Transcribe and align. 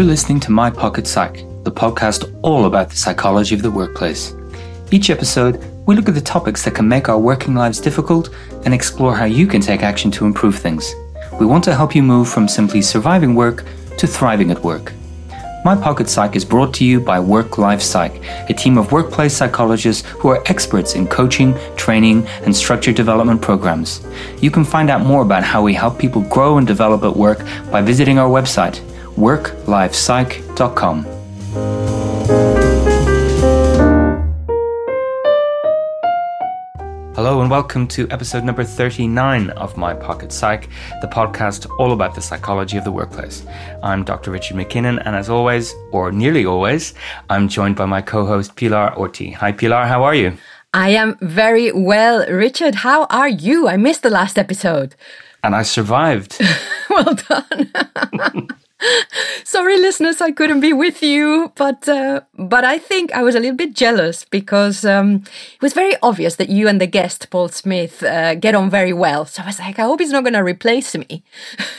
You're 0.00 0.06
listening 0.06 0.40
to 0.40 0.50
My 0.50 0.70
Pocket 0.70 1.06
Psych, 1.06 1.44
the 1.62 1.70
podcast 1.70 2.34
all 2.40 2.64
about 2.64 2.88
the 2.88 2.96
psychology 2.96 3.54
of 3.54 3.60
the 3.60 3.70
workplace. 3.70 4.34
Each 4.90 5.10
episode, 5.10 5.62
we 5.86 5.94
look 5.94 6.08
at 6.08 6.14
the 6.14 6.22
topics 6.22 6.64
that 6.64 6.74
can 6.74 6.88
make 6.88 7.10
our 7.10 7.18
working 7.18 7.54
lives 7.54 7.78
difficult 7.78 8.30
and 8.64 8.72
explore 8.72 9.14
how 9.14 9.26
you 9.26 9.46
can 9.46 9.60
take 9.60 9.82
action 9.82 10.10
to 10.12 10.24
improve 10.24 10.56
things. 10.56 10.94
We 11.38 11.44
want 11.44 11.64
to 11.64 11.74
help 11.74 11.94
you 11.94 12.02
move 12.02 12.30
from 12.30 12.48
simply 12.48 12.80
surviving 12.80 13.34
work 13.34 13.66
to 13.98 14.06
thriving 14.06 14.50
at 14.50 14.64
work. 14.64 14.94
My 15.66 15.76
Pocket 15.76 16.08
Psych 16.08 16.34
is 16.34 16.46
brought 16.46 16.72
to 16.76 16.84
you 16.86 16.98
by 16.98 17.20
Work 17.20 17.58
Life 17.58 17.82
Psych, 17.82 18.22
a 18.48 18.54
team 18.54 18.78
of 18.78 18.92
workplace 18.92 19.36
psychologists 19.36 20.08
who 20.08 20.28
are 20.28 20.42
experts 20.46 20.94
in 20.94 21.08
coaching, 21.08 21.54
training, 21.76 22.26
and 22.46 22.56
structured 22.56 22.94
development 22.94 23.42
programs. 23.42 24.00
You 24.40 24.50
can 24.50 24.64
find 24.64 24.88
out 24.88 25.04
more 25.04 25.20
about 25.20 25.44
how 25.44 25.62
we 25.62 25.74
help 25.74 25.98
people 25.98 26.22
grow 26.22 26.56
and 26.56 26.66
develop 26.66 27.02
at 27.02 27.14
work 27.14 27.44
by 27.70 27.82
visiting 27.82 28.18
our 28.18 28.30
website, 28.30 28.80
worklifepsych.com. 29.20 31.04
Hello 37.14 37.42
and 37.42 37.50
welcome 37.50 37.86
to 37.86 38.08
episode 38.10 38.44
number 38.44 38.64
39 38.64 39.50
of 39.50 39.76
My 39.76 39.92
Pocket 39.92 40.32
Psych, 40.32 40.70
the 41.02 41.06
podcast 41.06 41.70
all 41.78 41.92
about 41.92 42.14
the 42.14 42.22
psychology 42.22 42.78
of 42.78 42.84
the 42.84 42.92
workplace. 42.92 43.44
I'm 43.82 44.04
Dr. 44.04 44.30
Richard 44.30 44.56
MacKinnon, 44.56 45.00
and 45.00 45.14
as 45.14 45.28
always, 45.28 45.74
or 45.92 46.10
nearly 46.12 46.46
always, 46.46 46.94
I'm 47.28 47.46
joined 47.46 47.76
by 47.76 47.84
my 47.84 48.00
co 48.00 48.24
host 48.24 48.56
Pilar 48.56 48.94
Orti. 48.96 49.34
Hi, 49.34 49.52
Pilar, 49.52 49.84
how 49.84 50.02
are 50.02 50.14
you? 50.14 50.38
I 50.72 50.90
am 50.90 51.18
very 51.20 51.70
well. 51.72 52.26
Richard, 52.26 52.76
how 52.76 53.04
are 53.10 53.28
you? 53.28 53.68
I 53.68 53.76
missed 53.76 54.02
the 54.02 54.08
last 54.08 54.38
episode. 54.38 54.94
And 55.42 55.54
I 55.54 55.62
survived. 55.62 56.40
well 56.90 57.14
done. 57.14 58.48
Sorry, 59.44 59.78
listeners, 59.78 60.20
I 60.20 60.32
couldn't 60.32 60.60
be 60.60 60.72
with 60.72 61.02
you, 61.02 61.52
but 61.54 61.88
uh, 61.88 62.20
but 62.34 62.64
I 62.64 62.78
think 62.78 63.12
I 63.12 63.22
was 63.22 63.34
a 63.34 63.40
little 63.40 63.56
bit 63.56 63.74
jealous 63.74 64.24
because 64.24 64.84
um, 64.84 65.24
it 65.54 65.62
was 65.62 65.72
very 65.72 65.96
obvious 66.02 66.36
that 66.36 66.48
you 66.48 66.68
and 66.68 66.80
the 66.80 66.86
guest 66.86 67.28
Paul 67.30 67.48
Smith 67.48 68.02
uh, 68.02 68.34
get 68.34 68.54
on 68.54 68.70
very 68.70 68.92
well. 68.92 69.24
So 69.26 69.42
I 69.42 69.46
was 69.46 69.58
like, 69.58 69.78
I 69.78 69.82
hope 69.82 70.00
he's 70.00 70.12
not 70.12 70.24
going 70.24 70.34
to 70.34 70.44
replace 70.44 70.94
me. 70.94 71.22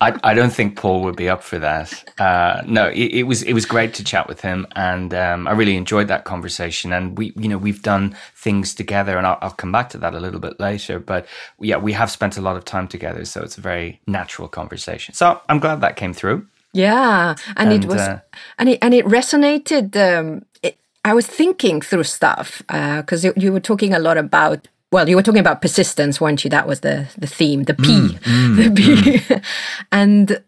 I, 0.00 0.18
I, 0.22 0.34
don't 0.34 0.52
think 0.52 0.76
Paul 0.76 1.02
would 1.02 1.16
be 1.16 1.28
up 1.28 1.42
for 1.42 1.58
that. 1.58 1.92
Uh, 2.18 2.62
no, 2.66 2.88
it, 2.88 3.12
it, 3.12 3.22
was 3.24 3.42
it 3.42 3.52
was 3.52 3.66
great 3.66 3.94
to 3.94 4.04
chat 4.04 4.28
with 4.28 4.40
him, 4.40 4.66
and 4.76 5.12
um, 5.14 5.46
I 5.46 5.52
really 5.52 5.76
enjoyed 5.76 6.08
that 6.08 6.24
conversation. 6.24 6.92
And 6.92 7.18
we, 7.18 7.32
you 7.36 7.48
know, 7.48 7.58
we've 7.58 7.82
done 7.82 8.16
things 8.40 8.74
together, 8.74 9.18
and 9.18 9.26
I'll, 9.26 9.38
I'll 9.42 9.50
come 9.50 9.70
back 9.70 9.90
to 9.90 9.98
that 9.98 10.14
a 10.14 10.20
little 10.20 10.40
bit 10.40 10.58
later. 10.58 10.98
But 10.98 11.26
yeah, 11.60 11.76
we 11.76 11.92
have 11.92 12.10
spent 12.10 12.38
a 12.38 12.40
lot 12.40 12.56
of 12.56 12.64
time 12.64 12.88
together, 12.88 13.24
so 13.26 13.42
it's 13.42 13.58
a 13.58 13.60
very 13.60 14.00
natural 14.06 14.48
conversation. 14.48 15.14
So 15.14 15.40
I'm 15.48 15.58
glad 15.58 15.82
that 15.82 15.96
came 15.96 16.14
through. 16.14 16.46
Yeah, 16.72 17.34
and, 17.56 17.72
and 17.72 17.84
it 17.84 17.86
was, 17.86 18.00
uh, 18.00 18.20
and 18.58 18.68
it 18.70 18.78
and 18.80 18.94
it 18.94 19.04
resonated. 19.04 19.94
Um, 19.96 20.46
it, 20.62 20.78
I 21.04 21.12
was 21.12 21.26
thinking 21.26 21.82
through 21.82 22.04
stuff 22.04 22.62
because 22.68 23.24
uh, 23.24 23.32
you 23.36 23.52
were 23.52 23.60
talking 23.60 23.92
a 23.94 23.98
lot 23.98 24.16
about. 24.16 24.68
Well, 24.92 25.08
you 25.08 25.14
were 25.14 25.22
talking 25.22 25.40
about 25.40 25.62
persistence, 25.62 26.20
weren't 26.20 26.42
you? 26.42 26.50
That 26.50 26.66
was 26.66 26.80
the 26.80 27.08
the 27.18 27.26
theme, 27.26 27.64
the 27.64 27.74
P, 27.74 27.82
mm, 27.82 28.08
mm, 28.20 28.56
the 28.56 28.70
P, 28.70 28.94
mm. 29.18 29.44
and 29.92 30.42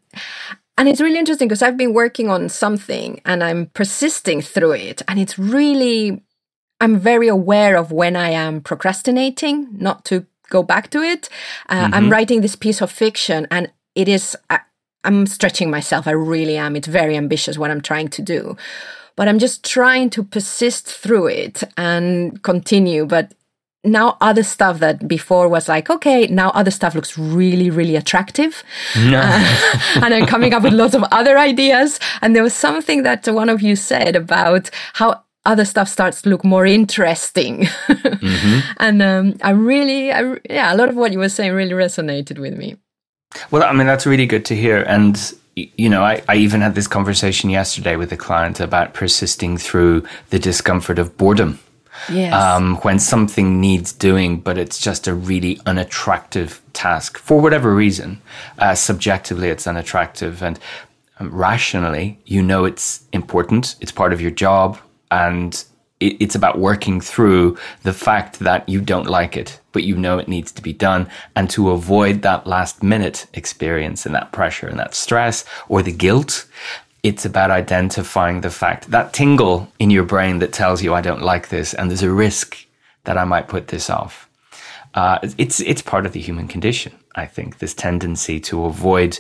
and 0.78 0.88
it's 0.88 1.00
really 1.00 1.18
interesting 1.18 1.48
because 1.48 1.62
I've 1.62 1.76
been 1.76 1.92
working 1.92 2.30
on 2.30 2.48
something 2.48 3.20
and 3.24 3.44
I'm 3.44 3.66
persisting 3.66 4.40
through 4.40 4.72
it, 4.72 5.02
and 5.06 5.18
it's 5.20 5.38
really 5.38 6.22
I'm 6.83 6.98
very 6.98 7.28
aware 7.28 7.77
of 7.77 7.92
when 7.92 8.16
I 8.16 8.30
am 8.30 8.61
procrastinating, 8.61 9.69
not 9.70 10.05
to 10.06 10.27
go 10.50 10.64
back 10.64 10.91
to 10.91 11.00
it. 11.00 11.28
Uh, 11.69 11.84
mm-hmm. 11.84 11.94
I'm 11.94 12.11
writing 12.11 12.41
this 12.41 12.56
piece 12.56 12.83
of 12.83 12.91
fiction, 12.91 13.47
and 13.52 13.70
it 13.94 14.09
is. 14.09 14.37
Uh, 14.50 14.59
I'm 15.04 15.26
stretching 15.26 15.70
myself. 15.70 16.09
I 16.09 16.10
really 16.10 16.56
am. 16.56 16.75
It's 16.75 16.88
very 16.88 17.16
ambitious 17.16 17.56
what 17.56 17.70
I'm 17.70 17.81
trying 17.81 18.09
to 18.09 18.22
do. 18.22 18.56
But 19.15 19.28
I'm 19.28 19.38
just 19.38 19.65
trying 19.65 20.10
to 20.10 20.25
persist 20.25 20.88
through 20.88 21.28
it 21.28 21.62
and 21.76 22.43
continue. 22.43 23.06
But 23.06 23.32
now 23.84 24.16
other 24.20 24.43
stuff 24.43 24.78
that 24.78 25.09
before 25.09 25.49
was 25.49 25.69
like 25.69 25.91
okay 25.91 26.28
now 26.28 26.50
other 26.50 26.70
stuff 26.70 26.94
looks 26.94 27.19
really 27.19 27.69
really 27.69 27.97
attractive 27.97 28.62
no. 28.97 29.19
uh, 29.20 29.78
and 30.04 30.14
i'm 30.14 30.25
coming 30.25 30.54
up 30.54 30.62
with 30.62 30.72
lots 30.72 30.94
of 30.94 31.03
other 31.10 31.37
ideas 31.37 31.99
and 32.20 32.37
there 32.37 32.44
was 32.44 32.54
something 32.54 33.03
that 33.03 33.26
one 33.26 33.49
of 33.49 33.60
you 33.60 33.75
said 33.75 34.14
about 34.14 34.70
how 34.93 35.20
other 35.44 35.64
stuff 35.64 35.88
starts 35.88 36.22
to 36.22 36.28
look 36.28 36.44
more 36.44 36.64
interesting 36.64 37.64
mm-hmm. 37.88 38.60
and 38.78 39.03
um, 39.03 39.34
i 39.42 39.50
really 39.50 40.12
I, 40.12 40.38
yeah 40.48 40.72
a 40.72 40.76
lot 40.76 40.88
of 40.88 40.97
what 40.97 41.12
you 41.12 41.19
were 41.19 41.28
saying 41.28 41.53
really 41.53 41.72
resonated 41.72 42.38
with 42.38 42.56
me 42.56 42.76
well, 43.50 43.62
I 43.62 43.72
mean, 43.72 43.86
that's 43.86 44.06
really 44.06 44.26
good 44.26 44.44
to 44.47 44.56
hear. 44.56 44.82
And, 44.82 45.32
you 45.54 45.88
know, 45.88 46.02
I, 46.02 46.22
I 46.28 46.36
even 46.36 46.60
had 46.60 46.75
this 46.75 46.86
conversation 46.86 47.50
yesterday 47.50 47.97
with 47.97 48.12
a 48.12 48.16
client 48.16 48.60
about 48.60 48.94
persisting 48.94 49.56
through 49.58 50.06
the 50.31 50.38
discomfort 50.38 50.98
of 50.98 51.16
boredom. 51.16 51.58
Yes. 52.10 52.32
Um, 52.32 52.76
when 52.78 52.98
something 52.98 53.60
needs 53.60 53.92
doing, 53.92 54.41
but 54.41 54.56
it's 54.56 54.78
just 54.78 55.06
a 55.06 55.14
really 55.14 55.60
unattractive 55.66 56.62
task 56.72 57.19
for 57.19 57.41
whatever 57.41 57.75
reason. 57.75 58.22
Uh, 58.58 58.75
subjectively, 58.75 59.48
it's 59.48 59.66
unattractive. 59.66 60.42
And 60.42 60.58
um, 61.20 61.31
rationally, 61.31 62.19
you 62.25 62.42
know 62.42 62.64
it's 62.64 63.04
important, 63.12 63.76
it's 63.81 63.92
part 63.92 64.14
of 64.14 64.22
your 64.22 64.31
job, 64.31 64.78
and 65.12 65.65
it's 66.00 66.34
about 66.34 66.59
working 66.59 67.00
through 67.00 67.56
the 67.84 67.93
fact 67.93 68.41
that 68.41 68.69
you 68.69 68.81
don't 68.81 69.06
like 69.06 69.37
it, 69.37 69.61
but 69.71 69.84
you 69.84 69.95
know 69.97 70.19
it 70.19 70.27
needs 70.27 70.50
to 70.53 70.62
be 70.62 70.73
done. 70.73 71.09
And 71.37 71.49
to 71.50 71.71
avoid 71.71 72.23
that 72.23 72.47
last 72.47 72.83
minute 72.83 73.27
experience 73.34 74.05
and 74.05 74.15
that 74.15 74.33
pressure 74.33 74.67
and 74.67 74.78
that 74.81 74.95
stress 74.95 75.45
or 75.69 75.83
the 75.83 75.93
guilt, 75.93 76.47
it's 77.05 77.25
about 77.25 77.50
identifying 77.50 78.41
the 78.41 78.50
fact 78.50 78.91
that 78.91 79.12
tingle 79.12 79.71
in 79.78 79.91
your 79.91 80.05
brain 80.05 80.41
that 80.41 80.53
tells 80.53 80.83
you, 80.83 80.95
I 80.95 81.00
don't 81.00 81.23
like 81.23 81.50
this, 81.50 81.75
and 81.75 81.89
there's 81.89 82.03
a 82.03 82.11
risk 82.11 82.56
that 83.05 83.19
I 83.19 83.25
might 83.25 83.49
put 83.49 83.69
this 83.69 83.91
off. 83.91 84.29
Uh, 84.94 85.19
it's, 85.39 85.61
it's 85.61 85.83
part 85.83 86.06
of 86.06 86.12
the 86.12 86.21
human 86.21 86.49
condition, 86.49 86.93
I 87.15 87.27
think, 87.27 87.59
this 87.59 87.75
tendency 87.75 88.41
to 88.41 88.65
avoid 88.65 89.19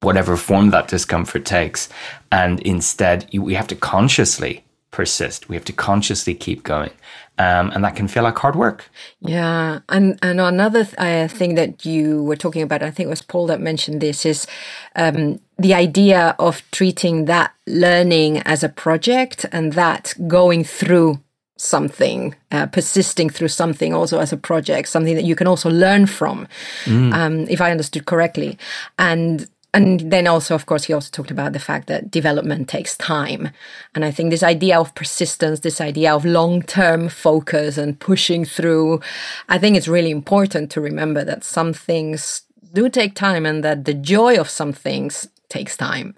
whatever 0.00 0.36
form 0.36 0.70
that 0.70 0.88
discomfort 0.88 1.44
takes. 1.44 1.88
And 2.30 2.60
instead, 2.60 3.28
you, 3.30 3.42
we 3.42 3.54
have 3.54 3.66
to 3.68 3.76
consciously 3.76 4.64
persist. 4.96 5.48
We 5.50 5.56
have 5.56 5.64
to 5.66 5.74
consciously 5.74 6.34
keep 6.34 6.62
going. 6.62 6.90
Um, 7.38 7.70
and 7.72 7.84
that 7.84 7.96
can 7.96 8.08
feel 8.08 8.22
like 8.22 8.38
hard 8.38 8.56
work. 8.56 8.88
Yeah, 9.20 9.80
and 9.90 10.18
and 10.22 10.40
another 10.40 10.84
th- 10.84 10.96
uh, 10.96 11.28
thing 11.28 11.54
that 11.56 11.84
you 11.84 12.22
were 12.22 12.36
talking 12.44 12.62
about, 12.62 12.82
I 12.82 12.90
think 12.90 13.08
it 13.08 13.10
was 13.10 13.20
Paul 13.20 13.46
that 13.48 13.60
mentioned 13.60 14.00
this, 14.00 14.24
is 14.24 14.46
um, 14.94 15.38
the 15.58 15.74
idea 15.74 16.34
of 16.38 16.62
treating 16.70 17.26
that 17.26 17.52
learning 17.66 18.38
as 18.46 18.64
a 18.64 18.70
project 18.70 19.44
and 19.52 19.74
that 19.74 20.14
going 20.26 20.64
through 20.64 21.20
something, 21.58 22.34
uh, 22.50 22.66
persisting 22.66 23.28
through 23.30 23.48
something 23.48 23.92
also 23.94 24.18
as 24.18 24.32
a 24.32 24.36
project, 24.36 24.88
something 24.88 25.14
that 25.14 25.24
you 25.24 25.36
can 25.36 25.46
also 25.46 25.70
learn 25.70 26.06
from, 26.06 26.48
mm. 26.84 27.12
um, 27.12 27.46
if 27.48 27.60
I 27.60 27.70
understood 27.70 28.06
correctly, 28.06 28.56
and 28.98 29.46
and 29.76 30.10
then 30.10 30.26
also 30.26 30.54
of 30.54 30.66
course 30.66 30.84
he 30.84 30.92
also 30.92 31.10
talked 31.10 31.30
about 31.30 31.52
the 31.52 31.58
fact 31.58 31.86
that 31.86 32.10
development 32.10 32.68
takes 32.68 32.96
time. 32.96 33.50
And 33.94 34.04
i 34.04 34.10
think 34.10 34.30
this 34.30 34.42
idea 34.42 34.78
of 34.80 34.94
persistence 34.94 35.60
this 35.60 35.80
idea 35.80 36.14
of 36.14 36.24
long-term 36.24 37.08
focus 37.08 37.78
and 37.78 37.98
pushing 37.98 38.44
through 38.44 39.00
i 39.48 39.58
think 39.58 39.76
it's 39.76 39.88
really 39.88 40.10
important 40.10 40.70
to 40.72 40.80
remember 40.80 41.24
that 41.24 41.44
some 41.44 41.72
things 41.72 42.42
do 42.72 42.88
take 42.88 43.14
time 43.14 43.46
and 43.46 43.64
that 43.64 43.84
the 43.84 43.94
joy 43.94 44.36
of 44.36 44.48
some 44.48 44.72
things 44.72 45.28
takes 45.48 45.76
time. 45.76 46.14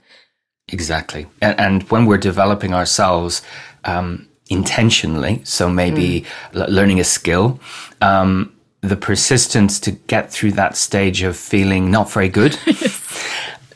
Exactly. 0.69 1.27
And, 1.41 1.61
and 1.61 1.83
when 1.91 2.07
we're 2.07 2.19
developing 2.19 2.75
ourselves 2.75 3.43
um, 3.85 4.29
intentionally 4.51 5.41
so 5.45 5.69
maybe 5.69 6.23
mm. 6.23 6.27
l- 6.61 6.71
learning 6.71 7.01
a 7.01 7.05
skill 7.05 7.61
um, 8.01 8.53
the 8.81 8.97
persistence 8.97 9.81
to 9.81 9.91
get 9.91 10.31
through 10.31 10.53
that 10.53 10.77
stage 10.77 11.23
of 11.23 11.37
feeling 11.37 11.91
not 11.91 12.11
very 12.11 12.29
good 12.29 12.55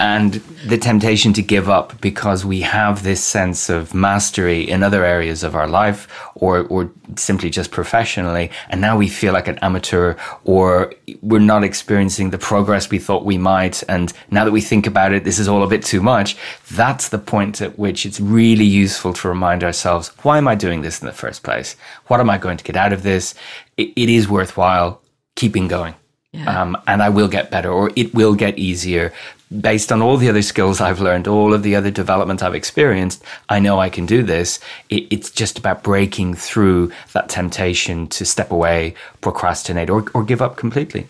and 0.03 0.35
the 0.67 0.77
temptation 0.77 1.33
to 1.33 1.43
give 1.43 1.69
up 1.69 2.01
because 2.01 2.45
we 2.45 2.61
have 2.63 3.05
this 3.05 3.23
sense 3.23 3.71
of 3.71 3.95
mastery 3.95 4.69
in 4.69 4.83
other 4.83 5.05
areas 5.05 5.45
of 5.45 5.55
our 5.55 5.69
life 5.69 6.09
or, 6.35 6.67
or 6.67 6.91
simply 7.15 7.49
just 7.49 7.71
professionally. 7.71 8.51
And 8.69 8.81
now 8.81 8.97
we 8.97 9.07
feel 9.07 9.33
like 9.33 9.47
an 9.47 9.59
amateur 9.63 10.17
or 10.43 10.93
we're 11.21 11.39
not 11.39 11.63
experiencing 11.63 12.31
the 12.31 12.39
progress 12.39 12.91
we 12.91 12.99
thought 12.99 13.25
we 13.25 13.39
might. 13.39 13.85
And 13.89 14.13
now 14.29 14.45
that 14.45 14.51
we 14.51 14.61
think 14.61 14.89
about 14.89 15.13
it, 15.13 15.23
this 15.23 15.39
is 15.39 15.47
all 15.47 15.63
a 15.63 15.69
bit 15.69 15.85
too 15.85 16.03
much. 16.03 16.37
That's 16.73 17.11
the 17.11 17.19
point 17.19 17.63
at 17.63 17.79
which 17.79 18.05
it's 18.05 18.19
really 18.19 18.65
useful 18.65 19.13
to 19.13 19.29
remind 19.29 19.63
ourselves, 19.63 20.09
why 20.23 20.37
am 20.37 20.49
I 20.49 20.57
doing 20.57 20.83
this 20.83 21.01
in 21.01 21.07
the 21.07 21.13
first 21.13 21.45
place? 21.45 21.77
What 22.09 22.19
am 22.19 22.29
I 22.29 22.39
going 22.39 22.57
to 22.57 22.65
get 22.65 22.77
out 22.77 22.93
of 22.93 23.05
this? 23.05 23.37
it, 23.77 23.93
it 23.97 24.09
is 24.09 24.29
worthwhile 24.29 25.01
keeping 25.35 25.69
going. 25.69 25.95
Yeah. 26.33 26.63
Um, 26.63 26.79
and 26.87 27.03
I 27.03 27.11
will 27.11 27.29
get 27.29 27.51
better 27.51 27.71
or 27.71 27.91
it 27.95 28.15
will 28.15 28.35
get 28.35 28.59
easier 28.59 29.13
based 29.61 29.93
on 29.93 30.03
all 30.03 30.17
the 30.17 30.29
other 30.29 30.43
skills 30.43 30.81
I've 30.81 31.01
learned, 31.01 31.29
all 31.29 31.53
of 31.53 31.63
the 31.63 31.77
other 31.77 31.91
development 31.91 32.43
I've 32.43 32.55
experienced. 32.55 33.23
I 33.49 33.59
know 33.59 33.79
I 33.79 33.91
can 33.91 34.07
do 34.07 34.23
this. 34.23 34.61
It, 34.89 35.07
it's 35.11 35.31
just 35.31 35.59
about 35.59 35.83
breaking 35.83 36.35
through 36.35 36.93
that 37.13 37.29
temptation 37.29 38.07
to 38.09 38.25
step 38.25 38.51
away, 38.51 38.95
procrastinate, 39.21 39.91
or, 39.91 40.07
or 40.15 40.25
give 40.25 40.41
up 40.41 40.57
completely. 40.57 41.09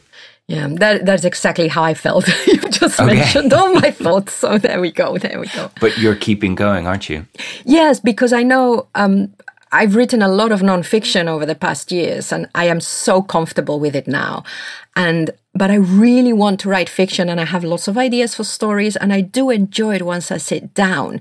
Yeah, 0.48 0.68
that, 0.68 1.06
that's 1.06 1.24
exactly 1.24 1.68
how 1.68 1.82
I 1.82 1.94
felt. 1.94 2.26
You've 2.46 2.70
just 2.70 3.00
okay. 3.00 3.14
mentioned 3.14 3.52
all 3.52 3.72
my 3.74 3.90
thoughts. 3.90 4.34
So 4.34 4.58
there 4.58 4.80
we 4.80 4.90
go. 4.90 5.16
There 5.16 5.38
we 5.40 5.46
go. 5.48 5.70
But 5.80 5.96
you're 5.98 6.16
keeping 6.16 6.54
going, 6.54 6.86
aren't 6.86 7.08
you? 7.08 7.26
Yes, 7.64 8.00
because 8.00 8.32
I 8.32 8.42
know 8.42 8.88
um, 8.94 9.32
I've 9.72 9.96
written 9.96 10.20
a 10.20 10.28
lot 10.28 10.52
of 10.52 10.60
nonfiction 10.60 11.26
over 11.28 11.46
the 11.46 11.54
past 11.54 11.90
years, 11.90 12.30
and 12.30 12.46
I 12.54 12.66
am 12.66 12.80
so 12.80 13.22
comfortable 13.22 13.80
with 13.80 13.96
it 13.96 14.06
now. 14.06 14.44
And 14.94 15.30
but 15.54 15.70
I 15.70 15.76
really 15.76 16.32
want 16.32 16.60
to 16.60 16.68
write 16.68 16.88
fiction, 16.88 17.28
and 17.28 17.40
I 17.40 17.44
have 17.46 17.64
lots 17.64 17.88
of 17.88 17.96
ideas 17.96 18.34
for 18.34 18.44
stories, 18.44 18.96
and 18.96 19.12
I 19.12 19.22
do 19.22 19.50
enjoy 19.50 19.96
it 19.96 20.02
once 20.02 20.30
I 20.30 20.36
sit 20.36 20.74
down. 20.74 21.20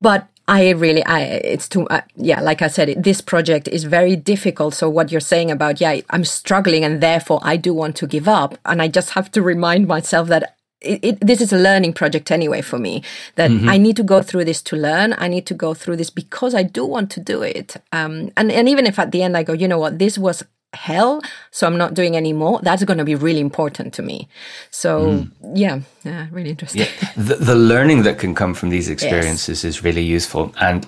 But 0.00 0.26
I 0.48 0.70
really, 0.70 1.04
I 1.04 1.20
it's 1.22 1.68
too, 1.68 1.86
uh, 1.88 2.00
yeah. 2.16 2.40
Like 2.40 2.62
I 2.62 2.66
said, 2.66 3.02
this 3.02 3.20
project 3.20 3.68
is 3.68 3.84
very 3.84 4.16
difficult. 4.16 4.74
So 4.74 4.88
what 4.88 5.12
you're 5.12 5.20
saying 5.20 5.52
about, 5.52 5.80
yeah, 5.80 6.00
I'm 6.10 6.24
struggling, 6.24 6.84
and 6.84 7.00
therefore 7.00 7.38
I 7.42 7.56
do 7.56 7.72
want 7.72 7.94
to 7.96 8.08
give 8.08 8.26
up, 8.26 8.58
and 8.66 8.82
I 8.82 8.88
just 8.88 9.10
have 9.10 9.30
to 9.32 9.42
remind 9.42 9.86
myself 9.86 10.26
that 10.28 10.56
it, 10.84 11.04
it, 11.04 11.20
this 11.20 11.40
is 11.40 11.52
a 11.52 11.58
learning 11.58 11.92
project 11.92 12.30
anyway 12.30 12.60
for 12.60 12.78
me 12.78 13.02
that 13.36 13.50
mm-hmm. 13.50 13.68
i 13.68 13.78
need 13.78 13.96
to 13.96 14.02
go 14.02 14.22
through 14.22 14.44
this 14.44 14.62
to 14.62 14.76
learn 14.76 15.14
i 15.18 15.28
need 15.28 15.46
to 15.46 15.54
go 15.54 15.74
through 15.74 15.96
this 15.96 16.10
because 16.10 16.54
i 16.54 16.62
do 16.62 16.84
want 16.84 17.10
to 17.10 17.20
do 17.20 17.42
it 17.42 17.76
um, 17.92 18.30
and, 18.36 18.50
and 18.52 18.68
even 18.68 18.86
if 18.86 18.98
at 18.98 19.12
the 19.12 19.22
end 19.22 19.36
i 19.36 19.42
go 19.42 19.52
you 19.52 19.68
know 19.68 19.78
what 19.78 19.98
this 19.98 20.18
was 20.18 20.44
hell 20.74 21.20
so 21.50 21.66
i'm 21.66 21.76
not 21.76 21.92
doing 21.92 22.16
anymore 22.16 22.58
that's 22.62 22.82
going 22.84 22.98
to 22.98 23.04
be 23.04 23.14
really 23.14 23.40
important 23.40 23.92
to 23.92 24.02
me 24.02 24.26
so 24.70 25.06
mm. 25.06 25.30
yeah 25.54 25.80
yeah 26.02 26.26
really 26.30 26.50
interesting 26.50 26.82
yeah. 26.82 27.12
The, 27.16 27.34
the 27.34 27.54
learning 27.54 28.04
that 28.04 28.18
can 28.18 28.34
come 28.34 28.54
from 28.54 28.70
these 28.70 28.88
experiences 28.96 29.64
yes. 29.64 29.76
is 29.76 29.84
really 29.84 30.02
useful 30.02 30.54
and 30.60 30.86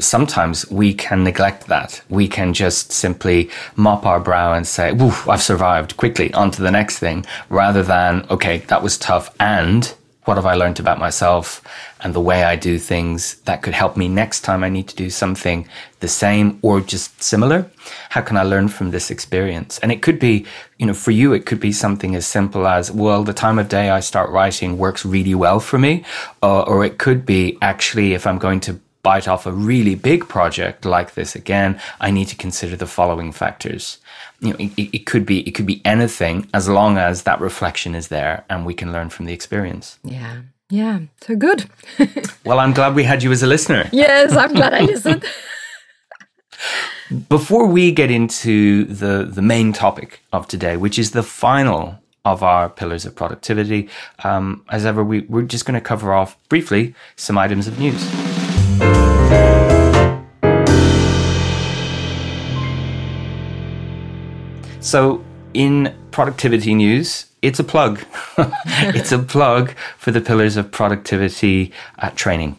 sometimes 0.00 0.70
we 0.70 0.94
can 0.94 1.24
neglect 1.24 1.66
that. 1.66 2.02
We 2.08 2.28
can 2.28 2.52
just 2.52 2.92
simply 2.92 3.50
mop 3.76 4.06
our 4.06 4.20
brow 4.20 4.52
and 4.52 4.66
say, 4.66 4.90
I've 5.28 5.42
survived 5.42 5.96
quickly, 5.96 6.32
on 6.34 6.50
to 6.52 6.62
the 6.62 6.70
next 6.70 6.98
thing, 6.98 7.24
rather 7.48 7.82
than, 7.82 8.26
okay, 8.30 8.58
that 8.68 8.82
was 8.82 8.98
tough. 8.98 9.34
And 9.40 9.92
what 10.24 10.36
have 10.36 10.46
I 10.46 10.54
learned 10.54 10.78
about 10.78 11.00
myself 11.00 11.62
and 12.00 12.14
the 12.14 12.20
way 12.20 12.44
I 12.44 12.54
do 12.54 12.78
things 12.78 13.34
that 13.40 13.62
could 13.62 13.74
help 13.74 13.96
me 13.96 14.06
next 14.06 14.42
time 14.42 14.62
I 14.62 14.68
need 14.68 14.86
to 14.88 14.94
do 14.94 15.10
something 15.10 15.66
the 15.98 16.06
same 16.06 16.60
or 16.62 16.80
just 16.80 17.20
similar? 17.20 17.68
How 18.10 18.20
can 18.20 18.36
I 18.36 18.44
learn 18.44 18.68
from 18.68 18.92
this 18.92 19.10
experience? 19.10 19.80
And 19.80 19.90
it 19.90 20.00
could 20.00 20.20
be, 20.20 20.46
you 20.78 20.86
know, 20.86 20.94
for 20.94 21.10
you, 21.10 21.32
it 21.32 21.44
could 21.44 21.58
be 21.58 21.72
something 21.72 22.14
as 22.14 22.24
simple 22.24 22.68
as, 22.68 22.88
well, 22.90 23.24
the 23.24 23.32
time 23.32 23.58
of 23.58 23.68
day 23.68 23.90
I 23.90 23.98
start 23.98 24.30
writing 24.30 24.78
works 24.78 25.04
really 25.04 25.34
well 25.34 25.58
for 25.58 25.78
me. 25.78 26.04
Uh, 26.40 26.62
or 26.62 26.84
it 26.84 26.98
could 26.98 27.26
be 27.26 27.58
actually, 27.60 28.14
if 28.14 28.24
I'm 28.24 28.38
going 28.38 28.60
to 28.60 28.78
bite 29.02 29.26
off 29.26 29.46
a 29.46 29.52
really 29.52 29.94
big 29.94 30.28
project 30.28 30.84
like 30.84 31.14
this 31.14 31.34
again, 31.34 31.80
I 32.00 32.10
need 32.10 32.28
to 32.28 32.36
consider 32.36 32.76
the 32.76 32.86
following 32.86 33.32
factors. 33.32 33.98
You 34.40 34.50
know, 34.50 34.56
it, 34.58 34.72
it, 34.94 35.06
could 35.06 35.26
be 35.26 35.40
it 35.40 35.52
could 35.52 35.66
be 35.66 35.82
anything 35.84 36.48
as 36.54 36.68
long 36.68 36.98
as 36.98 37.24
that 37.24 37.40
reflection 37.40 37.94
is 37.94 38.08
there 38.08 38.44
and 38.48 38.64
we 38.64 38.74
can 38.74 38.92
learn 38.92 39.10
from 39.10 39.26
the 39.26 39.32
experience. 39.32 39.98
Yeah. 40.04 40.42
Yeah. 40.70 41.00
So 41.20 41.36
good. 41.36 41.68
well, 42.44 42.58
I'm 42.58 42.72
glad 42.72 42.94
we 42.94 43.04
had 43.04 43.22
you 43.22 43.30
as 43.32 43.42
a 43.42 43.46
listener. 43.46 43.88
Yes, 43.92 44.34
I'm 44.34 44.54
glad 44.54 44.72
I 44.72 44.80
listened. 44.92 45.24
Before 47.28 47.66
we 47.66 47.92
get 47.92 48.10
into 48.10 48.84
the 48.84 49.24
the 49.24 49.42
main 49.42 49.72
topic 49.72 50.20
of 50.32 50.46
today, 50.46 50.76
which 50.76 50.98
is 50.98 51.10
the 51.10 51.22
final 51.22 51.98
of 52.24 52.42
our 52.42 52.68
pillars 52.70 53.04
of 53.04 53.16
productivity, 53.16 53.88
um, 54.22 54.64
as 54.70 54.86
ever, 54.86 55.02
we, 55.02 55.22
we're 55.22 55.42
just 55.42 55.66
going 55.66 55.74
to 55.74 55.80
cover 55.80 56.14
off 56.14 56.36
briefly 56.48 56.94
some 57.16 57.36
items 57.36 57.66
of 57.66 57.80
news. 57.80 58.21
So, 64.80 65.24
in 65.54 65.94
productivity 66.10 66.74
news, 66.74 67.26
it's 67.40 67.58
a 67.58 67.64
plug. 67.64 68.04
it's 68.36 69.10
a 69.10 69.18
plug 69.18 69.74
for 69.96 70.10
the 70.10 70.20
pillars 70.20 70.56
of 70.56 70.70
productivity 70.70 71.72
uh, 71.98 72.10
training. 72.10 72.58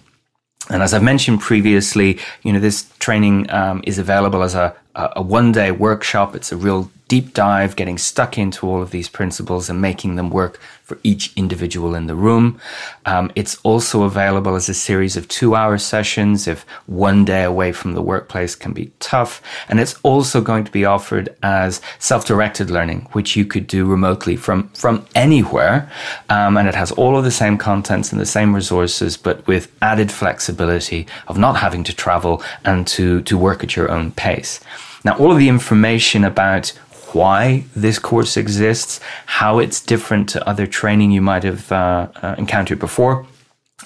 And 0.69 0.81
as 0.81 0.93
I've 0.93 1.03
mentioned 1.03 1.41
previously, 1.41 2.19
you 2.43 2.53
know, 2.53 2.59
this 2.59 2.89
training 2.99 3.51
um, 3.51 3.83
is 3.85 3.99
available 3.99 4.41
as 4.41 4.55
a, 4.55 4.75
a 4.95 5.21
one 5.21 5.51
day 5.51 5.71
workshop. 5.71 6.35
It's 6.35 6.51
a 6.51 6.57
real 6.57 6.89
deep 7.13 7.31
dive, 7.35 7.75
getting 7.75 7.99
stuck 7.99 8.39
into 8.39 8.67
all 8.67 8.81
of 8.81 8.89
these 8.89 9.07
principles 9.07 9.69
and 9.69 9.79
making 9.79 10.15
them 10.15 10.31
work 10.31 10.59
for 10.81 10.97
each 11.03 11.31
individual 11.35 11.93
in 11.93 12.07
the 12.07 12.15
room. 12.15 12.59
Um, 13.05 13.31
it's 13.35 13.55
also 13.61 14.01
available 14.01 14.55
as 14.55 14.67
a 14.67 14.73
series 14.73 15.15
of 15.15 15.27
two 15.27 15.53
hour 15.53 15.77
sessions 15.77 16.47
if 16.47 16.63
one 16.87 17.23
day 17.23 17.43
away 17.43 17.71
from 17.71 17.93
the 17.93 18.01
workplace 18.01 18.55
can 18.55 18.73
be 18.73 18.91
tough. 18.99 19.43
And 19.69 19.79
it's 19.79 19.93
also 20.01 20.41
going 20.41 20.63
to 20.63 20.71
be 20.71 20.85
offered 20.85 21.29
as 21.43 21.81
self 21.99 22.25
directed 22.25 22.71
learning, 22.71 23.01
which 23.11 23.35
you 23.35 23.45
could 23.45 23.67
do 23.67 23.85
remotely 23.85 24.35
from, 24.35 24.69
from 24.69 25.05
anywhere. 25.13 25.91
Um, 26.29 26.57
and 26.57 26.67
it 26.67 26.73
has 26.73 26.91
all 26.93 27.15
of 27.15 27.23
the 27.23 27.37
same 27.43 27.59
contents 27.59 28.11
and 28.11 28.19
the 28.19 28.25
same 28.25 28.55
resources, 28.55 29.17
but 29.17 29.45
with 29.45 29.71
added 29.83 30.11
flexibility 30.11 31.05
of 31.27 31.37
not 31.37 31.57
having 31.57 31.83
to 31.83 31.95
travel 31.95 32.41
and 32.65 32.87
to, 32.87 33.21
to 33.21 33.37
work 33.37 33.63
at 33.63 33.75
your 33.75 33.91
own 33.91 34.11
pace. 34.13 34.59
Now, 35.05 35.17
all 35.17 35.31
of 35.31 35.37
the 35.37 35.49
information 35.49 36.23
about 36.23 36.73
why 37.13 37.63
this 37.75 37.99
course 37.99 38.37
exists, 38.37 38.99
how 39.25 39.59
it's 39.59 39.81
different 39.81 40.29
to 40.29 40.47
other 40.47 40.67
training 40.67 41.11
you 41.11 41.21
might 41.21 41.43
have 41.43 41.71
uh, 41.71 42.07
uh, 42.21 42.35
encountered 42.37 42.79
before, 42.79 43.25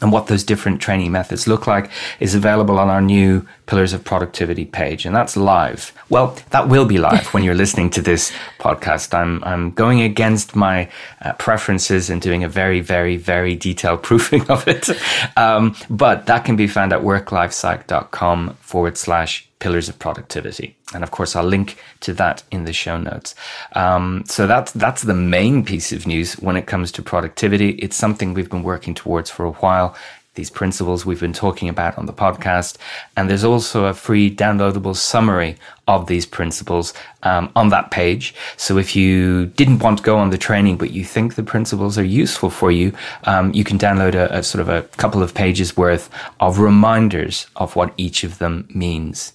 and 0.01 0.11
what 0.11 0.27
those 0.27 0.43
different 0.43 0.81
training 0.81 1.11
methods 1.11 1.47
look 1.47 1.65
like 1.65 1.89
is 2.19 2.35
available 2.35 2.79
on 2.79 2.89
our 2.89 3.01
new 3.01 3.47
Pillars 3.65 3.93
of 3.93 4.03
Productivity 4.03 4.65
page, 4.65 5.05
and 5.05 5.15
that's 5.15 5.35
live. 5.35 5.91
Well, 6.09 6.37
that 6.51 6.69
will 6.69 6.85
be 6.85 6.97
live 6.97 7.33
when 7.33 7.43
you're 7.43 7.55
listening 7.55 7.89
to 7.91 8.01
this 8.01 8.31
podcast. 8.59 9.13
I'm 9.13 9.43
I'm 9.43 9.71
going 9.71 10.01
against 10.01 10.55
my 10.55 10.89
uh, 11.21 11.33
preferences 11.33 12.09
and 12.09 12.21
doing 12.21 12.43
a 12.43 12.49
very, 12.49 12.79
very, 12.79 13.17
very 13.17 13.55
detailed 13.55 14.03
proofing 14.09 14.49
of 14.49 14.67
it, 14.67 14.89
um, 15.35 15.75
but 15.89 16.27
that 16.27 16.45
can 16.45 16.55
be 16.55 16.67
found 16.67 16.93
at 16.93 17.01
worklifepsych.com 17.01 18.57
forward 18.61 18.97
slash 18.97 19.47
pillars 19.59 19.89
of 19.89 19.99
productivity. 19.99 20.75
And 20.93 21.03
of 21.03 21.11
course, 21.11 21.35
I'll 21.35 21.43
link 21.43 21.77
to 22.01 22.13
that 22.13 22.43
in 22.51 22.65
the 22.65 22.73
show 22.73 22.97
notes. 22.97 23.35
Um, 23.73 24.23
so 24.25 24.47
that's 24.47 24.71
that's 24.71 25.03
the 25.03 25.13
main 25.13 25.63
piece 25.65 25.91
of 25.91 26.07
news 26.07 26.33
when 26.35 26.57
it 26.57 26.67
comes 26.67 26.91
to 26.93 27.01
productivity. 27.01 27.71
It's 27.71 27.95
something 27.95 28.33
we've 28.33 28.49
been 28.49 28.63
working 28.63 28.93
towards 28.93 29.29
for 29.29 29.45
a 29.45 29.51
while. 29.51 29.95
These 30.35 30.51
principles 30.51 31.03
we've 31.03 31.19
been 31.19 31.33
talking 31.33 31.67
about 31.67 31.97
on 31.97 32.05
the 32.05 32.13
podcast, 32.13 32.77
and 33.15 33.27
there's 33.27 33.43
also 33.43 33.85
a 33.85 33.93
free 33.95 34.29
downloadable 34.29 34.95
summary 34.95 35.55
of 35.87 36.05
these 36.05 36.27
principles 36.27 36.93
um, 37.23 37.51
on 37.55 37.69
that 37.69 37.89
page. 37.89 38.35
So 38.55 38.77
if 38.77 38.95
you 38.95 39.47
didn't 39.47 39.79
want 39.79 39.97
to 39.97 40.03
go 40.03 40.17
on 40.17 40.29
the 40.29 40.37
training, 40.37 40.77
but 40.77 40.91
you 40.91 41.03
think 41.03 41.33
the 41.33 41.41
principles 41.41 41.97
are 41.97 42.03
useful 42.03 42.51
for 42.51 42.69
you, 42.69 42.93
um, 43.23 43.51
you 43.55 43.63
can 43.63 43.79
download 43.79 44.13
a, 44.13 44.31
a 44.31 44.43
sort 44.43 44.61
of 44.61 44.69
a 44.69 44.83
couple 44.97 45.23
of 45.23 45.33
pages 45.33 45.75
worth 45.75 46.07
of 46.39 46.59
reminders 46.59 47.47
of 47.55 47.75
what 47.75 47.95
each 47.97 48.23
of 48.23 48.37
them 48.37 48.67
means. 48.69 49.33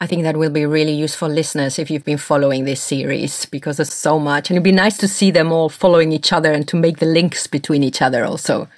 I 0.00 0.06
think 0.06 0.22
that 0.24 0.36
will 0.36 0.50
be 0.50 0.66
really 0.66 0.92
useful 0.92 1.28
listeners 1.28 1.78
if 1.78 1.90
you've 1.90 2.04
been 2.04 2.18
following 2.18 2.64
this 2.64 2.82
series 2.82 3.46
because 3.46 3.76
there's 3.76 3.92
so 3.92 4.18
much. 4.18 4.50
And 4.50 4.56
it'd 4.56 4.64
be 4.64 4.72
nice 4.72 4.98
to 4.98 5.08
see 5.08 5.30
them 5.30 5.52
all 5.52 5.68
following 5.68 6.12
each 6.12 6.32
other 6.32 6.52
and 6.52 6.66
to 6.68 6.76
make 6.76 6.98
the 6.98 7.06
links 7.06 7.46
between 7.46 7.82
each 7.82 8.02
other 8.02 8.24
also. 8.24 8.68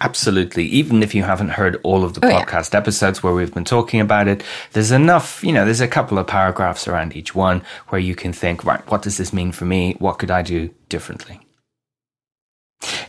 Absolutely. 0.00 0.64
Even 0.64 1.02
if 1.02 1.14
you 1.14 1.22
haven't 1.22 1.50
heard 1.50 1.78
all 1.82 2.04
of 2.04 2.14
the 2.14 2.24
oh, 2.26 2.30
podcast 2.30 2.72
yeah. 2.72 2.78
episodes 2.78 3.22
where 3.22 3.34
we've 3.34 3.54
been 3.54 3.64
talking 3.64 4.00
about 4.00 4.26
it, 4.26 4.42
there's 4.72 4.90
enough, 4.90 5.42
you 5.44 5.52
know, 5.52 5.64
there's 5.64 5.80
a 5.80 5.88
couple 5.88 6.18
of 6.18 6.26
paragraphs 6.26 6.88
around 6.88 7.14
each 7.16 7.34
one 7.34 7.62
where 7.88 8.00
you 8.00 8.14
can 8.14 8.32
think, 8.32 8.64
right, 8.64 8.84
what 8.90 9.02
does 9.02 9.18
this 9.18 9.32
mean 9.32 9.52
for 9.52 9.64
me? 9.64 9.96
What 9.98 10.18
could 10.18 10.30
I 10.30 10.42
do 10.42 10.70
differently? 10.88 11.40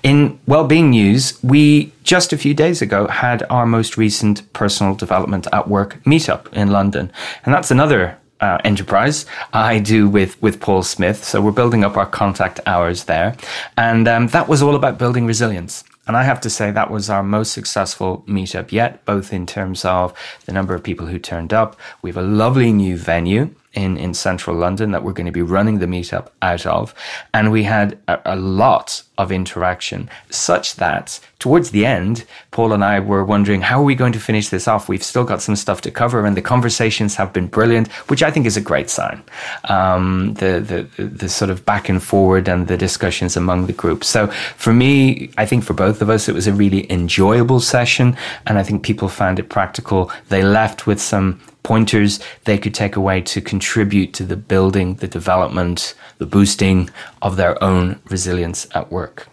In 0.02 0.40
well-being 0.48 0.92
news, 0.92 1.38
we 1.44 1.92
just 2.04 2.32
a 2.32 2.38
few 2.38 2.54
days 2.54 2.82
ago 2.82 3.08
had 3.08 3.44
our 3.50 3.66
most 3.66 3.98
recent 3.98 4.52
personal 4.54 4.96
development 4.96 5.46
at 5.52 5.68
work 5.68 6.02
meetup 6.04 6.52
in 6.54 6.72
London, 6.72 7.12
and 7.44 7.54
that's 7.54 7.70
another 7.70 8.18
uh, 8.40 8.60
enterprise 8.64 9.26
I 9.52 9.80
do 9.80 10.08
with 10.08 10.42
with 10.42 10.62
Paul 10.62 10.84
Smith. 10.84 11.26
So 11.26 11.42
we're 11.42 11.52
building 11.52 11.84
up 11.84 11.98
our 11.98 12.06
contact 12.06 12.62
hours 12.66 13.04
there, 13.04 13.36
and 13.76 14.08
um, 14.08 14.28
that 14.28 14.48
was 14.48 14.62
all 14.62 14.76
about 14.76 14.98
building 14.98 15.26
resilience. 15.26 15.84
And 16.08 16.16
I 16.16 16.24
have 16.24 16.42
to 16.42 16.50
say 16.50 16.72
that 16.72 16.90
was 16.90 17.10
our 17.10 17.22
most 17.22 17.52
successful 17.52 18.24
meetup 18.26 18.72
yet, 18.72 19.06
both 19.06 19.32
in 19.34 19.46
terms 19.46 19.86
of 19.86 20.14
the 20.46 20.54
number 20.54 20.74
of 20.74 20.82
people 20.82 21.08
who 21.08 21.20
turned 21.20 21.54
up. 21.54 21.76
We 22.02 22.10
have 22.10 22.18
a 22.18 22.24
lovely 22.24 22.72
new 22.72 22.98
venue 22.98 23.54
in, 23.74 23.98
in 23.98 24.14
central 24.14 24.56
London 24.56 24.92
that 24.92 25.04
we're 25.04 25.14
going 25.14 25.28
to 25.28 25.32
be 25.32 25.42
running 25.42 25.80
the 25.80 25.86
meetup 25.86 26.30
out 26.42 26.66
of. 26.66 26.94
And 27.34 27.52
we 27.52 27.64
had 27.64 28.00
a, 28.08 28.20
a, 28.26 28.36
lot 28.36 29.04
of 29.18 29.32
interaction, 29.32 30.10
such 30.30 30.76
that 30.78 31.20
towards 31.38 31.70
the 31.72 31.86
end, 31.86 32.26
Paul 32.52 32.74
and 32.74 32.84
I 32.84 33.00
were 33.00 33.24
wondering, 33.24 33.62
how 33.62 33.80
are 33.80 33.84
we 33.84 33.96
going 33.96 34.14
to 34.14 34.20
finish 34.20 34.50
this 34.50 34.68
off? 34.68 34.90
We've 34.90 35.04
still 35.04 35.24
got 35.24 35.42
some 35.42 35.56
stuff 35.56 35.82
to 35.82 35.92
cover, 35.92 36.26
and 36.26 36.36
the 36.36 36.42
conversations 36.42 37.16
have 37.16 37.32
been 37.32 37.48
brilliant, 37.48 37.90
which 38.10 38.24
I 38.24 38.32
think 38.32 38.46
is 38.46 38.58
a 38.58 38.62
great 38.62 38.90
sign. 38.90 39.22
Um, 39.66 40.34
the, 40.36 40.88
the, 40.98 41.04
the 41.04 41.30
sort 41.30 41.52
of 41.52 41.66
back 41.66 41.90
and 41.90 42.02
forward 42.02 42.48
and 42.48 42.68
the 42.68 42.78
discussions 42.78 43.38
among 43.38 43.68
the 43.68 43.74
group. 43.74 44.04
So 44.04 44.28
for 44.58 44.74
me, 44.74 45.32
I 45.38 45.46
think 45.46 45.64
for 45.64 45.74
both 45.74 46.02
of 46.02 46.10
us, 46.10 46.28
it 46.28 46.34
was 46.34 46.48
a 46.48 46.54
really 46.54 46.92
enjoyable 46.92 47.60
session, 47.60 48.18
and 48.48 48.58
I 48.58 48.64
think 48.64 48.84
people 48.84 49.10
found 49.10 49.40
it 49.40 49.50
practical. 49.50 50.12
They 50.30 50.44
left 50.44 50.88
with 50.88 51.02
some 51.02 51.40
pointers 51.63 52.20
they 52.46 52.58
could 52.58 52.74
take 52.74 52.96
away 52.96 53.22
to 53.22 53.42
contribute 53.42 54.13
to 54.13 54.24
the 54.24 54.36
building, 54.36 54.96
the 54.96 55.08
development, 55.08 55.94
the 56.18 56.25
boosting 56.25 56.89
of 57.22 57.36
their 57.36 57.62
own 57.63 58.00
resilience 58.10 58.68
at 58.74 58.92
work. 58.92 59.28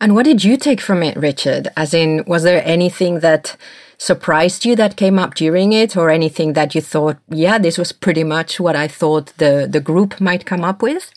And 0.00 0.14
what 0.14 0.24
did 0.24 0.42
you 0.42 0.56
take 0.56 0.80
from 0.80 1.02
it, 1.02 1.16
Richard? 1.16 1.68
As 1.76 1.94
in, 1.94 2.24
was 2.26 2.42
there 2.42 2.62
anything 2.64 3.20
that 3.20 3.56
surprised 3.98 4.64
you 4.64 4.74
that 4.74 4.96
came 4.96 5.18
up 5.18 5.34
during 5.34 5.72
it, 5.72 5.96
or 5.96 6.10
anything 6.10 6.54
that 6.54 6.74
you 6.74 6.80
thought, 6.80 7.18
yeah, 7.28 7.58
this 7.58 7.78
was 7.78 7.92
pretty 7.92 8.24
much 8.24 8.58
what 8.58 8.74
I 8.74 8.88
thought 8.88 9.32
the, 9.38 9.68
the 9.70 9.80
group 9.80 10.20
might 10.20 10.44
come 10.44 10.64
up 10.64 10.82
with? 10.82 11.12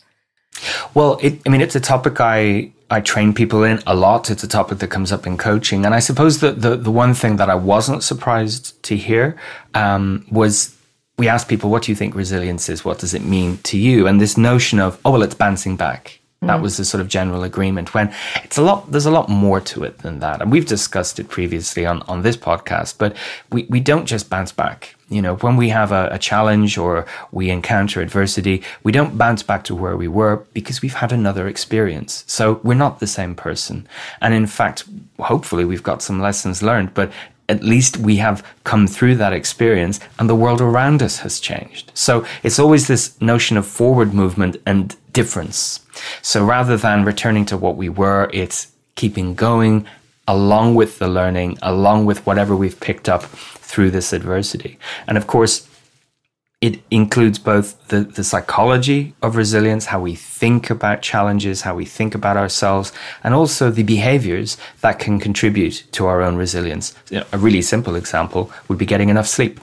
Well, 0.94 1.18
it, 1.20 1.40
I 1.44 1.48
mean, 1.48 1.60
it's 1.60 1.74
a 1.74 1.80
topic 1.80 2.20
I 2.20 2.70
I 2.90 3.00
train 3.00 3.32
people 3.34 3.64
in 3.64 3.82
a 3.86 3.94
lot. 3.94 4.30
It's 4.30 4.44
a 4.44 4.48
topic 4.48 4.78
that 4.78 4.88
comes 4.88 5.10
up 5.10 5.26
in 5.26 5.36
coaching, 5.36 5.84
and 5.84 5.94
I 5.94 5.98
suppose 5.98 6.40
that 6.40 6.62
the 6.62 6.76
the 6.76 6.90
one 6.90 7.14
thing 7.14 7.36
that 7.36 7.50
I 7.50 7.54
wasn't 7.54 8.02
surprised 8.02 8.80
to 8.84 8.96
hear 8.96 9.36
um, 9.74 10.24
was 10.30 10.76
we 11.18 11.28
asked 11.28 11.48
people, 11.48 11.70
"What 11.70 11.82
do 11.82 11.92
you 11.92 11.96
think 11.96 12.14
resilience 12.14 12.68
is? 12.68 12.84
What 12.84 12.98
does 12.98 13.14
it 13.14 13.24
mean 13.24 13.58
to 13.64 13.78
you?" 13.78 14.06
And 14.06 14.20
this 14.20 14.36
notion 14.36 14.78
of, 14.78 15.00
"Oh, 15.04 15.10
well, 15.12 15.22
it's 15.22 15.34
bouncing 15.34 15.76
back." 15.76 16.20
That 16.42 16.58
mm. 16.58 16.62
was 16.62 16.76
the 16.76 16.84
sort 16.84 17.00
of 17.00 17.08
general 17.08 17.42
agreement. 17.42 17.94
When 17.94 18.12
it's 18.44 18.58
a 18.58 18.62
lot, 18.62 18.90
there's 18.90 19.06
a 19.06 19.10
lot 19.10 19.28
more 19.28 19.60
to 19.60 19.84
it 19.84 19.98
than 19.98 20.20
that, 20.20 20.40
and 20.40 20.52
we've 20.52 20.66
discussed 20.66 21.18
it 21.18 21.28
previously 21.28 21.86
on 21.86 22.02
on 22.02 22.22
this 22.22 22.36
podcast. 22.36 22.98
But 22.98 23.16
we 23.50 23.66
we 23.68 23.80
don't 23.80 24.06
just 24.06 24.30
bounce 24.30 24.52
back. 24.52 24.95
You 25.08 25.22
know, 25.22 25.36
when 25.36 25.56
we 25.56 25.68
have 25.68 25.92
a, 25.92 26.08
a 26.10 26.18
challenge 26.18 26.76
or 26.76 27.06
we 27.30 27.48
encounter 27.50 28.00
adversity, 28.00 28.62
we 28.82 28.90
don't 28.90 29.16
bounce 29.16 29.42
back 29.42 29.62
to 29.64 29.74
where 29.74 29.96
we 29.96 30.08
were 30.08 30.44
because 30.52 30.82
we've 30.82 30.94
had 30.94 31.12
another 31.12 31.46
experience. 31.46 32.24
So 32.26 32.60
we're 32.64 32.74
not 32.74 32.98
the 32.98 33.06
same 33.06 33.36
person, 33.36 33.86
and 34.20 34.34
in 34.34 34.46
fact, 34.46 34.84
hopefully, 35.20 35.64
we've 35.64 35.82
got 35.82 36.02
some 36.02 36.20
lessons 36.20 36.62
learned. 36.62 36.92
But 36.94 37.12
at 37.48 37.62
least 37.62 37.96
we 37.98 38.16
have 38.16 38.44
come 38.64 38.86
through 38.86 39.16
that 39.16 39.32
experience 39.32 40.00
and 40.18 40.28
the 40.28 40.34
world 40.34 40.60
around 40.60 41.02
us 41.02 41.18
has 41.18 41.38
changed. 41.38 41.92
So 41.94 42.26
it's 42.42 42.58
always 42.58 42.88
this 42.88 43.20
notion 43.20 43.56
of 43.56 43.66
forward 43.66 44.12
movement 44.12 44.56
and 44.66 44.96
difference. 45.12 45.80
So 46.22 46.44
rather 46.44 46.76
than 46.76 47.04
returning 47.04 47.44
to 47.46 47.56
what 47.56 47.76
we 47.76 47.88
were, 47.88 48.28
it's 48.32 48.72
keeping 48.96 49.34
going 49.34 49.86
along 50.28 50.74
with 50.74 50.98
the 50.98 51.06
learning, 51.06 51.56
along 51.62 52.04
with 52.04 52.26
whatever 52.26 52.56
we've 52.56 52.80
picked 52.80 53.08
up 53.08 53.22
through 53.70 53.90
this 53.90 54.12
adversity. 54.12 54.78
And 55.06 55.18
of 55.18 55.26
course, 55.26 55.68
it 56.60 56.80
includes 56.90 57.38
both 57.38 57.66
the, 57.88 58.00
the 58.00 58.24
psychology 58.24 59.14
of 59.22 59.36
resilience, 59.36 59.86
how 59.86 60.00
we 60.00 60.14
think 60.14 60.70
about 60.70 61.02
challenges, 61.02 61.62
how 61.62 61.74
we 61.74 61.84
think 61.84 62.14
about 62.14 62.36
ourselves, 62.36 62.92
and 63.22 63.34
also 63.34 63.70
the 63.70 63.82
behaviors 63.82 64.56
that 64.80 64.98
can 64.98 65.20
contribute 65.20 65.84
to 65.92 66.06
our 66.06 66.22
own 66.22 66.36
resilience. 66.36 66.94
You 67.10 67.18
know, 67.20 67.26
a 67.32 67.38
really 67.38 67.62
simple 67.62 67.94
example 67.94 68.50
would 68.68 68.78
be 68.78 68.86
getting 68.86 69.10
enough 69.10 69.26
sleep. 69.26 69.60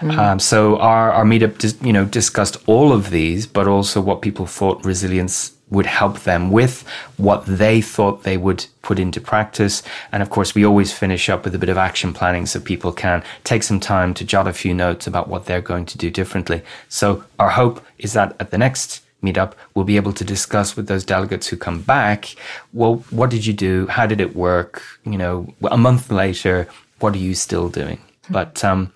Mm. 0.00 0.18
Um, 0.18 0.38
so 0.38 0.78
our, 0.78 1.12
our 1.12 1.24
meetup, 1.24 1.58
dis, 1.58 1.76
you 1.82 1.92
know, 1.92 2.04
discussed 2.04 2.56
all 2.66 2.92
of 2.92 3.10
these, 3.10 3.46
but 3.46 3.66
also 3.66 4.00
what 4.00 4.22
people 4.22 4.46
thought 4.46 4.84
resilience 4.84 5.52
would 5.72 5.86
help 5.86 6.20
them 6.20 6.50
with, 6.50 6.86
what 7.16 7.44
they 7.46 7.80
thought 7.80 8.22
they 8.22 8.36
would 8.36 8.66
put 8.82 8.98
into 8.98 9.20
practice. 9.20 9.82
And 10.12 10.22
of 10.22 10.30
course, 10.30 10.54
we 10.54 10.64
always 10.64 10.92
finish 10.92 11.28
up 11.28 11.44
with 11.44 11.54
a 11.54 11.58
bit 11.58 11.70
of 11.70 11.78
action 11.78 12.12
planning 12.12 12.46
so 12.46 12.60
people 12.60 12.92
can 12.92 13.24
take 13.42 13.62
some 13.62 13.80
time 13.80 14.12
to 14.14 14.24
jot 14.24 14.46
a 14.46 14.52
few 14.52 14.74
notes 14.74 15.06
about 15.06 15.28
what 15.28 15.46
they're 15.46 15.62
going 15.62 15.86
to 15.86 15.98
do 15.98 16.10
differently. 16.10 16.62
So 16.88 17.24
our 17.38 17.50
hope 17.50 17.84
is 17.98 18.12
that 18.12 18.36
at 18.38 18.50
the 18.50 18.58
next 18.58 19.02
meetup, 19.22 19.54
we'll 19.74 19.84
be 19.86 19.96
able 19.96 20.12
to 20.12 20.24
discuss 20.24 20.76
with 20.76 20.88
those 20.88 21.04
delegates 21.04 21.46
who 21.46 21.56
come 21.56 21.80
back, 21.80 22.34
well, 22.72 22.96
what 23.10 23.30
did 23.30 23.46
you 23.46 23.54
do? 23.54 23.86
How 23.86 24.06
did 24.06 24.20
it 24.20 24.36
work? 24.36 24.82
You 25.04 25.16
know, 25.16 25.54
a 25.70 25.78
month 25.78 26.10
later, 26.10 26.68
what 27.00 27.14
are 27.14 27.18
you 27.18 27.34
still 27.34 27.68
doing? 27.68 28.00
But, 28.28 28.62
um, 28.62 28.92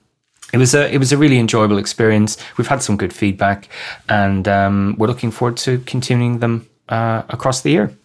it 0.57 0.59
was 0.59 0.75
a 0.75 0.93
it 0.93 0.99
was 0.99 1.13
a 1.13 1.19
really 1.19 1.39
enjoyable 1.39 1.79
experience. 1.79 2.39
We've 2.57 2.67
had 2.67 2.83
some 2.83 2.97
good 2.97 3.13
feedback, 3.13 3.69
and 4.09 4.49
um, 4.49 4.97
we're 4.99 5.07
looking 5.07 5.31
forward 5.31 5.57
to 5.59 5.79
continuing 5.81 6.39
them 6.39 6.67
uh, 6.89 7.23
across 7.29 7.61
the 7.61 7.71
year. 7.71 7.97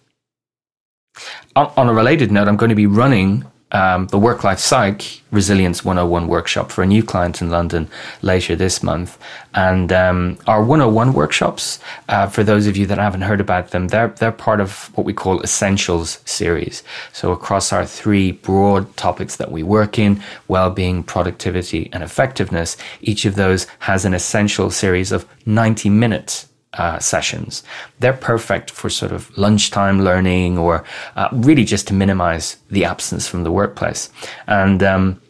On, 1.56 1.72
on, 1.78 1.90
a 1.90 1.94
related 1.94 2.32
note, 2.32 2.48
I'm 2.48 2.58
going 2.58 2.70
to 2.70 2.76
be 2.76 2.88
running 2.88 3.46
um, 3.72 4.08
the 4.08 4.20
Work 4.20 4.44
Life 4.44 4.60
Psych 4.60 5.22
Resilience 5.32 5.86
101 5.86 6.28
workshop 6.28 6.72
for 6.72 6.84
a 6.84 6.86
new 6.86 7.02
client 7.02 7.42
in 7.42 7.50
London 7.50 7.90
later 8.22 8.56
this 8.56 8.84
month. 8.84 9.18
And 9.54 9.92
um, 9.94 10.38
our 10.46 10.62
101 10.62 11.14
workshops, 11.14 11.80
uh, 12.10 12.28
for 12.28 12.44
those 12.44 12.68
of 12.68 12.76
you 12.76 12.86
that 12.88 12.98
haven't 12.98 13.22
heard 13.22 13.40
about 13.40 13.72
them, 13.72 13.88
they're, 13.88 14.10
they're 14.10 14.32
part 14.32 14.60
of 14.60 14.92
what 14.96 15.06
we 15.06 15.14
call 15.14 15.42
Essentials 15.42 16.20
series. 16.26 16.84
So, 17.14 17.32
across 17.32 17.72
our 17.72 17.86
three 17.86 18.34
broad 18.34 18.96
topics 18.98 19.38
that 19.38 19.52
we 19.52 19.64
work 19.64 19.98
in 19.98 20.22
well 20.48 20.70
being, 20.70 21.04
productivity, 21.04 21.90
and 21.94 22.04
effectiveness 22.04 22.76
each 23.02 23.26
of 23.26 23.36
those 23.36 23.68
has 23.80 24.04
an 24.06 24.14
essential 24.14 24.70
series 24.70 25.12
of 25.12 25.26
90 25.46 25.90
minutes 25.90 26.48
uh, 26.74 27.00
sessions. 27.00 27.64
They're 28.00 28.14
perfect 28.14 28.72
for 28.72 28.90
sort 28.90 29.12
of 29.12 29.36
lunchtime 29.38 30.04
learning 30.04 30.58
or 30.58 30.84
uh, 31.16 31.30
really 31.32 31.66
just 31.66 31.88
to 31.88 31.94
minimize 31.94 32.58
the 32.70 32.86
absence 32.86 33.28
from 33.28 33.44
the 33.44 33.52
workplace. 33.52 34.10
And 34.48 34.82
um, 34.82 35.22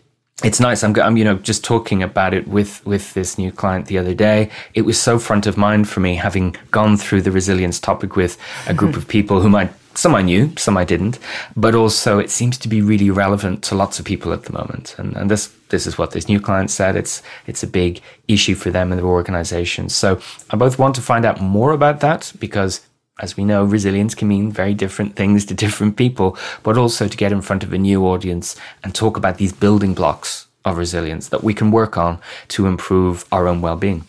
it's 0.44 0.60
nice. 0.60 0.84
I'm, 0.84 0.96
I'm, 1.00 1.18
you 1.18 1.24
know, 1.24 1.36
just 1.36 1.64
talking 1.64 2.02
about 2.04 2.34
it 2.34 2.48
with 2.48 2.86
with 2.86 3.14
this 3.14 3.38
new 3.38 3.52
client 3.52 3.88
the 3.88 3.98
other 3.98 4.14
day. 4.14 4.50
It 4.74 4.82
was 4.82 5.00
so 5.00 5.20
front 5.20 5.46
of 5.46 5.58
mind 5.58 5.88
for 5.88 6.00
me, 6.00 6.16
having 6.16 6.56
gone 6.72 6.98
through 6.98 7.22
the 7.22 7.32
resilience 7.32 7.80
topic 7.80 8.16
with 8.16 8.38
a 8.68 8.74
group 8.74 8.96
of 8.98 9.08
people 9.08 9.42
whom 9.42 9.56
I 9.56 9.70
some 9.94 10.16
I 10.16 10.22
knew, 10.22 10.54
some 10.58 10.78
I 10.78 10.86
didn't, 10.86 11.20
but 11.56 11.76
also 11.76 12.20
it 12.20 12.30
seems 12.30 12.58
to 12.60 12.68
be 12.68 12.82
really 12.82 13.10
relevant 13.10 13.64
to 13.64 13.76
lots 13.76 14.00
of 14.00 14.06
people 14.06 14.34
at 14.34 14.44
the 14.44 14.54
moment. 14.54 14.96
And, 14.98 15.16
and 15.16 15.30
this 15.30 15.54
this 15.70 15.88
is 15.88 15.98
what 15.98 16.12
this 16.12 16.28
new 16.28 16.40
client 16.40 16.70
said. 16.70 16.96
It's 16.96 17.22
it's 17.48 17.64
a 17.64 17.68
big 17.68 18.02
issue 18.28 18.56
for 18.56 18.72
them 18.72 18.92
and 18.92 19.00
their 19.00 19.08
organization. 19.08 19.90
So 19.90 20.20
I 20.50 20.56
both 20.56 20.80
want 20.80 20.96
to 20.96 21.02
find 21.02 21.26
out 21.26 21.42
more 21.42 21.72
about 21.72 22.00
that 22.02 22.32
because 22.40 22.82
as 23.20 23.38
we 23.38 23.46
know, 23.46 23.64
resilience 23.64 24.16
can 24.16 24.28
mean 24.28 24.52
very 24.52 24.74
different 24.74 25.16
things 25.16 25.46
to 25.46 25.54
different 25.66 25.96
people, 25.96 26.38
but 26.64 26.78
also 26.78 27.08
to 27.08 27.18
get 27.18 27.32
in 27.32 27.42
front 27.42 27.64
of 27.64 27.74
a 27.74 27.78
new 27.78 28.06
audience 28.06 28.56
and 28.84 28.96
talk 28.96 29.18
about 29.18 29.38
these 29.38 29.54
building 29.54 29.94
blocks 29.94 30.48
of 30.66 30.78
resilience 30.78 31.30
that 31.30 31.44
we 31.44 31.54
can 31.54 31.72
work 31.72 31.98
on 31.98 32.20
to 32.48 32.68
improve 32.68 33.26
our 33.32 33.48
own 33.48 33.62
well-being. 33.62 34.06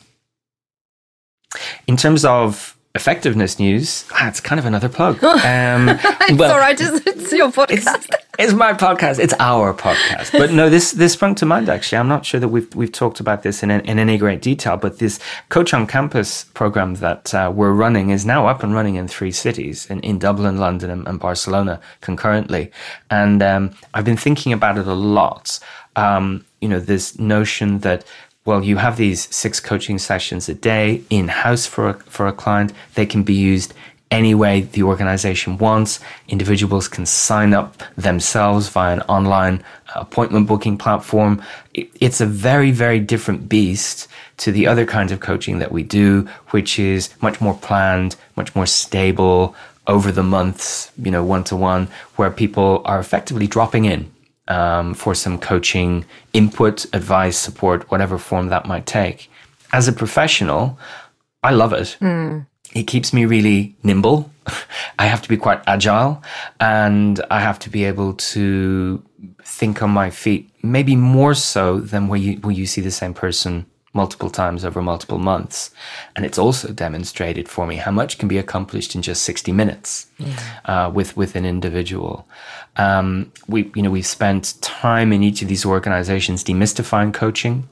In 1.87 1.97
terms 1.97 2.25
of 2.25 2.77
effectiveness 2.95 3.59
news. 3.59 4.05
Ah, 4.13 4.29
it's 4.29 4.41
kind 4.41 4.59
of 4.59 4.67
another 4.67 4.89
plug. 4.89 5.19
Um, 5.43 5.89
it's 6.29 6.39
well, 6.39 6.53
all 6.53 6.59
right. 6.59 6.79
It's, 6.79 7.07
it's 7.07 7.33
your 7.33 7.51
podcast. 7.51 7.73
It's, 7.73 8.09
it's, 8.39 8.53
my 8.53 8.73
podcast. 8.75 9.19
It's 9.19 9.35
our 9.41 9.75
podcast. 9.75 10.33
But 10.33 10.53
no, 10.53 10.71
this 10.71 10.93
this 10.93 11.15
sprung 11.15 11.35
to 11.37 11.47
mind 11.47 11.69
actually. 11.69 11.99
I'm 11.99 12.09
not 12.09 12.25
sure 12.25 12.39
that 12.39 12.49
we've 12.49 12.73
we've 12.75 12.93
talked 12.93 13.19
about 13.19 13.43
this 13.43 13.63
in 13.63 13.71
in 13.71 13.99
any 13.99 14.19
great 14.19 14.41
detail, 14.41 14.77
but 14.77 14.99
this 14.99 15.19
Coach 15.49 15.75
on 15.75 15.87
Campus 15.87 16.45
program 16.45 16.95
that 16.97 17.35
uh, 17.35 17.51
we're 17.55 17.73
running 17.73 18.11
is 18.11 18.25
now 18.25 18.47
up 18.47 18.63
and 18.63 18.75
running 18.75 18.95
in 18.97 19.09
three 19.09 19.33
cities 19.33 19.87
in, 19.91 20.01
in 20.01 20.19
Dublin, 20.19 20.59
London, 20.59 20.91
and, 20.91 21.09
and 21.09 21.19
Barcelona 21.19 21.81
concurrently. 22.01 22.71
And 23.11 23.43
um, 23.43 23.75
I've 23.95 24.05
been 24.05 24.17
thinking 24.17 24.53
about 24.53 24.79
it 24.79 24.87
a 24.87 24.95
lot. 24.95 25.59
Um, 25.97 26.45
you 26.61 26.69
know, 26.69 26.79
this 26.79 27.19
notion 27.19 27.81
that 27.81 28.05
well, 28.45 28.65
you 28.65 28.77
have 28.77 28.97
these 28.97 29.33
six 29.35 29.61
coaching 29.61 29.99
sessions 29.99 30.49
a 30.49 30.55
day 30.55 31.03
in 31.11 31.29
house 31.29 31.67
for 31.67 31.91
a, 31.91 31.95
for 31.95 32.27
a 32.27 32.33
client. 32.33 32.73
They 32.95 33.07
can 33.07 33.23
be 33.23 33.35
used 33.35 33.73
any 34.11 34.35
way 34.35 34.63
the 34.63 34.83
organization 34.83 35.57
wants. 35.59 36.01
Individuals 36.29 36.89
can 36.89 37.07
sign 37.07 37.55
up 37.55 37.83
themselves 37.97 38.69
via 38.69 38.93
an 38.93 39.01
online 39.03 39.63
appointment 39.95 40.47
booking 40.47 40.77
platform. 40.77 41.41
It's 41.73 42.21
a 42.21 42.27
very, 42.27 42.73
very 42.73 43.01
different 43.01 43.49
beast 43.49 44.09
to 44.39 44.53
the 44.53 44.67
other 44.67 44.85
kinds 44.87 45.13
of 45.13 45.21
coaching 45.21 45.61
that 45.61 45.73
we 45.73 45.83
do, 45.83 46.29
which 46.51 46.79
is 46.79 47.11
much 47.23 47.41
more 47.41 47.55
planned, 47.55 48.17
much 48.37 48.55
more 48.55 48.67
stable 48.67 49.55
over 49.87 50.13
the 50.13 50.23
months, 50.23 50.91
you 51.01 51.11
know, 51.11 51.25
one 51.25 51.45
to 51.45 51.57
one, 51.57 51.89
where 52.17 52.31
people 52.31 52.83
are 52.85 52.99
effectively 52.99 53.47
dropping 53.47 53.85
in 53.85 54.13
um, 54.49 54.95
for 54.95 55.15
some 55.15 55.39
coaching 55.39 56.05
input, 56.33 56.85
advice, 56.95 57.39
support, 57.39 57.91
whatever 57.91 58.19
form 58.19 58.49
that 58.49 58.67
might 58.67 58.87
take. 58.87 59.31
As 59.73 59.89
a 59.89 59.93
professional, 59.93 60.79
I 61.43 61.53
love 61.53 61.73
it. 61.73 61.97
Mm. 62.01 62.47
It 62.75 62.85
keeps 62.85 63.13
me 63.13 63.25
really 63.25 63.77
nimble. 63.83 64.31
I 64.99 65.07
have 65.07 65.23
to 65.23 65.29
be 65.29 65.37
quite 65.37 65.63
agile 65.67 66.23
and 66.61 67.21
I 67.31 67.41
have 67.41 67.59
to 67.61 67.71
be 67.71 67.85
able 67.85 68.15
to 68.15 69.03
think 69.45 69.83
on 69.83 69.91
my 69.91 70.11
feet, 70.11 70.51
maybe 70.63 70.97
more 70.97 71.35
so 71.35 71.79
than 71.79 72.09
when 72.09 72.23
you, 72.23 72.35
when 72.39 72.57
you 72.57 72.67
see 72.67 72.81
the 72.81 72.91
same 72.91 73.15
person 73.15 73.67
multiple 73.95 74.31
times 74.31 74.65
over 74.65 74.81
multiple 74.81 75.19
months. 75.19 75.71
And 76.17 76.25
it's 76.25 76.39
also 76.39 76.73
demonstrated 76.73 77.49
for 77.49 77.67
me 77.67 77.77
how 77.77 77.91
much 77.91 78.19
can 78.19 78.27
be 78.27 78.39
accomplished 78.39 78.95
in 78.95 79.03
just 79.03 79.23
60 79.23 79.53
minutes 79.53 80.07
yeah. 80.19 80.37
uh, 80.65 80.91
with, 80.91 81.17
with 81.17 81.37
an 81.37 81.45
individual. 81.45 82.27
Um, 82.77 83.33
we, 83.49 83.71
you 83.75 83.83
know, 83.83 83.91
we've 83.91 84.07
spent 84.07 84.55
time 84.63 85.13
in 85.13 85.23
each 85.23 85.43
of 85.43 85.49
these 85.49 85.67
organizations 85.67 86.43
demystifying 86.43 87.13
coaching, 87.13 87.69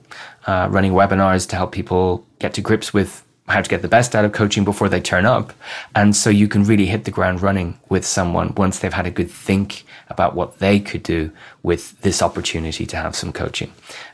uh, 0.46 0.68
running 0.70 0.92
webinars 0.92 1.48
to 1.48 1.56
help 1.56 1.72
people 1.72 2.26
get 2.38 2.52
to 2.54 2.60
grips 2.60 2.92
with 2.92 3.24
how 3.48 3.60
to 3.60 3.68
get 3.68 3.82
the 3.82 3.88
best 3.88 4.14
out 4.14 4.24
of 4.24 4.32
coaching 4.32 4.64
before 4.64 4.88
they 4.88 5.00
turn 5.00 5.26
up. 5.26 5.52
And 5.94 6.14
so 6.14 6.30
you 6.30 6.48
can 6.48 6.64
really 6.64 6.86
hit 6.86 7.04
the 7.04 7.10
ground 7.10 7.42
running 7.42 7.78
with 7.88 8.06
someone 8.06 8.54
once 8.56 8.78
they've 8.78 8.92
had 8.92 9.06
a 9.06 9.10
good 9.10 9.30
think 9.30 9.84
about 10.08 10.34
what 10.34 10.58
they 10.58 10.78
could 10.80 11.02
do 11.02 11.32
with 11.62 12.00
this 12.02 12.22
opportunity 12.22 12.86
to 12.86 12.96
have 12.96 13.16
some 13.16 13.32
coaching. 13.32 13.72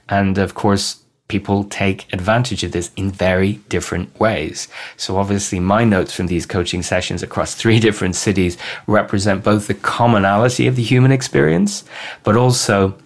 And 0.09 0.39
of 0.39 0.55
course, 0.55 1.03
people 1.29 1.65
take 1.65 2.13
advantage 2.13 2.63
of 2.63 2.73
this 2.73 2.91
in 2.97 3.11
very 3.11 3.55
different 3.69 4.19
ways. 4.21 4.69
So 4.97 5.17
obviously 5.17 5.59
my 5.59 5.85
notes 5.85 6.15
from 6.15 6.29
these 6.29 6.47
coaching 6.47 6.83
sessions 6.83 7.23
across 7.23 7.55
three 7.55 7.81
different 7.87 8.15
cities 8.15 8.57
represent 8.87 9.43
both 9.43 9.67
the 9.67 9.75
commonality 9.75 10.67
of 10.67 10.77
the 10.77 10.83
human 10.83 11.13
experience, 11.13 11.85
but 12.23 12.37
also 12.37 12.97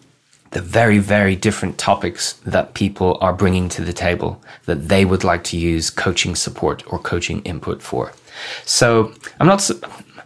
the 0.50 0.60
very, 0.60 0.98
very 0.98 1.36
different 1.36 1.78
topics 1.78 2.34
that 2.44 2.74
people 2.74 3.16
are 3.20 3.32
bringing 3.32 3.68
to 3.68 3.84
the 3.84 3.92
table 3.92 4.42
that 4.66 4.88
they 4.88 5.04
would 5.04 5.22
like 5.22 5.44
to 5.44 5.56
use 5.56 5.90
coaching 5.90 6.34
support 6.34 6.82
or 6.92 6.98
coaching 6.98 7.40
input 7.42 7.80
for. 7.80 8.12
So 8.64 9.12
I'm 9.38 9.46
not 9.46 9.70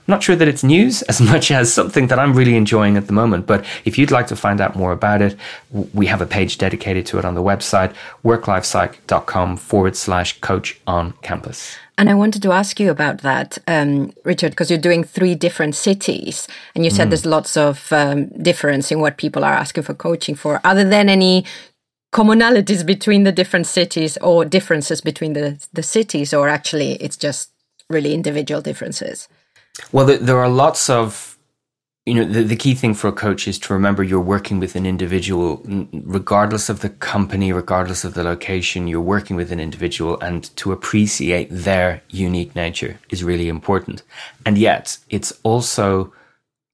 I'm 0.07 0.13
not 0.13 0.23
sure 0.23 0.37
that 0.37 0.49
it's 0.49 0.63
news 0.63 1.01
as 1.03 1.21
much 1.33 1.51
as 1.51 1.73
something 1.73 2.09
that 2.09 2.19
I'm 2.19 2.35
really 2.35 2.57
enjoying 2.57 2.97
at 2.97 3.07
the 3.07 3.13
moment. 3.13 3.47
But 3.47 3.65
if 3.85 3.97
you'd 3.99 4.11
like 4.11 4.27
to 4.29 4.37
find 4.37 4.61
out 4.61 4.77
more 4.77 4.93
about 4.93 5.23
it, 5.23 5.37
we 5.71 6.07
have 6.07 6.21
a 6.21 6.27
page 6.27 6.59
dedicated 6.59 7.07
to 7.07 7.19
it 7.19 7.25
on 7.25 7.35
the 7.35 7.43
website, 7.43 7.95
worklifepsych.com 8.23 9.57
forward 9.57 9.97
slash 9.97 10.39
coach 10.41 10.79
on 10.87 11.13
campus. 11.23 11.77
And 11.97 12.11
I 12.11 12.15
wanted 12.15 12.43
to 12.43 12.53
ask 12.53 12.81
you 12.81 12.91
about 12.91 13.19
that, 13.23 13.57
um, 13.69 14.13
Richard, 14.25 14.51
because 14.51 14.69
you're 14.69 14.81
doing 14.81 15.05
three 15.05 15.35
different 15.37 15.77
cities, 15.77 16.49
and 16.75 16.85
you 16.85 16.91
said 16.91 17.07
mm. 17.07 17.11
there's 17.11 17.25
lots 17.25 17.57
of 17.57 17.93
um, 17.93 18.27
difference 18.43 18.91
in 18.91 18.99
what 18.99 19.17
people 19.17 19.45
are 19.45 19.53
asking 19.53 19.85
for 19.85 19.95
coaching 19.95 20.35
for. 20.35 20.61
Other 20.65 20.83
than 20.83 21.09
any 21.09 21.45
commonalities 22.13 22.85
between 22.85 23.23
the 23.23 23.31
different 23.31 23.69
cities, 23.69 24.19
or 24.21 24.45
differences 24.45 25.01
between 25.01 25.35
the 25.35 25.65
the 25.73 25.85
cities, 25.85 26.35
or 26.35 26.49
actually 26.49 26.95
it's 26.95 27.17
just 27.17 27.51
really 27.89 28.13
individual 28.13 28.61
differences? 28.61 29.29
Well, 29.93 30.07
there 30.07 30.39
are 30.39 30.49
lots 30.49 30.89
of, 30.89 31.39
you 32.07 32.15
know, 32.15 32.25
the, 32.25 32.43
the 32.43 32.57
key 32.57 32.75
thing 32.75 32.95
for 32.95 33.09
a 33.09 33.13
coach 33.13 33.49
is 33.49 33.59
to 33.61 33.73
remember 33.73 34.03
you're 34.03 34.21
working 34.21 34.61
with 34.61 34.77
an 34.77 34.87
individual, 34.87 35.63
regardless 35.93 36.69
of 36.69 36.81
the 36.81 36.91
company, 36.91 37.53
regardless 37.53 38.05
of 38.05 38.15
the 38.15 38.23
location, 38.23 38.87
you're 38.87 39.01
working 39.01 39.37
with 39.37 39.51
an 39.51 39.61
individual, 39.61 40.21
and 40.21 40.55
to 40.57 40.73
appreciate 40.73 41.49
their 41.51 42.03
unique 42.11 42.55
nature 42.55 42.99
is 43.11 43.25
really 43.25 43.49
important. 43.49 44.03
And 44.45 44.59
yet, 44.59 44.99
it's 45.11 45.33
also 45.43 46.13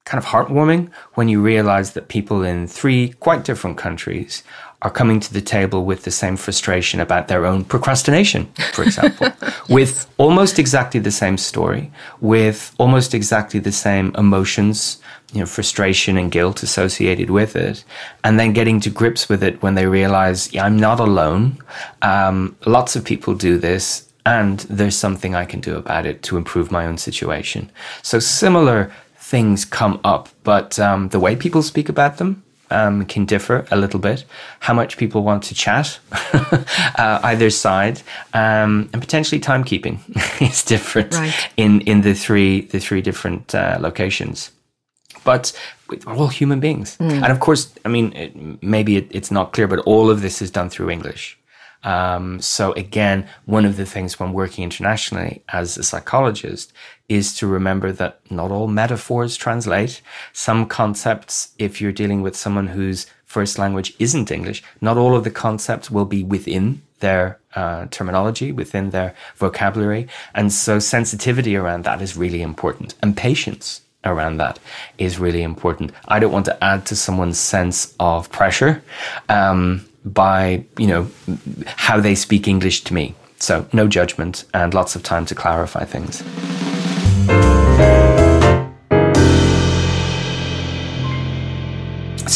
kind 0.04 0.22
of 0.22 0.30
heartwarming 0.30 0.90
when 1.14 1.28
you 1.28 1.40
realize 1.40 1.92
that 1.92 2.08
people 2.08 2.42
in 2.42 2.66
three 2.66 3.10
quite 3.20 3.44
different 3.44 3.78
countries 3.78 4.42
are 4.82 4.90
coming 4.90 5.20
to 5.20 5.32
the 5.32 5.42
table 5.42 5.84
with 5.84 6.04
the 6.04 6.10
same 6.10 6.36
frustration 6.36 7.00
about 7.00 7.28
their 7.28 7.44
own 7.44 7.64
procrastination, 7.64 8.46
for 8.72 8.82
example, 8.82 9.28
yes. 9.42 9.60
with 9.68 10.10
almost 10.16 10.58
exactly 10.58 11.00
the 11.00 11.10
same 11.10 11.36
story, 11.36 11.90
with 12.20 12.74
almost 12.78 13.12
exactly 13.12 13.60
the 13.60 13.72
same 13.72 14.14
emotions, 14.16 14.98
you 15.32 15.40
know, 15.40 15.46
frustration 15.46 16.16
and 16.16 16.32
guilt 16.32 16.62
associated 16.62 17.28
with 17.28 17.56
it, 17.56 17.84
and 18.24 18.40
then 18.40 18.54
getting 18.54 18.80
to 18.80 18.88
grips 18.88 19.28
with 19.28 19.42
it 19.42 19.62
when 19.62 19.74
they 19.74 19.86
realize, 19.86 20.52
yeah, 20.52 20.64
I'm 20.64 20.78
not 20.78 20.98
alone. 20.98 21.58
Um, 22.00 22.56
lots 22.64 22.96
of 22.96 23.04
people 23.04 23.34
do 23.34 23.58
this. 23.58 24.06
And 24.26 24.60
there's 24.60 24.96
something 24.96 25.34
I 25.34 25.46
can 25.46 25.60
do 25.60 25.76
about 25.76 26.04
it 26.04 26.22
to 26.24 26.36
improve 26.36 26.70
my 26.70 26.84
own 26.84 26.98
situation. 26.98 27.72
So 28.02 28.18
similar 28.18 28.92
things 29.16 29.64
come 29.64 29.98
up, 30.04 30.28
but 30.44 30.78
um, 30.78 31.08
the 31.08 31.18
way 31.18 31.36
people 31.36 31.62
speak 31.62 31.88
about 31.88 32.18
them 32.18 32.42
um, 32.70 33.04
can 33.06 33.24
differ 33.24 33.66
a 33.70 33.76
little 33.76 34.00
bit. 34.00 34.24
How 34.60 34.74
much 34.74 34.96
people 34.96 35.22
want 35.22 35.42
to 35.44 35.54
chat, 35.54 35.98
uh, 36.32 37.20
either 37.22 37.50
side, 37.50 38.02
um, 38.34 38.88
and 38.92 39.00
potentially 39.00 39.40
timekeeping 39.40 39.98
is 40.40 40.64
different 40.64 41.14
right. 41.14 41.50
in 41.56 41.80
in 41.82 42.02
the 42.02 42.14
three 42.14 42.62
the 42.62 42.80
three 42.80 43.02
different 43.02 43.54
uh, 43.54 43.78
locations. 43.80 44.50
But 45.24 45.52
we're 45.88 46.16
all 46.16 46.28
human 46.28 46.60
beings, 46.60 46.96
mm. 46.98 47.10
and 47.10 47.32
of 47.32 47.40
course, 47.40 47.72
I 47.84 47.88
mean, 47.88 48.12
it, 48.14 48.62
maybe 48.62 48.96
it, 48.96 49.08
it's 49.10 49.30
not 49.30 49.52
clear, 49.52 49.68
but 49.68 49.80
all 49.80 50.08
of 50.08 50.22
this 50.22 50.40
is 50.40 50.50
done 50.50 50.70
through 50.70 50.90
English. 50.90 51.36
Um, 51.82 52.40
so 52.40 52.72
again, 52.72 53.26
one 53.46 53.64
of 53.64 53.76
the 53.76 53.86
things 53.86 54.20
when 54.20 54.32
working 54.32 54.64
internationally 54.64 55.42
as 55.48 55.78
a 55.78 55.82
psychologist 55.82 56.72
is 57.10 57.34
to 57.34 57.46
remember 57.46 57.92
that 57.92 58.20
not 58.30 58.50
all 58.50 58.68
metaphors 58.68 59.36
translate. 59.36 60.00
Some 60.32 60.64
concepts, 60.64 61.52
if 61.58 61.80
you're 61.80 61.92
dealing 61.92 62.22
with 62.22 62.36
someone 62.36 62.68
whose 62.68 63.06
first 63.26 63.58
language 63.58 63.92
isn't 63.98 64.30
English, 64.30 64.62
not 64.80 64.96
all 64.96 65.14
of 65.16 65.24
the 65.24 65.30
concepts 65.30 65.90
will 65.90 66.06
be 66.06 66.22
within 66.22 66.80
their 67.00 67.38
uh, 67.54 67.86
terminology, 67.90 68.52
within 68.52 68.90
their 68.90 69.14
vocabulary. 69.36 70.06
And 70.34 70.52
so 70.52 70.78
sensitivity 70.78 71.56
around 71.56 71.84
that 71.84 72.00
is 72.00 72.16
really 72.16 72.42
important 72.42 72.94
and 73.02 73.16
patience 73.16 73.82
around 74.04 74.38
that 74.38 74.58
is 74.96 75.18
really 75.18 75.42
important. 75.42 75.92
I 76.08 76.20
don't 76.20 76.32
want 76.32 76.46
to 76.46 76.64
add 76.64 76.86
to 76.86 76.96
someone's 76.96 77.38
sense 77.38 77.94
of 77.98 78.30
pressure. 78.30 78.82
Um, 79.28 79.86
by, 80.04 80.64
you 80.78 80.86
know, 80.86 81.10
how 81.66 82.00
they 82.00 82.14
speak 82.14 82.48
English 82.48 82.84
to 82.84 82.94
me. 82.94 83.14
So 83.38 83.66
no 83.72 83.86
judgment 83.86 84.44
and 84.54 84.72
lots 84.72 84.96
of 84.96 85.02
time 85.02 85.26
to 85.26 85.34
clarify 85.34 85.84
things. 85.84 86.22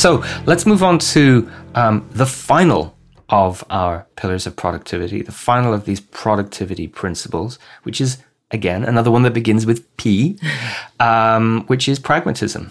So 0.05 0.23
let's 0.45 0.67
move 0.67 0.83
on 0.83 0.99
to 0.99 1.51
um, 1.75 2.07
the 2.13 2.27
final 2.27 2.95
of 3.31 3.65
our 3.71 4.07
pillars 4.17 4.47
of 4.47 4.55
productivity, 4.55 5.23
the 5.23 5.33
final 5.33 5.73
of 5.73 5.87
these 5.87 6.01
productivity 6.01 6.87
principles, 6.87 7.59
which 7.85 8.03
is 8.03 8.19
again 8.51 8.85
another 8.85 9.11
one 9.11 9.23
that 9.23 9.33
begins 9.33 9.65
with 9.65 9.97
P, 9.97 10.39
um, 11.01 11.65
which 11.69 11.89
is 11.89 11.99
pragmatism. 11.99 12.71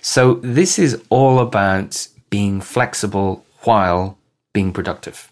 So 0.00 0.34
this 0.34 0.78
is 0.78 1.02
all 1.10 1.40
about 1.40 2.08
being 2.30 2.62
flexible 2.62 3.44
while 3.64 4.16
being 4.54 4.72
productive. 4.72 5.30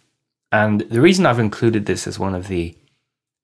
And 0.52 0.82
the 0.82 1.00
reason 1.00 1.24
I've 1.24 1.40
included 1.40 1.86
this 1.86 2.06
as 2.06 2.18
one 2.18 2.34
of 2.34 2.48
the 2.48 2.76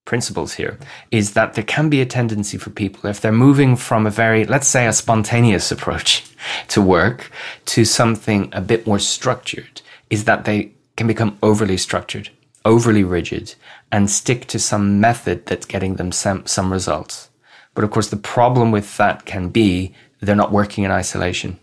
principles 0.04 0.54
here 0.54 0.78
is 1.10 1.34
that 1.34 1.54
there 1.54 1.64
can 1.64 1.88
be 1.88 2.00
a 2.00 2.06
tendency 2.06 2.58
for 2.58 2.70
people 2.70 3.08
if 3.08 3.20
they're 3.20 3.32
moving 3.32 3.76
from 3.76 4.06
a 4.06 4.10
very, 4.10 4.44
let's 4.44 4.66
say, 4.66 4.86
a 4.86 4.92
spontaneous 4.92 5.70
approach 5.70 6.24
to 6.68 6.82
work 6.82 7.30
to 7.66 7.84
something 7.84 8.48
a 8.52 8.60
bit 8.60 8.86
more 8.86 8.98
structured, 8.98 9.82
is 10.08 10.24
that 10.24 10.44
they 10.44 10.72
can 10.96 11.06
become 11.06 11.38
overly 11.42 11.76
structured, 11.76 12.30
overly 12.64 13.04
rigid, 13.04 13.54
and 13.92 14.10
stick 14.10 14.46
to 14.46 14.58
some 14.58 15.00
method 15.00 15.46
that's 15.46 15.66
getting 15.66 15.96
them 15.96 16.12
some, 16.12 16.44
some 16.46 16.72
results. 16.72 17.30
But 17.74 17.84
of 17.84 17.90
course, 17.90 18.08
the 18.08 18.16
problem 18.16 18.70
with 18.70 18.96
that 18.96 19.24
can 19.26 19.48
be 19.50 19.94
they're 20.20 20.36
not 20.36 20.52
working 20.52 20.84
in 20.84 20.90
isolation. 20.90 21.58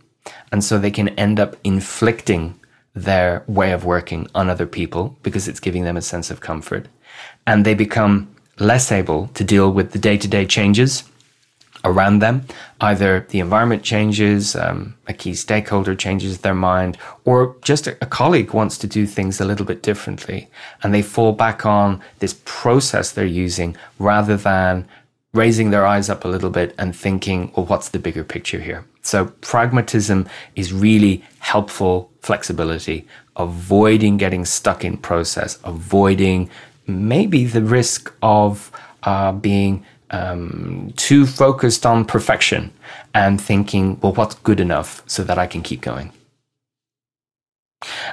And 0.51 0.63
so 0.63 0.77
they 0.77 0.91
can 0.91 1.09
end 1.09 1.39
up 1.39 1.55
inflicting 1.63 2.59
their 2.95 3.43
way 3.47 3.71
of 3.71 3.85
working 3.85 4.27
on 4.33 4.49
other 4.49 4.65
people 4.65 5.17
because 5.21 5.47
it's 5.47 5.59
giving 5.59 5.83
them 5.83 5.97
a 5.97 6.01
sense 6.01 6.31
of 6.31 6.41
comfort. 6.41 6.87
And 7.47 7.65
they 7.65 7.73
become 7.73 8.27
less 8.59 8.91
able 8.91 9.27
to 9.29 9.43
deal 9.43 9.71
with 9.71 9.91
the 9.91 9.99
day 9.99 10.17
to 10.17 10.27
day 10.27 10.45
changes 10.45 11.03
around 11.83 12.19
them. 12.19 12.45
Either 12.81 13.25
the 13.29 13.39
environment 13.39 13.83
changes, 13.83 14.55
um, 14.55 14.95
a 15.07 15.13
key 15.13 15.33
stakeholder 15.33 15.95
changes 15.95 16.39
their 16.39 16.55
mind, 16.55 16.97
or 17.25 17.55
just 17.61 17.87
a, 17.87 17.97
a, 18.01 18.05
colleague 18.05 18.53
wants 18.53 18.77
to 18.77 18.87
do 18.87 19.05
things 19.05 19.39
a 19.39 19.45
little 19.45 19.65
bit 19.65 19.81
differently. 19.81 20.47
And 20.83 20.93
they 20.93 21.01
fall 21.01 21.33
back 21.33 21.65
on 21.65 22.01
this 22.19 22.39
process 22.45 23.11
they're 23.11 23.25
using 23.25 23.75
rather 23.99 24.37
than 24.37 24.87
raising 25.33 25.69
their 25.69 25.85
eyes 25.85 26.09
up 26.09 26.25
a 26.25 26.27
little 26.27 26.49
bit 26.49 26.73
and 26.77 26.95
thinking, 26.95 27.51
well, 27.55 27.65
what's 27.65 27.89
the 27.89 27.99
bigger 27.99 28.23
picture 28.23 28.59
here? 28.59 28.85
So 29.01 29.25
pragmatism 29.41 30.27
is 30.55 30.73
really 30.73 31.23
helpful 31.39 32.11
flexibility, 32.21 33.07
avoiding 33.37 34.17
getting 34.17 34.45
stuck 34.45 34.83
in 34.83 34.97
process, 34.97 35.59
avoiding 35.63 36.49
maybe 36.87 37.45
the 37.45 37.61
risk 37.61 38.13
of 38.21 38.71
uh, 39.03 39.31
being 39.31 39.85
um, 40.11 40.93
too 40.95 41.25
focused 41.25 41.85
on 41.85 42.05
perfection 42.05 42.71
and 43.13 43.39
thinking, 43.39 43.99
well, 44.01 44.13
what's 44.13 44.35
good 44.35 44.59
enough 44.59 45.03
so 45.07 45.23
that 45.23 45.37
I 45.37 45.47
can 45.47 45.61
keep 45.61 45.81
going? 45.81 46.11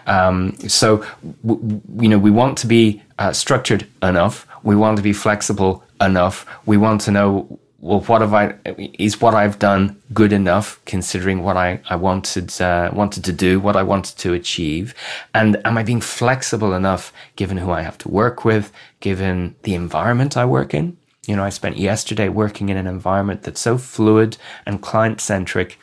Um, 0.06 0.56
so, 0.68 1.04
w- 1.46 1.80
you 1.98 2.08
know, 2.08 2.18
we 2.18 2.30
want 2.30 2.58
to 2.58 2.66
be 2.66 3.02
uh, 3.18 3.32
structured 3.32 3.86
enough. 4.02 4.46
We 4.62 4.76
want 4.76 4.96
to 4.98 5.02
be 5.02 5.12
flexible 5.12 5.84
enough. 6.00 6.46
We 6.66 6.76
want 6.76 7.00
to 7.02 7.10
know 7.10 7.58
well, 7.84 8.00
what 8.00 8.22
have 8.22 8.32
I? 8.32 8.54
Is 8.98 9.20
what 9.20 9.34
I've 9.34 9.58
done 9.58 10.00
good 10.14 10.32
enough, 10.32 10.80
considering 10.86 11.42
what 11.42 11.58
I 11.58 11.80
I 11.90 11.96
wanted 11.96 12.58
uh, 12.58 12.90
wanted 12.94 13.24
to 13.24 13.32
do, 13.32 13.60
what 13.60 13.76
I 13.76 13.82
wanted 13.82 14.16
to 14.20 14.32
achieve, 14.32 14.94
and 15.34 15.60
am 15.66 15.76
I 15.76 15.82
being 15.82 16.00
flexible 16.00 16.72
enough, 16.72 17.12
given 17.36 17.58
who 17.58 17.70
I 17.70 17.82
have 17.82 17.98
to 17.98 18.08
work 18.08 18.42
with, 18.42 18.72
given 19.00 19.54
the 19.64 19.74
environment 19.74 20.34
I 20.34 20.46
work 20.46 20.72
in? 20.72 20.96
You 21.26 21.36
know, 21.36 21.44
I 21.44 21.50
spent 21.50 21.76
yesterday 21.76 22.30
working 22.30 22.70
in 22.70 22.78
an 22.78 22.86
environment 22.86 23.42
that's 23.42 23.60
so 23.60 23.76
fluid 23.76 24.38
and 24.64 24.80
client 24.80 25.20
centric 25.20 25.78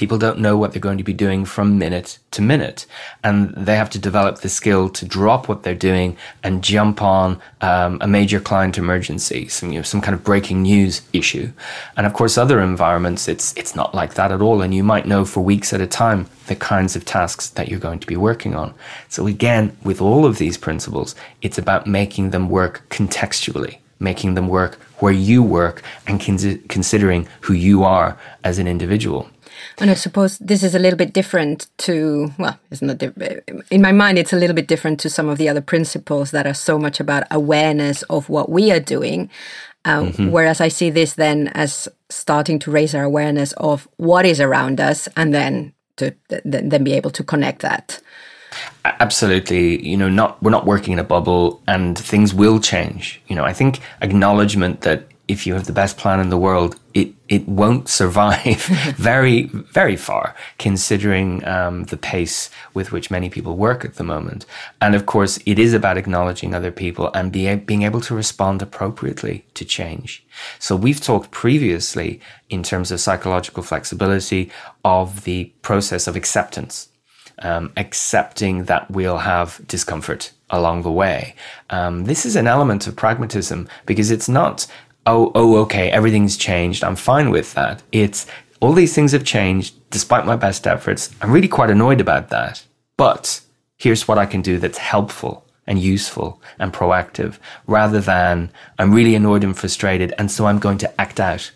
People 0.00 0.16
don't 0.16 0.38
know 0.38 0.56
what 0.56 0.72
they're 0.72 0.80
going 0.80 0.96
to 0.96 1.04
be 1.04 1.12
doing 1.12 1.44
from 1.44 1.78
minute 1.78 2.18
to 2.30 2.40
minute. 2.40 2.86
And 3.22 3.50
they 3.54 3.76
have 3.76 3.90
to 3.90 3.98
develop 3.98 4.38
the 4.38 4.48
skill 4.48 4.88
to 4.88 5.04
drop 5.04 5.46
what 5.46 5.62
they're 5.62 5.74
doing 5.74 6.16
and 6.42 6.64
jump 6.64 7.02
on 7.02 7.38
um, 7.60 7.98
a 8.00 8.08
major 8.08 8.40
client 8.40 8.78
emergency, 8.78 9.46
some, 9.48 9.72
you 9.72 9.78
know, 9.78 9.82
some 9.82 10.00
kind 10.00 10.14
of 10.14 10.24
breaking 10.24 10.62
news 10.62 11.02
issue. 11.12 11.52
And 11.98 12.06
of 12.06 12.14
course, 12.14 12.38
other 12.38 12.62
environments, 12.62 13.28
it's, 13.28 13.54
it's 13.58 13.76
not 13.76 13.94
like 13.94 14.14
that 14.14 14.32
at 14.32 14.40
all. 14.40 14.62
And 14.62 14.74
you 14.74 14.82
might 14.82 15.06
know 15.06 15.26
for 15.26 15.42
weeks 15.42 15.74
at 15.74 15.82
a 15.82 15.86
time 15.86 16.24
the 16.46 16.56
kinds 16.56 16.96
of 16.96 17.04
tasks 17.04 17.50
that 17.50 17.68
you're 17.68 17.78
going 17.78 17.98
to 17.98 18.06
be 18.06 18.16
working 18.16 18.54
on. 18.54 18.72
So 19.10 19.26
again, 19.26 19.76
with 19.84 20.00
all 20.00 20.24
of 20.24 20.38
these 20.38 20.56
principles, 20.56 21.14
it's 21.42 21.58
about 21.58 21.86
making 21.86 22.30
them 22.30 22.48
work 22.48 22.88
contextually 22.88 23.76
making 24.02 24.32
them 24.32 24.48
work 24.48 24.76
where 25.00 25.12
you 25.12 25.42
work 25.42 25.82
and 26.06 26.18
con- 26.18 26.62
considering 26.68 27.28
who 27.42 27.52
you 27.52 27.84
are 27.84 28.18
as 28.42 28.58
an 28.58 28.66
individual. 28.66 29.28
And 29.80 29.90
I 29.90 29.94
suppose 29.94 30.38
this 30.38 30.62
is 30.62 30.74
a 30.74 30.78
little 30.78 30.98
bit 30.98 31.12
different 31.12 31.68
to, 31.78 32.30
well, 32.38 32.58
it's 32.70 32.82
not, 32.82 33.02
in 33.02 33.80
my 33.80 33.92
mind, 33.92 34.18
it's 34.18 34.32
a 34.32 34.36
little 34.36 34.54
bit 34.54 34.68
different 34.68 35.00
to 35.00 35.10
some 35.10 35.28
of 35.28 35.38
the 35.38 35.48
other 35.48 35.62
principles 35.62 36.32
that 36.32 36.46
are 36.46 36.54
so 36.54 36.78
much 36.78 37.00
about 37.00 37.24
awareness 37.30 38.02
of 38.04 38.28
what 38.28 38.50
we 38.50 38.70
are 38.70 38.80
doing. 38.80 39.30
Uh, 39.86 40.02
mm-hmm. 40.02 40.30
Whereas 40.30 40.60
I 40.60 40.68
see 40.68 40.90
this 40.90 41.14
then 41.14 41.48
as 41.48 41.88
starting 42.10 42.58
to 42.60 42.70
raise 42.70 42.94
our 42.94 43.04
awareness 43.04 43.52
of 43.54 43.88
what 43.96 44.26
is 44.26 44.38
around 44.38 44.80
us 44.80 45.08
and 45.16 45.32
then 45.32 45.72
to 45.96 46.14
th- 46.28 46.42
then 46.44 46.84
be 46.84 46.92
able 46.92 47.10
to 47.10 47.24
connect 47.24 47.62
that. 47.62 48.00
Absolutely, 48.84 49.86
you 49.86 49.96
know, 49.96 50.08
not 50.08 50.42
we're 50.42 50.50
not 50.50 50.66
working 50.66 50.92
in 50.92 50.98
a 50.98 51.04
bubble, 51.04 51.62
and 51.68 51.96
things 51.96 52.34
will 52.34 52.58
change. 52.58 53.20
You 53.28 53.36
know, 53.36 53.44
I 53.44 53.52
think 53.52 53.80
acknowledgement 54.02 54.80
that 54.80 55.06
if 55.30 55.46
you 55.46 55.54
have 55.54 55.66
the 55.66 55.72
best 55.72 55.96
plan 55.96 56.18
in 56.18 56.28
the 56.28 56.36
world, 56.36 56.74
it 56.92 57.14
it 57.28 57.46
won't 57.48 57.88
survive 57.88 58.62
very 58.96 59.44
very 59.78 59.96
far, 59.96 60.34
considering 60.58 61.44
um, 61.46 61.84
the 61.84 61.96
pace 61.96 62.50
with 62.74 62.90
which 62.90 63.10
many 63.10 63.30
people 63.30 63.56
work 63.56 63.84
at 63.84 63.94
the 63.94 64.04
moment. 64.04 64.44
And 64.80 64.94
of 64.94 65.06
course, 65.06 65.38
it 65.46 65.58
is 65.58 65.72
about 65.72 65.96
acknowledging 65.96 66.54
other 66.54 66.72
people 66.72 67.10
and 67.14 67.30
be, 67.30 67.54
being 67.54 67.82
able 67.82 68.00
to 68.02 68.14
respond 68.14 68.60
appropriately 68.60 69.44
to 69.54 69.64
change. 69.64 70.24
So 70.58 70.74
we've 70.74 71.00
talked 71.00 71.30
previously 71.30 72.20
in 72.48 72.62
terms 72.62 72.90
of 72.90 73.00
psychological 73.00 73.62
flexibility 73.62 74.50
of 74.84 75.24
the 75.24 75.52
process 75.62 76.06
of 76.08 76.16
acceptance 76.16 76.90
um, 77.40 77.72
accepting 77.76 78.64
that 78.64 78.90
we'll 78.90 79.18
have 79.18 79.60
discomfort 79.66 80.32
along 80.50 80.82
the 80.82 80.90
way. 80.90 81.34
Um, 81.70 82.04
this 82.04 82.26
is 82.26 82.36
an 82.36 82.46
element 82.46 82.86
of 82.86 82.96
pragmatism 82.96 83.68
because 83.86 84.10
it's 84.10 84.28
not, 84.28 84.66
oh, 85.06 85.32
oh, 85.34 85.56
okay, 85.62 85.90
everything's 85.90 86.36
changed. 86.36 86.84
I'm 86.84 86.96
fine 86.96 87.30
with 87.30 87.54
that. 87.54 87.82
It's 87.92 88.26
all 88.60 88.72
these 88.72 88.94
things 88.94 89.12
have 89.12 89.24
changed 89.24 89.74
despite 89.90 90.26
my 90.26 90.36
best 90.36 90.66
efforts. 90.66 91.14
I'm 91.20 91.32
really 91.32 91.48
quite 91.48 91.70
annoyed 91.70 92.00
about 92.00 92.28
that. 92.28 92.64
But 92.96 93.40
here's 93.76 94.06
what 94.06 94.18
I 94.18 94.26
can 94.26 94.42
do 94.42 94.58
that's 94.58 94.78
helpful 94.78 95.46
and 95.66 95.78
useful 95.78 96.42
and 96.58 96.72
proactive 96.72 97.38
rather 97.66 98.00
than 98.00 98.50
I'm 98.78 98.92
really 98.92 99.14
annoyed 99.14 99.44
and 99.44 99.56
frustrated. 99.56 100.12
And 100.18 100.30
so 100.30 100.46
I'm 100.46 100.58
going 100.58 100.78
to 100.78 101.00
act 101.00 101.20
out 101.20 101.50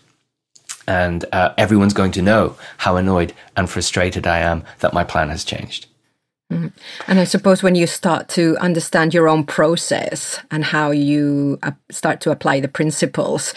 and 0.87 1.25
uh, 1.31 1.53
everyone's 1.57 1.93
going 1.93 2.11
to 2.11 2.21
know 2.21 2.55
how 2.77 2.95
annoyed 2.95 3.33
and 3.55 3.69
frustrated 3.69 4.27
I 4.27 4.39
am 4.39 4.63
that 4.79 4.93
my 4.93 5.03
plan 5.03 5.29
has 5.29 5.43
changed. 5.43 5.87
Mm-hmm. 6.51 6.67
And 7.07 7.19
I 7.19 7.23
suppose 7.23 7.63
when 7.63 7.75
you 7.75 7.87
start 7.87 8.29
to 8.29 8.57
understand 8.57 9.13
your 9.13 9.27
own 9.27 9.45
process 9.45 10.39
and 10.51 10.63
how 10.63 10.91
you 10.91 11.57
uh, 11.63 11.71
start 11.89 12.21
to 12.21 12.31
apply 12.31 12.59
the 12.59 12.67
principles, 12.67 13.53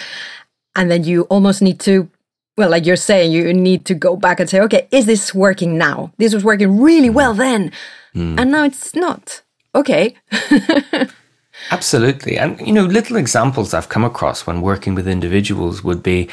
and 0.74 0.90
then 0.90 1.04
you 1.04 1.22
almost 1.24 1.60
need 1.60 1.80
to, 1.80 2.08
well, 2.56 2.70
like 2.70 2.86
you're 2.86 2.96
saying, 2.96 3.32
you 3.32 3.52
need 3.52 3.84
to 3.86 3.94
go 3.94 4.16
back 4.16 4.40
and 4.40 4.48
say, 4.48 4.60
okay, 4.60 4.88
is 4.90 5.06
this 5.06 5.34
working 5.34 5.76
now? 5.76 6.12
This 6.18 6.32
was 6.32 6.44
working 6.44 6.80
really 6.80 7.10
well 7.10 7.34
then, 7.34 7.72
mm. 8.14 8.40
and 8.40 8.50
now 8.50 8.64
it's 8.64 8.94
not. 8.94 9.42
Okay. 9.74 10.16
Absolutely. 11.70 12.38
And, 12.38 12.58
you 12.60 12.72
know, 12.72 12.84
little 12.84 13.16
examples 13.16 13.74
I've 13.74 13.88
come 13.88 14.04
across 14.04 14.46
when 14.46 14.62
working 14.62 14.94
with 14.94 15.08
individuals 15.08 15.82
would 15.84 16.02
be 16.02 16.30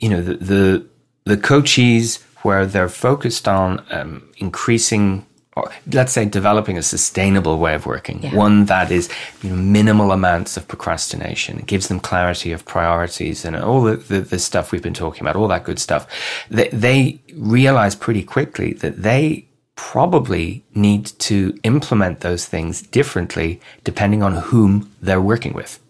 you 0.00 0.08
know 0.08 0.20
the 0.20 0.34
the, 0.34 0.86
the 1.24 1.36
coaches 1.36 2.24
where 2.42 2.66
they're 2.66 2.88
focused 2.88 3.46
on 3.46 3.84
um, 3.90 4.28
increasing 4.38 5.26
or 5.60 5.72
let's 5.92 6.12
say 6.12 6.24
developing 6.24 6.78
a 6.78 6.82
sustainable 6.82 7.58
way 7.58 7.74
of 7.74 7.86
working. 7.86 8.22
Yeah. 8.22 8.34
one 8.34 8.66
that 8.66 8.90
is 8.90 9.08
you 9.42 9.50
know, 9.50 9.56
minimal 9.56 10.12
amounts 10.12 10.56
of 10.56 10.66
procrastination. 10.68 11.58
It 11.58 11.66
gives 11.66 11.88
them 11.88 12.00
clarity 12.00 12.52
of 12.52 12.64
priorities 12.64 13.44
and 13.44 13.56
all 13.56 13.82
the, 13.82 13.96
the, 13.96 14.20
the 14.20 14.38
stuff 14.38 14.72
we've 14.72 14.82
been 14.82 14.94
talking 14.94 15.22
about 15.22 15.36
all 15.36 15.48
that 15.48 15.64
good 15.64 15.78
stuff. 15.78 16.06
They, 16.50 16.68
they 16.68 17.20
realize 17.34 17.94
pretty 17.94 18.22
quickly 18.22 18.72
that 18.74 19.02
they 19.02 19.46
probably 19.76 20.62
need 20.74 21.06
to 21.06 21.58
implement 21.62 22.20
those 22.20 22.44
things 22.46 22.82
differently 22.82 23.60
depending 23.82 24.22
on 24.22 24.34
whom 24.34 24.92
they're 25.00 25.22
working 25.22 25.54
with. 25.54 25.80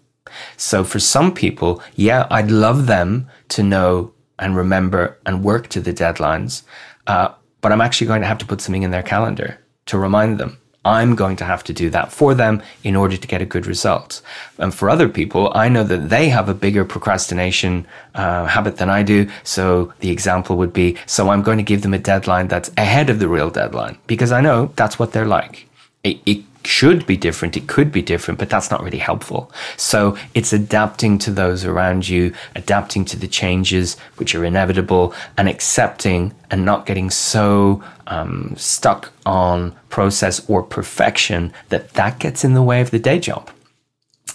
So 0.56 0.84
for 0.84 1.00
some 1.00 1.34
people, 1.34 1.82
yeah, 1.96 2.26
I'd 2.30 2.50
love 2.50 2.86
them 2.86 3.28
to 3.48 3.62
know 3.62 4.12
and 4.38 4.56
remember 4.56 5.18
and 5.26 5.44
work 5.44 5.68
to 5.68 5.80
the 5.80 5.92
deadlines, 5.92 6.62
uh, 7.06 7.30
but 7.60 7.72
I'm 7.72 7.80
actually 7.80 8.06
going 8.06 8.22
to 8.22 8.26
have 8.26 8.38
to 8.38 8.46
put 8.46 8.60
something 8.60 8.82
in 8.82 8.90
their 8.90 9.02
calendar 9.02 9.58
to 9.86 9.98
remind 9.98 10.38
them. 10.38 10.58
I'm 10.84 11.14
going 11.14 11.36
to 11.36 11.44
have 11.44 11.62
to 11.64 11.74
do 11.74 11.90
that 11.90 12.10
for 12.10 12.34
them 12.34 12.62
in 12.82 12.96
order 12.96 13.16
to 13.16 13.28
get 13.28 13.42
a 13.42 13.46
good 13.46 13.66
result. 13.66 14.22
And 14.56 14.74
for 14.74 14.88
other 14.88 15.10
people, 15.10 15.52
I 15.54 15.68
know 15.68 15.84
that 15.84 16.08
they 16.08 16.30
have 16.30 16.48
a 16.48 16.54
bigger 16.54 16.86
procrastination 16.86 17.86
uh, 18.14 18.46
habit 18.46 18.78
than 18.78 18.88
I 18.88 19.02
do. 19.02 19.28
So 19.42 19.92
the 20.00 20.10
example 20.10 20.56
would 20.56 20.72
be, 20.72 20.96
so 21.04 21.28
I'm 21.28 21.42
going 21.42 21.58
to 21.58 21.64
give 21.64 21.82
them 21.82 21.92
a 21.92 21.98
deadline 21.98 22.48
that's 22.48 22.70
ahead 22.78 23.10
of 23.10 23.18
the 23.18 23.28
real 23.28 23.50
deadline 23.50 23.98
because 24.06 24.32
I 24.32 24.40
know 24.40 24.72
that's 24.76 24.98
what 24.98 25.12
they're 25.12 25.26
like. 25.26 25.68
It, 26.02 26.18
it 26.24 26.44
should 26.70 27.04
be 27.04 27.16
different, 27.16 27.56
it 27.56 27.66
could 27.66 27.90
be 27.90 28.00
different, 28.00 28.38
but 28.38 28.48
that's 28.48 28.70
not 28.70 28.82
really 28.82 28.98
helpful. 28.98 29.50
So 29.76 30.16
it's 30.34 30.52
adapting 30.52 31.18
to 31.18 31.30
those 31.30 31.64
around 31.64 32.08
you, 32.08 32.32
adapting 32.54 33.04
to 33.06 33.18
the 33.18 33.28
changes 33.28 33.98
which 34.16 34.34
are 34.34 34.44
inevitable, 34.44 35.12
and 35.36 35.48
accepting 35.48 36.32
and 36.50 36.64
not 36.64 36.86
getting 36.86 37.10
so 37.10 37.82
um, 38.06 38.54
stuck 38.56 39.12
on 39.26 39.74
process 39.88 40.48
or 40.48 40.62
perfection 40.62 41.52
that 41.70 41.94
that 41.94 42.18
gets 42.18 42.44
in 42.44 42.54
the 42.54 42.62
way 42.62 42.80
of 42.80 42.90
the 42.90 42.98
day 42.98 43.18
job. 43.18 43.50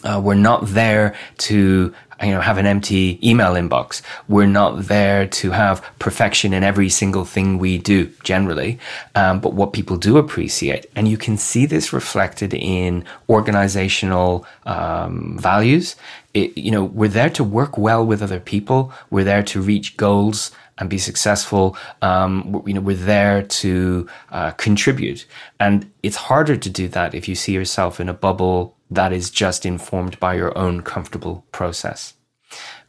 Uh, 0.04 0.22
we're 0.24 0.36
not 0.36 0.68
there 0.68 1.16
to 1.38 1.94
you 2.22 2.32
know, 2.32 2.42
have 2.42 2.58
an 2.58 2.66
empty 2.66 3.20
email 3.28 3.54
inbox. 3.54 4.02
We're 4.28 4.48
not 4.48 4.84
there 4.84 5.28
to 5.28 5.52
have 5.52 5.84
perfection 6.00 6.54
in 6.54 6.64
every 6.64 6.90
single 6.90 7.26
thing 7.26 7.58
we 7.58 7.78
do 7.78 8.12
generally. 8.24 8.80
Um, 9.16 9.40
but 9.40 9.54
what 9.54 9.74
people 9.74 9.98
do 9.98 10.18
appreciate, 10.18 10.86
and 10.96 11.08
you 11.08 11.18
can 11.18 11.38
see 11.38 11.66
this 11.66 11.94
reflected 11.94 12.54
in 12.54 13.04
organizational 13.30 14.46
um, 14.66 15.38
values. 15.40 15.96
It, 16.34 16.58
you 16.58 16.72
know, 16.72 16.84
we're 16.84 17.10
there 17.10 17.30
to 17.32 17.44
work 17.44 17.78
well 17.78 18.06
with 18.06 18.22
other 18.22 18.40
people. 18.40 18.94
We're 19.10 19.24
there 19.24 19.44
to 19.44 19.62
reach 19.62 19.98
goals 19.98 20.52
and 20.78 20.90
be 20.90 20.98
successful. 20.98 21.78
Um, 22.02 22.62
you 22.66 22.74
know, 22.74 22.82
we're 22.82 22.96
there 22.98 23.44
to 23.44 24.08
uh, 24.32 24.52
contribute, 24.52 25.26
and 25.60 25.90
it's 26.04 26.18
harder 26.18 26.58
to 26.58 26.70
do 26.70 26.88
that 26.90 27.16
if 27.16 27.28
you 27.28 27.36
see 27.36 27.54
yourself 27.54 28.00
in 28.00 28.10
a 28.10 28.14
bubble 28.14 28.76
that 28.90 29.12
is 29.12 29.30
just 29.30 29.66
informed 29.66 30.20
by 30.20 30.36
your 30.36 30.58
own 30.58 30.82
comfortable 30.82 31.46
process. 31.52 32.14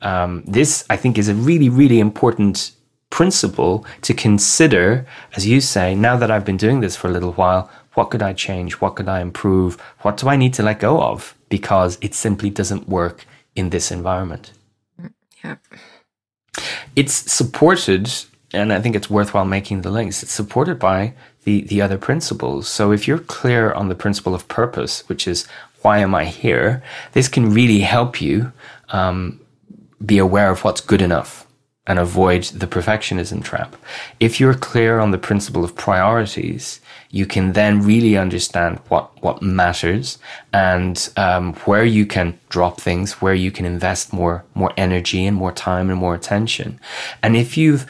Um, 0.02 0.42
this, 0.46 0.84
I 0.90 0.96
think, 0.96 1.18
is 1.18 1.28
a 1.28 1.34
really, 1.34 1.68
really 1.68 1.98
important 2.00 2.72
principle 3.10 3.86
to 4.02 4.12
consider, 4.12 5.06
as 5.34 5.46
you 5.46 5.60
say, 5.60 5.94
now 5.94 6.16
that 6.16 6.30
I've 6.30 6.44
been 6.44 6.56
doing 6.56 6.80
this 6.80 6.96
for 6.96 7.08
a 7.08 7.12
little 7.12 7.32
while, 7.32 7.70
what 7.94 8.10
could 8.10 8.22
I 8.22 8.34
change? 8.34 8.74
What 8.74 8.96
could 8.96 9.08
I 9.08 9.20
improve? 9.20 9.80
What 10.02 10.18
do 10.18 10.28
I 10.28 10.36
need 10.36 10.52
to 10.54 10.62
let 10.62 10.80
go 10.80 11.00
of? 11.00 11.34
Because 11.48 11.96
it 12.02 12.14
simply 12.14 12.50
doesn't 12.50 12.88
work 12.88 13.24
in 13.54 13.70
this 13.70 13.90
environment. 13.90 14.52
Yeah. 15.42 15.56
It's 16.94 17.14
supported, 17.32 18.10
and 18.52 18.72
I 18.72 18.80
think 18.80 18.96
it's 18.96 19.08
worthwhile 19.08 19.44
making 19.46 19.80
the 19.80 19.90
links, 19.90 20.22
it's 20.22 20.32
supported 20.32 20.78
by 20.78 21.14
the, 21.44 21.62
the 21.62 21.80
other 21.80 21.96
principles. 21.96 22.68
So 22.68 22.92
if 22.92 23.06
you're 23.06 23.18
clear 23.18 23.72
on 23.72 23.88
the 23.88 23.94
principle 23.94 24.34
of 24.34 24.48
purpose, 24.48 25.08
which 25.08 25.26
is 25.26 25.46
why 25.86 25.98
am 25.98 26.16
I 26.16 26.24
here? 26.24 26.82
This 27.12 27.28
can 27.28 27.54
really 27.54 27.78
help 27.78 28.20
you 28.20 28.52
um, 28.88 29.40
be 30.04 30.18
aware 30.18 30.50
of 30.50 30.64
what's 30.64 30.80
good 30.80 31.00
enough 31.00 31.46
and 31.86 32.00
avoid 32.00 32.42
the 32.46 32.66
perfectionism 32.66 33.44
trap. 33.44 33.76
If 34.18 34.40
you're 34.40 34.54
clear 34.70 34.98
on 34.98 35.12
the 35.12 35.26
principle 35.28 35.64
of 35.64 35.76
priorities, 35.76 36.80
you 37.10 37.24
can 37.24 37.52
then 37.52 37.82
really 37.82 38.16
understand 38.16 38.80
what, 38.88 39.04
what 39.22 39.42
matters 39.42 40.18
and 40.52 41.08
um, 41.16 41.54
where 41.66 41.84
you 41.84 42.04
can 42.04 42.36
drop 42.48 42.80
things, 42.80 43.22
where 43.22 43.34
you 43.44 43.52
can 43.52 43.64
invest 43.64 44.12
more, 44.12 44.44
more 44.54 44.72
energy 44.76 45.24
and 45.24 45.36
more 45.36 45.52
time 45.52 45.88
and 45.88 46.00
more 46.00 46.16
attention. 46.16 46.80
And 47.22 47.36
if 47.36 47.56
you've 47.56 47.86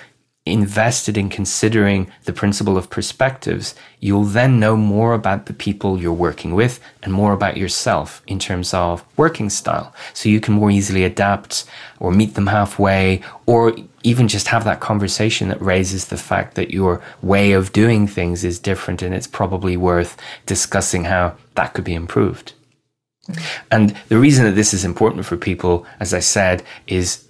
invested 0.46 1.18
in 1.18 1.28
considering 1.28 2.10
the 2.24 2.32
principle 2.32 2.78
of 2.78 2.88
perspectives, 2.88 3.74
you'll 3.98 4.24
then 4.24 4.60
know 4.60 4.76
more 4.76 5.12
about 5.12 5.46
the 5.46 5.52
people 5.52 6.00
you're 6.00 6.12
working 6.12 6.54
with 6.54 6.78
and 7.02 7.12
more 7.12 7.32
about 7.32 7.56
yourself 7.56 8.22
in 8.28 8.38
terms 8.38 8.72
of 8.72 9.04
working 9.16 9.50
style. 9.50 9.92
So 10.14 10.28
you 10.28 10.40
can 10.40 10.54
more 10.54 10.70
easily 10.70 11.02
adapt 11.02 11.64
or 11.98 12.12
meet 12.12 12.34
them 12.34 12.46
halfway 12.46 13.22
or 13.46 13.76
even 14.04 14.28
just 14.28 14.46
have 14.48 14.64
that 14.64 14.78
conversation 14.78 15.48
that 15.48 15.60
raises 15.60 16.06
the 16.06 16.16
fact 16.16 16.54
that 16.54 16.70
your 16.70 17.02
way 17.22 17.50
of 17.50 17.72
doing 17.72 18.06
things 18.06 18.44
is 18.44 18.60
different 18.60 19.02
and 19.02 19.12
it's 19.12 19.26
probably 19.26 19.76
worth 19.76 20.16
discussing 20.46 21.04
how 21.04 21.36
that 21.56 21.74
could 21.74 21.84
be 21.84 21.94
improved. 21.94 22.52
And 23.72 23.96
the 24.08 24.18
reason 24.18 24.44
that 24.44 24.54
this 24.54 24.72
is 24.72 24.84
important 24.84 25.26
for 25.26 25.36
people, 25.36 25.84
as 25.98 26.14
I 26.14 26.20
said, 26.20 26.62
is 26.86 27.26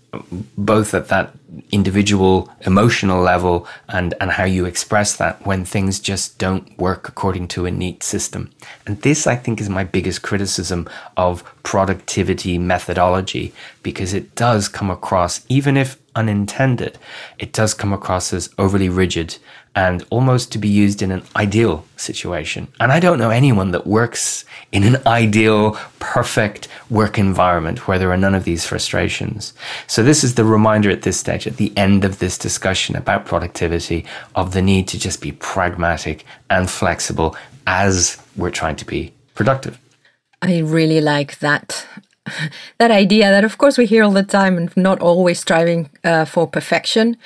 both 0.57 0.95
at 0.95 1.09
that 1.09 1.33
individual 1.71 2.51
emotional 2.63 3.21
level 3.21 3.67
and, 3.89 4.15
and 4.21 4.33
how 4.33 4.45
you 4.45 4.65
express 4.65 5.17
that 5.17 5.45
when 5.47 5.65
things 5.65 6.01
just 6.01 6.39
don't 6.39 6.77
work 6.79 7.09
according 7.09 7.49
to 7.49 7.67
a 7.67 7.71
neat 7.71 8.03
system. 8.03 8.51
And 8.87 9.01
this, 9.03 9.27
I 9.27 9.37
think, 9.37 9.61
is 9.61 9.69
my 9.69 9.85
biggest 9.85 10.23
criticism 10.23 10.89
of 11.17 11.45
productivity 11.63 12.59
methodology 12.59 13.53
because 13.83 14.13
it 14.13 14.35
does 14.35 14.69
come 14.69 14.91
across, 14.91 15.45
even 15.49 15.77
if 15.77 15.99
unintended, 16.15 16.99
it 17.39 17.53
does 17.53 17.75
come 17.75 17.93
across 17.93 18.33
as 18.33 18.49
overly 18.59 18.89
rigid 18.89 19.37
and 19.77 20.07
almost 20.09 20.51
to 20.51 20.59
be 20.59 20.69
used 20.69 21.03
in 21.03 21.13
an 21.13 21.23
ideal 21.37 21.85
situation. 21.99 22.67
And 22.81 22.91
I 22.91 22.99
don't 22.99 23.19
know 23.19 23.29
anyone 23.29 23.73
that 23.73 23.87
works 23.87 24.47
in 24.73 24.83
an 24.85 25.03
ideal, 25.07 25.79
perfect 25.99 26.67
work 26.89 27.19
environment 27.19 27.87
where 27.87 27.99
there 27.99 28.11
are 28.11 28.17
none 28.17 28.35
of 28.35 28.45
these 28.45 28.65
frustrations. 28.65 29.53
So, 29.87 30.03
this 30.03 30.25
is 30.25 30.35
the 30.35 30.45
reminder 30.45 30.91
at 30.91 31.03
this 31.03 31.21
stage, 31.21 31.46
at 31.47 31.57
the 31.57 31.73
end 31.77 32.05
of 32.05 32.19
this 32.19 32.39
discussion 32.39 32.97
about 32.97 33.27
productivity, 33.27 34.05
of 34.35 34.53
the 34.53 34.63
need 34.63 34.89
to 34.89 34.99
just 34.99 35.21
be 35.21 35.33
pragmatic 35.33 36.25
and 36.51 36.71
flexible 36.71 37.37
as 37.67 38.19
we're 38.37 38.51
trying 38.51 38.77
to 38.77 38.85
be 38.85 39.13
productive. 39.35 39.79
I 40.43 40.59
really 40.59 41.01
like 41.01 41.39
that 41.39 41.87
that 42.79 42.91
idea 42.91 43.31
that 43.31 43.45
of 43.45 43.59
course 43.59 43.79
we 43.79 43.87
hear 43.87 44.03
all 44.03 44.13
the 44.13 44.23
time 44.23 44.57
and 44.57 44.77
not 44.77 45.01
always 45.01 45.39
striving 45.39 45.91
uh, 46.05 46.25
for 46.25 46.47
perfection 46.47 47.17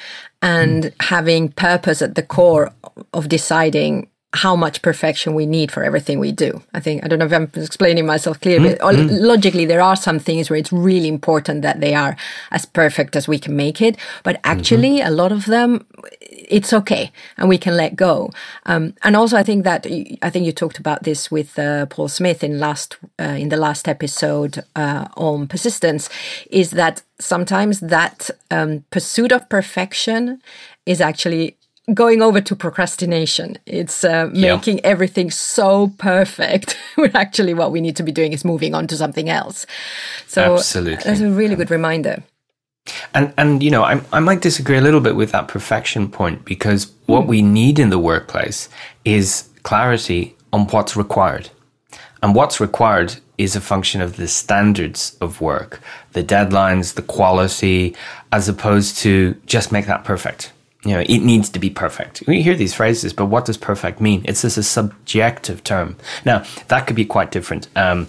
and 0.43 0.85
mm. 0.85 0.95
having 1.01 1.51
purpose 1.51 2.03
at 2.03 2.15
the 2.15 2.23
core 2.23 2.73
of 3.13 3.29
deciding 3.29 4.09
how 4.33 4.55
much 4.55 4.81
perfection 4.83 5.35
we 5.35 5.45
need 5.45 5.73
for 5.73 5.83
everything 5.83 6.21
we 6.21 6.31
do. 6.31 6.63
I 6.73 6.79
think 6.79 7.05
I 7.05 7.09
don't 7.09 7.19
know 7.19 7.27
if 7.27 7.33
I'm 7.33 7.51
explaining 7.55 8.07
myself 8.07 8.41
clearly, 8.41 8.71
mm-hmm. 8.71 8.79
but 8.81 8.95
mm. 8.95 9.21
logically 9.21 9.65
there 9.65 9.81
are 9.81 9.97
some 9.97 10.21
things 10.21 10.49
where 10.49 10.59
it's 10.59 10.73
really 10.73 11.09
important 11.09 11.63
that 11.63 11.81
they 11.81 11.95
are 11.95 12.17
as 12.53 12.65
perfect 12.65 13.17
as 13.17 13.27
we 13.27 13.41
can 13.41 13.57
make 13.57 13.83
it. 13.83 13.97
But 14.23 14.41
actually, 14.45 14.99
mm-hmm. 14.99 15.09
a 15.09 15.11
lot 15.11 15.33
of 15.33 15.47
them, 15.47 15.85
it's 16.31 16.73
okay, 16.73 17.11
and 17.39 17.49
we 17.49 17.59
can 17.59 17.77
let 17.77 17.97
go. 17.97 18.31
Um, 18.67 18.95
and 19.03 19.17
also, 19.17 19.37
I 19.37 19.43
think 19.43 19.65
that 19.65 19.87
I 20.23 20.31
think 20.31 20.47
you 20.47 20.53
talked 20.53 20.79
about 20.79 21.03
this 21.03 21.29
with 21.31 21.59
uh, 21.59 21.87
Paul 21.87 22.09
Smith 22.09 22.45
in 22.45 22.61
last 22.61 22.99
uh, 23.19 23.37
in 23.37 23.49
the 23.49 23.57
last 23.57 23.89
episode 23.89 24.63
uh, 24.77 25.09
on 25.17 25.49
persistence. 25.49 26.09
Is 26.51 26.71
that 26.71 27.03
sometimes 27.19 27.81
that 27.81 28.31
um, 28.53 28.85
pursuit 28.93 29.33
of 29.33 29.49
perfection 29.49 30.41
is 30.87 31.01
actually 31.01 31.57
going 31.95 32.23
over 32.23 32.41
to 32.41 32.57
procrastination. 32.57 33.59
It's 33.67 34.05
uh, 34.05 34.31
making 34.33 34.79
yeah. 34.79 34.85
everything 34.85 35.31
so 35.31 35.89
perfect 35.99 36.77
when 36.95 37.15
actually 37.17 37.55
what 37.55 37.73
we 37.73 37.81
need 37.81 37.97
to 37.97 38.03
be 38.03 38.13
doing 38.13 38.33
is 38.33 38.45
moving 38.45 38.75
on 38.75 38.87
to 38.89 38.97
something 38.97 39.29
else. 39.29 39.67
So 40.27 40.55
Absolutely. 40.55 41.05
that's 41.05 41.21
a 41.21 41.31
really 41.31 41.57
good 41.57 41.71
reminder. 41.71 42.23
And 43.15 43.33
and 43.37 43.63
you 43.63 43.71
know, 43.71 43.83
I 43.83 44.01
I 44.13 44.21
might 44.21 44.41
disagree 44.41 44.79
a 44.79 44.81
little 44.81 45.01
bit 45.01 45.15
with 45.15 45.33
that 45.33 45.49
perfection 45.49 46.11
point 46.11 46.45
because 46.45 46.91
what 47.07 47.27
we 47.27 47.43
need 47.43 47.79
in 47.79 47.91
the 47.91 47.99
workplace 47.99 48.69
is 49.05 49.49
clarity 49.63 50.35
on 50.53 50.67
what's 50.69 50.97
required. 50.97 51.51
And 52.23 52.35
what's 52.35 52.61
required 52.61 53.17
is 53.39 53.57
a 53.57 53.61
function 53.61 54.03
of 54.03 54.17
the 54.17 54.29
standards 54.29 55.17
of 55.21 55.41
work, 55.41 55.81
the 56.13 56.23
deadlines, 56.23 56.95
the 56.95 57.03
quality, 57.03 57.97
as 58.33 58.49
opposed 58.49 58.99
to 58.99 59.35
just 59.47 59.73
make 59.73 59.87
that 59.87 60.05
perfect 60.05 60.53
you 60.85 60.93
know, 60.93 61.01
it 61.01 61.19
needs 61.19 61.51
to 61.51 61.59
be 61.59 61.71
perfect. 61.71 62.23
We 62.27 62.43
hear 62.43 62.57
these 62.57 62.75
phrases, 62.75 63.13
but 63.13 63.27
what 63.27 63.45
does 63.45 63.59
perfect 63.59 64.01
mean? 64.01 64.23
It's 64.25 64.43
just 64.43 64.57
a 64.57 64.63
subjective 64.63 65.63
term. 65.63 65.97
Now, 66.25 66.45
that 66.69 66.87
could 66.87 66.97
be 66.97 67.05
quite 67.05 67.31
different. 67.31 67.69
Um, 67.77 68.09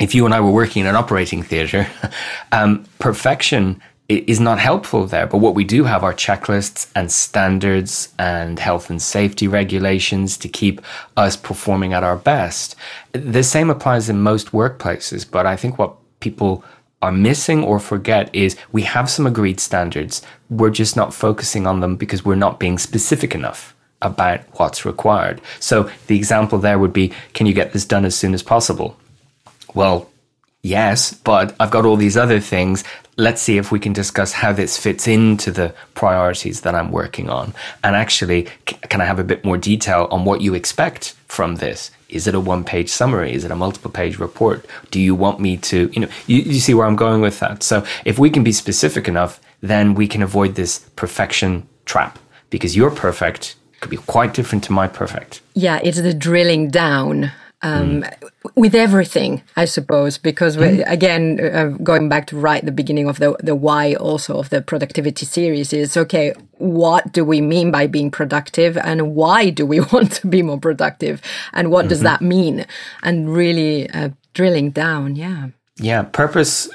if 0.00 0.14
you 0.14 0.24
and 0.24 0.34
I 0.34 0.40
were 0.40 0.50
working 0.50 0.80
in 0.80 0.86
an 0.88 0.96
operating 0.96 1.42
theatre, 1.42 1.86
um, 2.52 2.84
perfection 2.98 3.80
is 4.08 4.40
not 4.40 4.58
helpful 4.58 5.06
there. 5.06 5.26
But 5.26 5.38
what 5.38 5.54
we 5.54 5.64
do 5.64 5.84
have 5.84 6.02
are 6.02 6.14
checklists 6.14 6.90
and 6.96 7.12
standards 7.12 8.08
and 8.18 8.58
health 8.58 8.88
and 8.88 9.02
safety 9.02 9.46
regulations 9.46 10.38
to 10.38 10.48
keep 10.48 10.80
us 11.16 11.36
performing 11.36 11.92
at 11.92 12.02
our 12.02 12.16
best. 12.16 12.74
The 13.12 13.42
same 13.42 13.68
applies 13.68 14.08
in 14.08 14.22
most 14.22 14.52
workplaces, 14.52 15.30
but 15.30 15.44
I 15.44 15.56
think 15.56 15.78
what 15.78 15.94
people 16.20 16.64
are 17.00 17.12
missing 17.12 17.62
or 17.62 17.78
forget 17.78 18.34
is 18.34 18.56
we 18.72 18.82
have 18.82 19.08
some 19.08 19.26
agreed 19.26 19.60
standards. 19.60 20.22
We're 20.50 20.70
just 20.70 20.96
not 20.96 21.14
focusing 21.14 21.66
on 21.66 21.80
them 21.80 21.96
because 21.96 22.24
we're 22.24 22.34
not 22.34 22.58
being 22.58 22.78
specific 22.78 23.34
enough 23.34 23.74
about 24.02 24.40
what's 24.58 24.84
required. 24.84 25.40
So 25.60 25.90
the 26.06 26.16
example 26.16 26.58
there 26.58 26.78
would 26.78 26.92
be 26.92 27.12
can 27.34 27.46
you 27.46 27.52
get 27.52 27.72
this 27.72 27.84
done 27.84 28.04
as 28.04 28.16
soon 28.16 28.34
as 28.34 28.42
possible? 28.42 28.96
Well, 29.74 30.10
yes, 30.62 31.12
but 31.12 31.54
I've 31.60 31.70
got 31.70 31.84
all 31.84 31.96
these 31.96 32.16
other 32.16 32.40
things. 32.40 32.84
Let's 33.16 33.42
see 33.42 33.58
if 33.58 33.72
we 33.72 33.80
can 33.80 33.92
discuss 33.92 34.32
how 34.32 34.52
this 34.52 34.78
fits 34.78 35.08
into 35.08 35.50
the 35.50 35.74
priorities 35.94 36.60
that 36.60 36.74
I'm 36.74 36.92
working 36.92 37.28
on. 37.28 37.52
And 37.82 37.96
actually, 37.96 38.48
can 38.66 39.00
I 39.00 39.04
have 39.04 39.18
a 39.18 39.24
bit 39.24 39.44
more 39.44 39.58
detail 39.58 40.06
on 40.10 40.24
what 40.24 40.40
you 40.40 40.54
expect 40.54 41.14
from 41.26 41.56
this? 41.56 41.90
Is 42.08 42.26
it 42.26 42.34
a 42.34 42.40
one 42.40 42.64
page 42.64 42.88
summary? 42.88 43.34
Is 43.34 43.44
it 43.44 43.50
a 43.50 43.56
multiple 43.56 43.90
page 43.90 44.18
report? 44.18 44.64
Do 44.90 45.00
you 45.00 45.14
want 45.14 45.40
me 45.40 45.56
to, 45.58 45.90
you 45.92 46.00
know, 46.00 46.08
you, 46.26 46.38
you 46.38 46.60
see 46.60 46.74
where 46.74 46.86
I'm 46.86 46.96
going 46.96 47.20
with 47.20 47.40
that? 47.40 47.62
So 47.62 47.84
if 48.04 48.18
we 48.18 48.30
can 48.30 48.44
be 48.44 48.52
specific 48.52 49.08
enough, 49.08 49.40
then 49.60 49.94
we 49.94 50.06
can 50.06 50.22
avoid 50.22 50.54
this 50.54 50.78
perfection 50.96 51.68
trap 51.84 52.18
because 52.50 52.76
your 52.76 52.90
perfect 52.90 53.56
could 53.80 53.90
be 53.90 53.96
quite 53.96 54.32
different 54.32 54.64
to 54.64 54.72
my 54.72 54.88
perfect. 54.88 55.40
Yeah, 55.54 55.80
it's 55.82 56.00
the 56.00 56.14
drilling 56.14 56.70
down 56.70 57.32
um, 57.62 58.02
mm. 58.02 58.30
with 58.54 58.74
everything, 58.74 59.42
I 59.56 59.64
suppose, 59.64 60.18
because 60.18 60.56
mm. 60.56 60.84
again, 60.86 61.40
uh, 61.40 61.66
going 61.82 62.08
back 62.08 62.26
to 62.28 62.36
right 62.36 62.64
the 62.64 62.72
beginning 62.72 63.08
of 63.08 63.18
the 63.18 63.36
the 63.40 63.54
why 63.54 63.94
also 63.94 64.38
of 64.38 64.50
the 64.50 64.62
productivity 64.62 65.26
series 65.26 65.72
is 65.72 65.96
okay. 65.96 66.34
What 66.58 67.12
do 67.12 67.24
we 67.24 67.40
mean 67.40 67.70
by 67.70 67.86
being 67.86 68.10
productive, 68.10 68.76
and 68.76 69.14
why 69.14 69.50
do 69.50 69.66
we 69.66 69.80
want 69.92 70.12
to 70.12 70.26
be 70.26 70.42
more 70.42 70.58
productive, 70.58 71.20
and 71.52 71.70
what 71.70 71.82
mm-hmm. 71.82 71.88
does 71.88 72.00
that 72.02 72.20
mean? 72.22 72.66
And 73.02 73.34
really 73.34 73.90
uh, 73.90 74.10
drilling 74.34 74.70
down, 74.70 75.16
yeah. 75.16 75.48
Yeah, 75.80 76.02
purpose, 76.02 76.68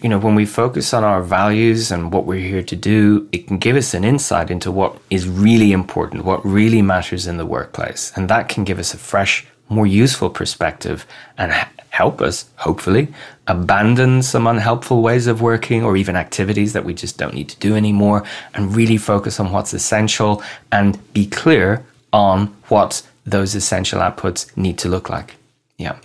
you 0.00 0.08
know, 0.08 0.18
when 0.18 0.34
we 0.34 0.46
focus 0.46 0.94
on 0.94 1.04
our 1.04 1.22
values 1.22 1.92
and 1.92 2.10
what 2.10 2.24
we're 2.24 2.48
here 2.48 2.62
to 2.62 2.76
do, 2.76 3.28
it 3.30 3.46
can 3.46 3.58
give 3.58 3.76
us 3.76 3.92
an 3.92 4.04
insight 4.04 4.50
into 4.50 4.72
what 4.72 4.98
is 5.10 5.28
really 5.28 5.72
important, 5.72 6.24
what 6.24 6.42
really 6.46 6.80
matters 6.80 7.26
in 7.26 7.36
the 7.36 7.44
workplace. 7.44 8.10
And 8.16 8.30
that 8.30 8.48
can 8.48 8.64
give 8.64 8.78
us 8.78 8.94
a 8.94 8.96
fresh 8.96 9.46
more 9.68 9.86
useful 9.86 10.30
perspective 10.30 11.06
and 11.36 11.52
help 11.90 12.20
us, 12.20 12.48
hopefully, 12.56 13.08
abandon 13.46 14.22
some 14.22 14.46
unhelpful 14.46 15.02
ways 15.02 15.26
of 15.26 15.40
working 15.40 15.82
or 15.82 15.96
even 15.96 16.16
activities 16.16 16.72
that 16.72 16.84
we 16.84 16.94
just 16.94 17.18
don't 17.18 17.34
need 17.34 17.48
to 17.48 17.58
do 17.58 17.74
anymore 17.74 18.24
and 18.54 18.76
really 18.76 18.96
focus 18.96 19.40
on 19.40 19.50
what's 19.52 19.72
essential 19.72 20.42
and 20.70 20.98
be 21.12 21.26
clear 21.26 21.84
on 22.12 22.46
what 22.68 23.02
those 23.24 23.54
essential 23.54 24.00
outputs 24.00 24.56
need 24.56 24.78
to 24.78 24.88
look 24.88 25.08
like. 25.08 25.36
Yeah. 25.76 25.96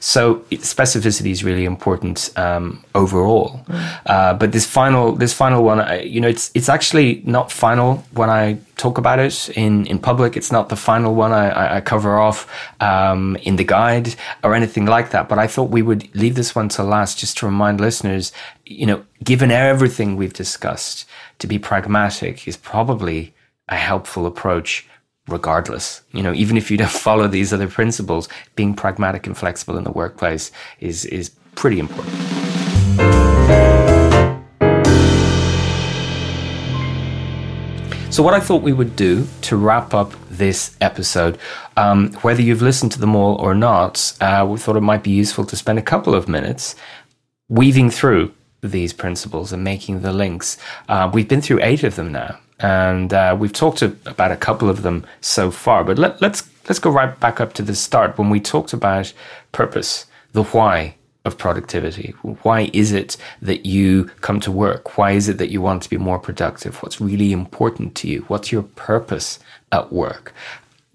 So 0.00 0.36
specificity 0.50 1.30
is 1.30 1.44
really 1.44 1.64
important 1.64 2.30
um, 2.36 2.82
overall. 2.94 3.60
Mm. 3.66 4.00
Uh, 4.06 4.34
but 4.34 4.52
this 4.52 4.66
final, 4.66 5.12
this 5.12 5.32
final 5.32 5.62
one, 5.62 5.80
I, 5.80 6.02
you 6.02 6.20
know, 6.20 6.28
it's 6.28 6.50
it's 6.54 6.68
actually 6.68 7.22
not 7.24 7.52
final 7.52 8.04
when 8.12 8.30
I 8.30 8.58
talk 8.76 8.98
about 8.98 9.18
it 9.18 9.48
in 9.50 9.86
in 9.86 9.98
public. 9.98 10.36
It's 10.36 10.52
not 10.52 10.68
the 10.68 10.76
final 10.76 11.14
one 11.14 11.32
I, 11.32 11.76
I 11.76 11.80
cover 11.80 12.18
off 12.18 12.46
um, 12.80 13.36
in 13.42 13.56
the 13.56 13.64
guide 13.64 14.14
or 14.42 14.54
anything 14.54 14.86
like 14.86 15.10
that. 15.10 15.28
But 15.28 15.38
I 15.38 15.46
thought 15.46 15.70
we 15.70 15.82
would 15.82 16.14
leave 16.14 16.34
this 16.34 16.54
one 16.54 16.68
to 16.70 16.82
last, 16.82 17.18
just 17.18 17.38
to 17.38 17.46
remind 17.46 17.80
listeners, 17.80 18.32
you 18.64 18.86
know, 18.86 19.04
given 19.22 19.50
everything 19.50 20.16
we've 20.16 20.32
discussed, 20.32 21.06
to 21.38 21.46
be 21.46 21.58
pragmatic 21.58 22.46
is 22.46 22.56
probably 22.56 23.34
a 23.68 23.76
helpful 23.76 24.26
approach 24.26 24.86
regardless. 25.30 26.02
You 26.12 26.22
know, 26.22 26.34
even 26.34 26.56
if 26.56 26.70
you 26.70 26.76
don't 26.76 26.90
follow 27.08 27.28
these 27.28 27.52
other 27.52 27.68
principles, 27.68 28.28
being 28.56 28.74
pragmatic 28.74 29.26
and 29.26 29.36
flexible 29.36 29.76
in 29.76 29.84
the 29.84 29.92
workplace 29.92 30.50
is 30.80 31.04
is 31.06 31.30
pretty 31.54 31.78
important. 31.78 32.14
So, 38.10 38.24
what 38.24 38.34
I 38.34 38.40
thought 38.40 38.62
we 38.62 38.72
would 38.72 38.96
do 38.96 39.26
to 39.42 39.56
wrap 39.56 39.94
up 39.94 40.12
this 40.28 40.76
episode, 40.80 41.38
um, 41.76 42.12
whether 42.22 42.42
you've 42.42 42.60
listened 42.60 42.90
to 42.92 42.98
them 42.98 43.14
all 43.14 43.36
or 43.36 43.54
not, 43.54 44.12
uh, 44.20 44.44
we 44.50 44.58
thought 44.58 44.76
it 44.76 44.80
might 44.80 45.04
be 45.04 45.12
useful 45.12 45.44
to 45.44 45.56
spend 45.56 45.78
a 45.78 45.82
couple 45.82 46.14
of 46.14 46.26
minutes 46.26 46.74
weaving 47.48 47.88
through 47.88 48.34
these 48.62 48.92
principles 48.92 49.52
and 49.52 49.62
making 49.62 50.02
the 50.02 50.12
links. 50.12 50.58
Uh, 50.88 51.08
we've 51.12 51.28
been 51.28 51.40
through 51.40 51.60
eight 51.62 51.84
of 51.84 51.94
them 51.94 52.10
now 52.10 52.36
and 52.60 53.12
uh, 53.12 53.36
we've 53.38 53.52
talked 53.52 53.82
about 53.82 54.32
a 54.32 54.36
couple 54.36 54.68
of 54.68 54.82
them 54.82 55.06
so 55.20 55.50
far. 55.50 55.84
But 55.84 55.98
let, 55.98 56.20
let's 56.20 56.48
let's 56.68 56.78
go 56.78 56.90
right 56.90 57.18
back 57.20 57.40
up 57.40 57.52
to 57.54 57.62
the 57.62 57.74
start 57.74 58.18
when 58.18 58.30
we 58.30 58.40
talked 58.40 58.72
about 58.72 59.12
purpose, 59.52 60.06
the 60.32 60.44
why, 60.44 60.94
of 61.24 61.36
productivity? 61.36 62.14
Why 62.22 62.70
is 62.72 62.92
it 62.92 63.16
that 63.42 63.66
you 63.66 64.04
come 64.20 64.40
to 64.40 64.52
work? 64.52 64.96
Why 64.96 65.12
is 65.12 65.28
it 65.28 65.38
that 65.38 65.50
you 65.50 65.60
want 65.60 65.82
to 65.82 65.90
be 65.90 65.98
more 65.98 66.18
productive? 66.18 66.82
What's 66.82 67.00
really 67.00 67.32
important 67.32 67.94
to 67.96 68.08
you? 68.08 68.24
What's 68.28 68.50
your 68.50 68.62
purpose 68.62 69.38
at 69.70 69.92
work? 69.92 70.32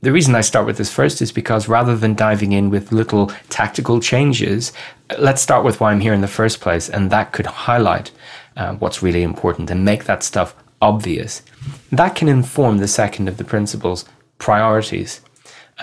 The 0.01 0.11
reason 0.11 0.35
I 0.35 0.41
start 0.41 0.65
with 0.65 0.77
this 0.77 0.91
first 0.91 1.21
is 1.21 1.31
because 1.31 1.67
rather 1.67 1.95
than 1.95 2.13
diving 2.15 2.51
in 2.51 2.69
with 2.69 2.91
little 2.91 3.27
tactical 3.49 3.99
changes, 3.99 4.71
let's 5.17 5.41
start 5.41 5.63
with 5.63 5.79
why 5.79 5.91
I'm 5.91 5.99
here 5.99 6.13
in 6.13 6.21
the 6.21 6.27
first 6.27 6.59
place. 6.59 6.89
And 6.89 7.11
that 7.11 7.31
could 7.31 7.45
highlight 7.45 8.11
uh, 8.57 8.75
what's 8.75 9.01
really 9.01 9.23
important 9.23 9.71
and 9.71 9.85
make 9.85 10.05
that 10.05 10.23
stuff 10.23 10.55
obvious. 10.85 11.41
That 11.91 12.15
can 12.15 12.27
inform 12.27 12.77
the 12.77 12.87
second 12.87 13.27
of 13.27 13.37
the 13.37 13.43
principles, 13.43 14.05
priorities, 14.37 15.21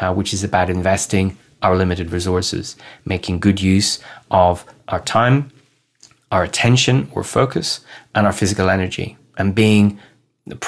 uh, 0.00 0.14
which 0.14 0.32
is 0.32 0.44
about 0.44 0.70
investing 0.70 1.36
our 1.60 1.76
limited 1.76 2.12
resources, 2.12 2.76
making 3.04 3.40
good 3.40 3.60
use 3.60 3.98
of 4.30 4.64
our 4.88 5.00
time, 5.00 5.50
our 6.30 6.44
attention 6.44 7.08
or 7.14 7.24
focus, 7.24 7.80
and 8.14 8.26
our 8.26 8.32
physical 8.32 8.70
energy, 8.70 9.16
and 9.36 9.54
being 9.54 9.98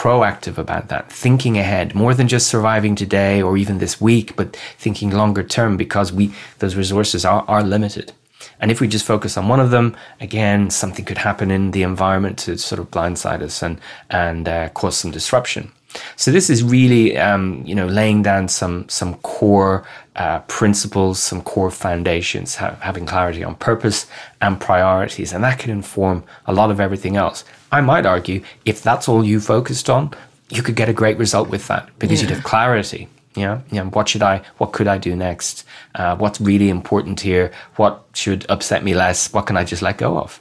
proactive 0.03 0.59
about 0.59 0.89
that, 0.89 1.11
thinking 1.13 1.57
ahead 1.57 1.95
more 1.95 2.15
than 2.15 2.29
just 2.29 2.47
surviving 2.49 2.95
today 2.95 3.41
or 3.41 3.57
even 3.57 3.79
this 3.79 4.01
week, 4.01 4.35
but 4.37 4.57
thinking 4.79 5.11
longer 5.11 5.43
term 5.43 5.77
because 5.77 6.13
we 6.13 6.33
those 6.59 6.77
resources 6.77 7.25
are, 7.25 7.45
are 7.47 7.63
limited. 7.63 8.13
And 8.61 8.71
if 8.71 8.81
we 8.81 8.89
just 8.89 9.07
focus 9.07 9.37
on 9.37 9.49
one 9.49 9.61
of 9.61 9.71
them, 9.71 9.97
again, 10.21 10.71
something 10.71 11.05
could 11.05 11.19
happen 11.19 11.51
in 11.51 11.71
the 11.71 11.83
environment 11.83 12.39
to 12.41 12.59
sort 12.59 12.81
of 12.81 12.91
blindside 12.91 13.43
us 13.43 13.63
and 13.63 13.81
and 14.11 14.49
uh, 14.49 14.69
cause 14.71 14.97
some 14.97 15.11
disruption. 15.11 15.73
So 16.17 16.31
this 16.33 16.51
is 16.51 16.63
really, 16.63 17.17
um, 17.19 17.63
you 17.65 17.75
know, 17.75 17.87
laying 17.87 18.23
down 18.23 18.49
some 18.49 18.89
some 18.89 19.15
core 19.17 19.87
uh, 20.17 20.41
principles, 20.41 21.23
some 21.23 21.43
core 21.43 21.71
foundations, 21.71 22.57
ha- 22.57 22.77
having 22.81 23.07
clarity 23.07 23.45
on 23.45 23.55
purpose 23.57 24.07
and 24.41 24.61
priorities, 24.61 25.33
and 25.33 25.45
that 25.45 25.59
can 25.59 25.71
inform 25.71 26.25
a 26.47 26.53
lot 26.53 26.71
of 26.71 26.81
everything 26.81 27.17
else. 27.17 27.45
I 27.73 27.81
might 27.81 28.07
argue 28.07 28.43
if 28.65 28.83
that's 28.83 29.09
all 29.09 29.25
you 29.25 29.41
focused 29.41 29.89
on, 29.91 30.13
you 30.51 30.63
could 30.63 30.77
get 30.77 30.89
a 30.89 30.93
great 30.93 31.19
result 31.19 31.49
with 31.49 31.67
that 31.69 31.89
because 31.99 32.23
yeah. 32.23 32.29
you'd 32.29 32.35
have 32.37 32.45
clarity. 32.45 33.09
Yeah, 33.37 33.63
know, 33.73 33.87
what 33.87 34.09
should 34.09 34.23
I, 34.23 34.43
what 34.59 34.73
could 34.73 34.87
I 34.87 34.99
do 34.99 35.17
next? 35.17 35.65
Uh, 35.95 36.17
what's 36.17 36.41
really 36.41 36.69
important 36.69 37.21
here? 37.21 37.51
What 37.77 38.05
should 38.15 38.47
upset 38.49 38.85
me 38.85 38.95
less? 38.95 39.33
What 39.33 39.47
can 39.47 39.57
I 39.57 39.65
just 39.65 39.83
let 39.83 39.99
go 39.99 40.19
of? 40.19 40.41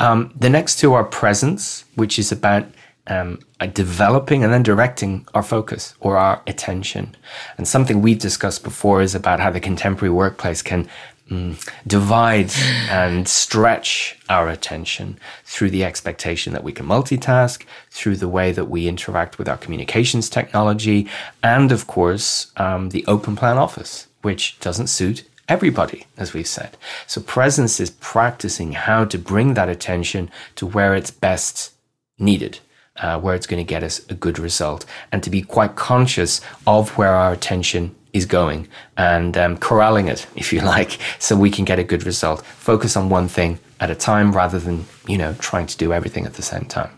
Um, 0.00 0.32
the 0.34 0.50
next 0.50 0.78
two 0.78 0.94
are 0.94 1.04
presence, 1.04 1.84
which 1.94 2.18
is 2.18 2.32
about 2.32 2.66
um, 3.06 3.38
developing 3.72 4.42
and 4.42 4.52
then 4.52 4.62
directing 4.62 5.26
our 5.34 5.42
focus 5.42 5.94
or 6.00 6.16
our 6.16 6.42
attention. 6.46 7.16
And 7.58 7.68
something 7.68 8.00
we've 8.00 8.18
discussed 8.18 8.64
before 8.64 9.02
is 9.02 9.14
about 9.14 9.40
how 9.40 9.50
the 9.50 9.60
contemporary 9.60 10.12
workplace 10.12 10.62
can 10.62 10.88
mm, 11.30 11.70
divide 11.86 12.50
and 12.90 13.28
stretch 13.28 14.18
our 14.28 14.48
attention 14.48 15.18
through 15.44 15.70
the 15.70 15.84
expectation 15.84 16.52
that 16.52 16.64
we 16.64 16.72
can 16.72 16.86
multitask, 16.86 17.64
through 17.90 18.16
the 18.16 18.28
way 18.28 18.52
that 18.52 18.66
we 18.66 18.88
interact 18.88 19.38
with 19.38 19.48
our 19.48 19.56
communications 19.56 20.28
technology, 20.28 21.08
and 21.42 21.72
of 21.72 21.86
course, 21.86 22.52
um, 22.56 22.90
the 22.90 23.04
open 23.06 23.36
plan 23.36 23.56
office, 23.56 24.08
which 24.22 24.58
doesn't 24.60 24.88
suit 24.88 25.24
everybody, 25.48 26.06
as 26.16 26.32
we've 26.32 26.46
said. 26.46 26.76
So 27.06 27.20
presence 27.20 27.80
is 27.80 27.90
practicing 27.90 28.72
how 28.72 29.04
to 29.06 29.18
bring 29.18 29.54
that 29.54 29.68
attention 29.68 30.30
to 30.56 30.66
where 30.66 30.94
it's 30.94 31.10
best 31.10 31.72
needed 32.18 32.58
uh, 33.00 33.18
where 33.18 33.34
it's 33.34 33.46
going 33.46 33.64
to 33.64 33.68
get 33.68 33.82
us 33.82 34.00
a 34.08 34.14
good 34.14 34.38
result, 34.38 34.84
and 35.10 35.22
to 35.22 35.30
be 35.30 35.42
quite 35.42 35.76
conscious 35.76 36.40
of 36.66 36.96
where 36.98 37.14
our 37.14 37.32
attention 37.32 37.94
is 38.12 38.26
going 38.26 38.68
and 38.96 39.36
um, 39.36 39.56
corralling 39.58 40.08
it, 40.08 40.26
if 40.36 40.52
you 40.52 40.60
like, 40.60 40.98
so 41.18 41.36
we 41.36 41.50
can 41.50 41.64
get 41.64 41.78
a 41.78 41.84
good 41.84 42.04
result. 42.04 42.44
Focus 42.44 42.96
on 42.96 43.08
one 43.08 43.28
thing 43.28 43.58
at 43.78 43.90
a 43.90 43.94
time 43.94 44.32
rather 44.32 44.58
than, 44.58 44.86
you 45.06 45.16
know, 45.16 45.34
trying 45.34 45.66
to 45.66 45.76
do 45.76 45.92
everything 45.92 46.26
at 46.26 46.34
the 46.34 46.42
same 46.42 46.64
time. 46.64 46.90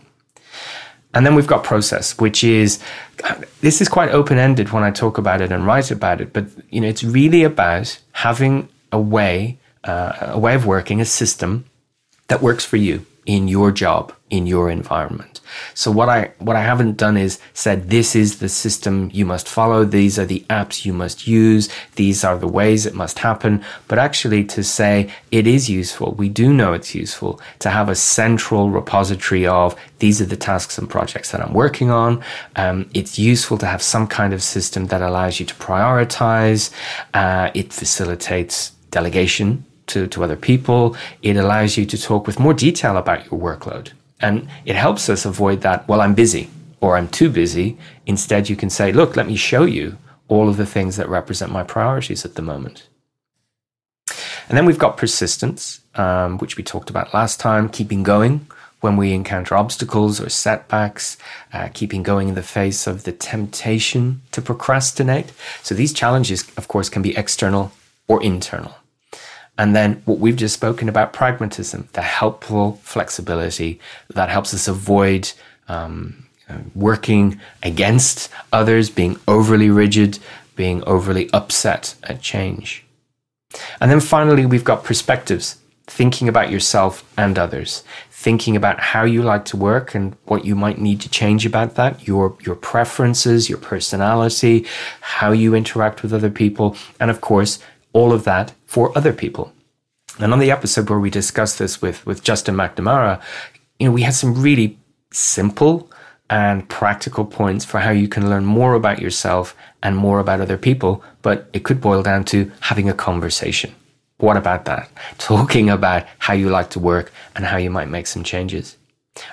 And 1.13 1.25
then 1.25 1.35
we've 1.35 1.47
got 1.47 1.63
process, 1.63 2.17
which 2.17 2.43
is 2.43 2.79
this 3.61 3.81
is 3.81 3.87
quite 3.87 4.09
open 4.09 4.39
ended 4.39 4.71
when 4.71 4.83
I 4.83 4.89
talk 4.91 5.17
about 5.17 5.41
it 5.41 5.51
and 5.51 5.65
write 5.65 5.91
about 5.91 6.21
it, 6.21 6.33
but 6.33 6.45
you 6.71 6.81
know 6.81 6.87
it's 6.87 7.03
really 7.03 7.43
about 7.43 7.99
having 8.13 8.67
a 8.91 8.99
way, 8.99 9.59
uh, 9.83 10.13
a 10.21 10.39
way 10.39 10.55
of 10.55 10.65
working, 10.65 10.99
a 10.99 11.05
system 11.05 11.65
that 12.29 12.41
works 12.41 12.65
for 12.65 12.77
you 12.77 13.05
in 13.25 13.47
your 13.47 13.71
job, 13.71 14.13
in 14.29 14.45
your 14.47 14.69
environment. 14.69 15.39
So 15.73 15.91
what 15.91 16.09
I 16.09 16.31
what 16.39 16.55
I 16.55 16.61
haven't 16.61 16.97
done 16.97 17.17
is 17.17 17.39
said 17.53 17.89
this 17.89 18.15
is 18.15 18.39
the 18.39 18.49
system 18.49 19.09
you 19.13 19.25
must 19.25 19.47
follow, 19.47 19.85
these 19.85 20.17
are 20.17 20.25
the 20.25 20.45
apps 20.49 20.85
you 20.85 20.93
must 20.93 21.27
use, 21.27 21.69
these 21.95 22.23
are 22.23 22.37
the 22.37 22.47
ways 22.47 22.85
it 22.85 22.95
must 22.95 23.19
happen, 23.19 23.63
but 23.87 23.99
actually 23.99 24.43
to 24.45 24.63
say 24.63 25.09
it 25.31 25.47
is 25.47 25.69
useful. 25.69 26.13
We 26.13 26.29
do 26.29 26.53
know 26.53 26.73
it's 26.73 26.95
useful 26.95 27.39
to 27.59 27.69
have 27.69 27.89
a 27.89 27.95
central 27.95 28.69
repository 28.69 29.45
of 29.47 29.75
these 29.99 30.21
are 30.21 30.25
the 30.25 30.35
tasks 30.35 30.77
and 30.77 30.89
projects 30.89 31.31
that 31.31 31.41
I'm 31.41 31.53
working 31.53 31.89
on. 31.89 32.23
Um, 32.55 32.89
it's 32.93 33.17
useful 33.17 33.57
to 33.59 33.65
have 33.65 33.81
some 33.81 34.07
kind 34.07 34.33
of 34.33 34.43
system 34.43 34.87
that 34.87 35.01
allows 35.01 35.39
you 35.39 35.45
to 35.45 35.55
prioritize. 35.55 36.71
Uh, 37.13 37.51
it 37.53 37.71
facilitates 37.71 38.71
delegation 38.91 39.65
to, 39.87 40.07
to 40.07 40.23
other 40.23 40.35
people. 40.35 40.95
It 41.21 41.37
allows 41.37 41.77
you 41.77 41.85
to 41.85 41.97
talk 42.01 42.27
with 42.27 42.39
more 42.39 42.53
detail 42.53 42.97
about 42.97 43.29
your 43.29 43.39
workload. 43.39 43.91
And 44.19 44.47
it 44.65 44.75
helps 44.75 45.09
us 45.09 45.25
avoid 45.25 45.61
that, 45.61 45.87
well, 45.87 46.01
I'm 46.01 46.13
busy 46.13 46.49
or 46.79 46.97
I'm 46.97 47.09
too 47.09 47.29
busy. 47.29 47.77
Instead, 48.05 48.49
you 48.49 48.55
can 48.55 48.69
say, 48.69 48.91
look, 48.91 49.15
let 49.15 49.27
me 49.27 49.35
show 49.35 49.65
you 49.65 49.97
all 50.27 50.49
of 50.49 50.57
the 50.57 50.65
things 50.65 50.95
that 50.97 51.09
represent 51.09 51.51
my 51.51 51.63
priorities 51.63 52.25
at 52.25 52.35
the 52.35 52.41
moment. 52.41 52.87
And 54.49 54.57
then 54.57 54.65
we've 54.65 54.79
got 54.79 54.97
persistence, 54.97 55.81
um, 55.95 56.37
which 56.37 56.57
we 56.57 56.63
talked 56.63 56.89
about 56.89 57.13
last 57.13 57.39
time, 57.39 57.69
keeping 57.69 58.03
going 58.03 58.47
when 58.81 58.97
we 58.97 59.13
encounter 59.13 59.55
obstacles 59.55 60.19
or 60.19 60.27
setbacks, 60.27 61.17
uh, 61.53 61.69
keeping 61.73 62.03
going 62.03 62.27
in 62.27 62.35
the 62.35 62.43
face 62.43 62.85
of 62.85 63.03
the 63.03 63.13
temptation 63.13 64.21
to 64.31 64.41
procrastinate. 64.41 65.31
So 65.61 65.73
these 65.73 65.93
challenges, 65.93 66.51
of 66.57 66.67
course, 66.67 66.89
can 66.89 67.01
be 67.01 67.15
external 67.15 67.71
or 68.09 68.21
internal. 68.21 68.75
And 69.57 69.75
then 69.75 70.01
what 70.05 70.19
we've 70.19 70.35
just 70.35 70.55
spoken 70.55 70.89
about 70.89 71.13
pragmatism, 71.13 71.87
the 71.93 72.01
helpful 72.01 72.79
flexibility 72.83 73.79
that 74.13 74.29
helps 74.29 74.53
us 74.53 74.67
avoid 74.67 75.31
um, 75.67 76.25
working 76.75 77.39
against 77.61 78.29
others, 78.51 78.89
being 78.89 79.19
overly 79.27 79.69
rigid, 79.69 80.19
being 80.55 80.83
overly 80.85 81.29
upset 81.33 81.95
at 82.03 82.21
change. 82.21 82.83
And 83.79 83.91
then 83.91 83.99
finally, 83.99 84.45
we've 84.45 84.63
got 84.63 84.83
perspectives, 84.83 85.57
thinking 85.85 86.27
about 86.27 86.49
yourself 86.49 87.03
and 87.17 87.37
others, 87.37 87.83
thinking 88.09 88.55
about 88.55 88.79
how 88.79 89.03
you 89.03 89.21
like 89.21 89.45
to 89.45 89.57
work 89.57 89.93
and 89.93 90.15
what 90.25 90.45
you 90.45 90.55
might 90.55 90.79
need 90.79 91.01
to 91.01 91.09
change 91.09 91.45
about 91.45 91.75
that, 91.75 92.07
your, 92.07 92.35
your 92.41 92.55
preferences, 92.55 93.49
your 93.49 93.59
personality, 93.59 94.65
how 95.01 95.31
you 95.31 95.53
interact 95.53 96.01
with 96.01 96.13
other 96.13 96.31
people, 96.31 96.75
and 96.99 97.11
of 97.11 97.21
course, 97.21 97.59
all 97.93 98.11
of 98.11 98.23
that 98.25 98.53
for 98.65 98.95
other 98.97 99.13
people. 99.13 99.53
And 100.19 100.33
on 100.33 100.39
the 100.39 100.51
episode 100.51 100.89
where 100.89 100.99
we 100.99 101.09
discussed 101.09 101.57
this 101.57 101.81
with, 101.81 102.05
with 102.05 102.23
Justin 102.23 102.55
McNamara, 102.55 103.21
you 103.79 103.87
know, 103.87 103.93
we 103.93 104.03
had 104.03 104.13
some 104.13 104.39
really 104.39 104.77
simple 105.11 105.89
and 106.29 106.67
practical 106.69 107.25
points 107.25 107.65
for 107.65 107.79
how 107.79 107.91
you 107.91 108.07
can 108.07 108.29
learn 108.29 108.45
more 108.45 108.73
about 108.73 108.99
yourself 108.99 109.55
and 109.81 109.95
more 109.95 110.19
about 110.19 110.41
other 110.41 110.57
people. 110.57 111.03
But 111.21 111.49
it 111.53 111.63
could 111.63 111.81
boil 111.81 112.03
down 112.03 112.25
to 112.25 112.51
having 112.61 112.89
a 112.89 112.93
conversation. 112.93 113.73
What 114.17 114.37
about 114.37 114.65
that? 114.65 114.89
Talking 115.17 115.69
about 115.69 116.05
how 116.19 116.33
you 116.33 116.49
like 116.49 116.69
to 116.71 116.79
work 116.79 117.11
and 117.35 117.45
how 117.45 117.57
you 117.57 117.69
might 117.69 117.89
make 117.89 118.07
some 118.07 118.23
changes. 118.23 118.77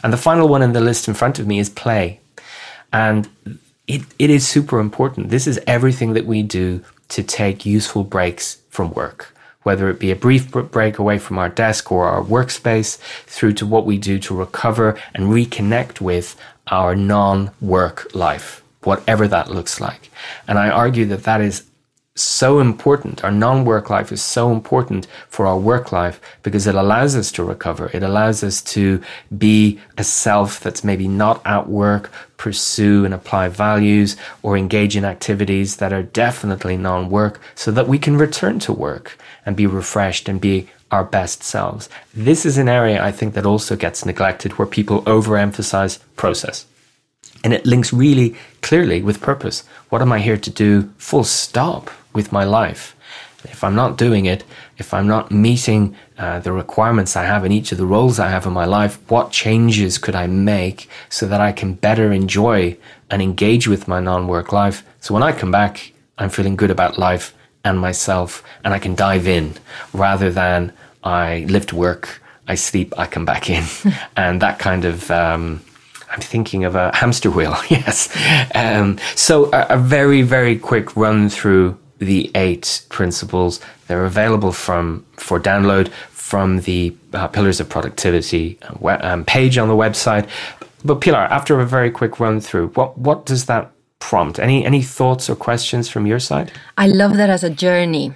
And 0.02 0.12
the 0.12 0.18
final 0.18 0.48
one 0.48 0.62
in 0.62 0.72
the 0.72 0.80
list 0.80 1.08
in 1.08 1.14
front 1.14 1.38
of 1.38 1.46
me 1.46 1.58
is 1.58 1.70
play. 1.70 2.20
And 2.92 3.28
it, 3.86 4.02
it 4.18 4.30
is 4.30 4.46
super 4.46 4.78
important. 4.78 5.30
This 5.30 5.46
is 5.46 5.60
everything 5.66 6.14
that 6.14 6.26
we 6.26 6.42
do 6.42 6.84
to 7.10 7.22
take 7.22 7.66
useful 7.66 8.04
breaks 8.04 8.60
from 8.68 8.92
work, 8.92 9.34
whether 9.62 9.88
it 9.88 9.98
be 9.98 10.10
a 10.10 10.16
brief 10.16 10.50
break 10.50 10.98
away 10.98 11.18
from 11.18 11.38
our 11.38 11.48
desk 11.48 11.92
or 11.92 12.06
our 12.06 12.22
workspace, 12.22 12.96
through 13.26 13.52
to 13.54 13.66
what 13.66 13.86
we 13.86 13.98
do 13.98 14.18
to 14.18 14.34
recover 14.34 14.98
and 15.14 15.24
reconnect 15.26 16.00
with 16.00 16.36
our 16.68 16.94
non 16.94 17.50
work 17.60 18.14
life, 18.14 18.62
whatever 18.82 19.28
that 19.28 19.50
looks 19.50 19.80
like. 19.80 20.10
And 20.48 20.58
I 20.58 20.70
argue 20.70 21.06
that 21.06 21.24
that 21.24 21.40
is 21.40 21.69
so 22.16 22.58
important. 22.58 23.24
Our 23.24 23.30
non 23.30 23.64
work 23.64 23.90
life 23.90 24.12
is 24.12 24.22
so 24.22 24.52
important 24.52 25.06
for 25.28 25.46
our 25.46 25.58
work 25.58 25.92
life 25.92 26.20
because 26.42 26.66
it 26.66 26.74
allows 26.74 27.16
us 27.16 27.30
to 27.32 27.44
recover. 27.44 27.90
It 27.92 28.02
allows 28.02 28.42
us 28.42 28.60
to 28.74 29.02
be 29.36 29.80
a 29.96 30.04
self 30.04 30.60
that's 30.60 30.84
maybe 30.84 31.08
not 31.08 31.40
at 31.46 31.68
work, 31.68 32.10
pursue 32.36 33.04
and 33.04 33.14
apply 33.14 33.48
values, 33.48 34.16
or 34.42 34.56
engage 34.56 34.96
in 34.96 35.04
activities 35.04 35.76
that 35.76 35.92
are 35.92 36.02
definitely 36.02 36.76
non 36.76 37.10
work 37.10 37.40
so 37.54 37.70
that 37.70 37.88
we 37.88 37.98
can 37.98 38.16
return 38.16 38.58
to 38.60 38.72
work 38.72 39.18
and 39.46 39.56
be 39.56 39.66
refreshed 39.66 40.28
and 40.28 40.40
be 40.40 40.68
our 40.90 41.04
best 41.04 41.42
selves. 41.44 41.88
This 42.12 42.44
is 42.44 42.58
an 42.58 42.68
area 42.68 43.02
I 43.02 43.12
think 43.12 43.34
that 43.34 43.46
also 43.46 43.76
gets 43.76 44.04
neglected 44.04 44.52
where 44.52 44.66
people 44.66 45.02
overemphasize 45.02 46.00
process. 46.16 46.66
And 47.44 47.54
it 47.54 47.64
links 47.64 47.92
really 47.92 48.34
clearly 48.60 49.00
with 49.00 49.20
purpose. 49.20 49.62
What 49.88 50.02
am 50.02 50.12
I 50.12 50.18
here 50.18 50.36
to 50.36 50.50
do? 50.50 50.92
Full 50.98 51.24
stop 51.24 51.90
with 52.12 52.32
my 52.32 52.44
life. 52.44 52.96
If 53.44 53.64
I'm 53.64 53.74
not 53.74 53.96
doing 53.96 54.26
it, 54.26 54.44
if 54.76 54.92
I'm 54.92 55.06
not 55.06 55.30
meeting 55.30 55.96
uh, 56.18 56.40
the 56.40 56.52
requirements 56.52 57.16
I 57.16 57.24
have 57.24 57.44
in 57.44 57.52
each 57.52 57.72
of 57.72 57.78
the 57.78 57.86
roles 57.86 58.18
I 58.18 58.28
have 58.28 58.44
in 58.46 58.52
my 58.52 58.66
life, 58.66 58.98
what 59.10 59.30
changes 59.30 59.96
could 59.96 60.14
I 60.14 60.26
make 60.26 60.88
so 61.08 61.26
that 61.26 61.40
I 61.40 61.52
can 61.52 61.74
better 61.74 62.12
enjoy 62.12 62.76
and 63.10 63.22
engage 63.22 63.66
with 63.66 63.88
my 63.88 64.00
non 64.00 64.26
work 64.28 64.52
life? 64.52 64.84
So 65.00 65.14
when 65.14 65.22
I 65.22 65.32
come 65.32 65.50
back, 65.50 65.92
I'm 66.18 66.28
feeling 66.28 66.56
good 66.56 66.70
about 66.70 66.98
life 66.98 67.34
and 67.64 67.78
myself, 67.78 68.42
and 68.64 68.72
I 68.74 68.78
can 68.78 68.94
dive 68.94 69.26
in 69.26 69.54
rather 69.92 70.30
than 70.30 70.72
I 71.02 71.46
lift 71.48 71.72
work, 71.72 72.22
I 72.46 72.54
sleep, 72.54 72.92
I 72.98 73.06
come 73.06 73.24
back 73.24 73.48
in. 73.48 73.64
and 74.16 74.42
that 74.42 74.58
kind 74.58 74.84
of. 74.84 75.10
Um, 75.10 75.62
I'm 76.12 76.20
thinking 76.20 76.64
of 76.64 76.74
a 76.74 76.90
hamster 76.92 77.30
wheel, 77.30 77.56
yes. 77.68 78.08
Um, 78.52 78.98
so, 79.14 79.44
a, 79.52 79.66
a 79.70 79.78
very, 79.78 80.22
very 80.22 80.58
quick 80.58 80.96
run 80.96 81.28
through 81.28 81.78
the 82.00 82.30
eight 82.34 82.82
principles. 82.88 83.60
They're 83.86 84.04
available 84.04 84.52
from 84.52 85.06
for 85.12 85.38
download 85.38 85.88
from 86.10 86.60
the 86.60 86.94
uh, 87.12 87.28
Pillars 87.28 87.60
of 87.60 87.68
Productivity 87.68 88.58
uh, 88.62 88.98
um, 89.02 89.24
page 89.24 89.58
on 89.58 89.68
the 89.68 89.74
website. 89.74 90.28
But 90.84 91.00
Pilar, 91.00 91.18
after 91.18 91.60
a 91.60 91.66
very 91.66 91.90
quick 91.90 92.18
run 92.18 92.40
through, 92.40 92.68
what 92.68 92.96
what 92.98 93.26
does 93.26 93.46
that 93.46 93.70
prompt? 93.98 94.38
Any 94.38 94.64
any 94.64 94.82
thoughts 94.82 95.28
or 95.28 95.36
questions 95.36 95.88
from 95.88 96.06
your 96.06 96.18
side? 96.18 96.50
I 96.78 96.86
love 96.86 97.16
that 97.16 97.30
as 97.30 97.44
a 97.44 97.50
journey, 97.50 98.14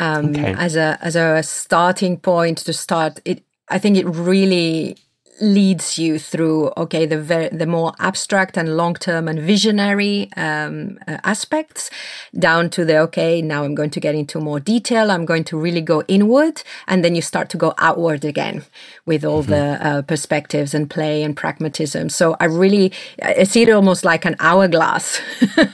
um, 0.00 0.30
okay. 0.30 0.54
as 0.58 0.76
a 0.76 0.98
as 1.00 1.16
a 1.16 1.42
starting 1.42 2.18
point 2.18 2.58
to 2.58 2.72
start. 2.72 3.20
It 3.24 3.42
I 3.68 3.78
think 3.78 3.96
it 3.96 4.06
really 4.06 4.96
leads 5.40 5.98
you 5.98 6.18
through 6.18 6.72
okay 6.76 7.06
the 7.06 7.20
ver- 7.20 7.48
the 7.50 7.66
more 7.66 7.92
abstract 7.98 8.56
and 8.56 8.76
long 8.76 8.94
term 8.94 9.26
and 9.26 9.40
visionary 9.40 10.30
um, 10.36 10.98
uh, 11.08 11.18
aspects 11.24 11.90
down 12.38 12.70
to 12.70 12.84
the 12.84 12.96
okay 12.96 13.42
now 13.42 13.64
I'm 13.64 13.74
going 13.74 13.90
to 13.90 14.00
get 14.00 14.14
into 14.14 14.38
more 14.40 14.60
detail 14.60 15.10
I'm 15.10 15.24
going 15.24 15.44
to 15.44 15.58
really 15.58 15.80
go 15.80 16.02
inward 16.08 16.62
and 16.86 17.04
then 17.04 17.14
you 17.14 17.22
start 17.22 17.48
to 17.50 17.56
go 17.56 17.74
outward 17.78 18.24
again 18.24 18.64
with 19.06 19.24
all 19.24 19.42
mm-hmm. 19.42 19.50
the 19.50 19.86
uh, 19.86 20.02
perspectives 20.02 20.72
and 20.72 20.88
play 20.88 21.22
and 21.22 21.36
pragmatism 21.36 22.08
so 22.08 22.36
I 22.38 22.44
really 22.44 22.92
I 23.22 23.44
see 23.44 23.62
it 23.62 23.70
almost 23.70 24.04
like 24.04 24.24
an 24.24 24.36
hourglass 24.38 25.20
uh, 25.56 25.64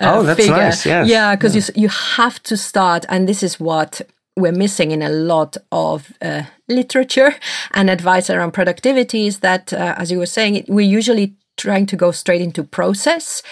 oh 0.00 0.22
that's 0.24 0.40
figure. 0.40 0.56
nice 0.56 0.84
yes. 0.84 1.08
yeah 1.08 1.36
because 1.36 1.54
yeah. 1.54 1.74
you 1.76 1.82
you 1.82 1.88
have 1.88 2.42
to 2.42 2.56
start 2.56 3.06
and 3.08 3.28
this 3.28 3.42
is 3.42 3.60
what 3.60 4.00
we're 4.36 4.52
missing 4.52 4.90
in 4.90 5.02
a 5.02 5.08
lot 5.08 5.56
of 5.72 6.12
uh, 6.20 6.42
literature 6.68 7.34
and 7.72 7.88
advice 7.88 8.28
around 8.28 8.52
productivity 8.52 9.26
is 9.26 9.40
that, 9.40 9.72
uh, 9.72 9.94
as 9.96 10.10
you 10.10 10.18
were 10.18 10.26
saying, 10.26 10.64
we're 10.68 10.86
usually 10.86 11.34
trying 11.56 11.86
to 11.86 11.96
go 11.96 12.10
straight 12.10 12.42
into 12.42 12.62
process 12.62 13.42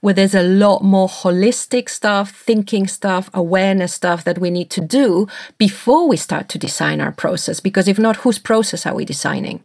where 0.00 0.14
there's 0.14 0.34
a 0.34 0.42
lot 0.42 0.82
more 0.82 1.06
holistic 1.06 1.88
stuff, 1.88 2.32
thinking 2.32 2.88
stuff, 2.88 3.30
awareness 3.32 3.94
stuff 3.94 4.24
that 4.24 4.38
we 4.38 4.50
need 4.50 4.68
to 4.68 4.80
do 4.80 5.28
before 5.58 6.08
we 6.08 6.16
start 6.16 6.48
to 6.48 6.58
design 6.58 7.00
our 7.00 7.12
process. 7.12 7.60
Because 7.60 7.86
if 7.86 8.00
not, 8.00 8.16
whose 8.16 8.40
process 8.40 8.84
are 8.84 8.94
we 8.94 9.04
designing? 9.04 9.62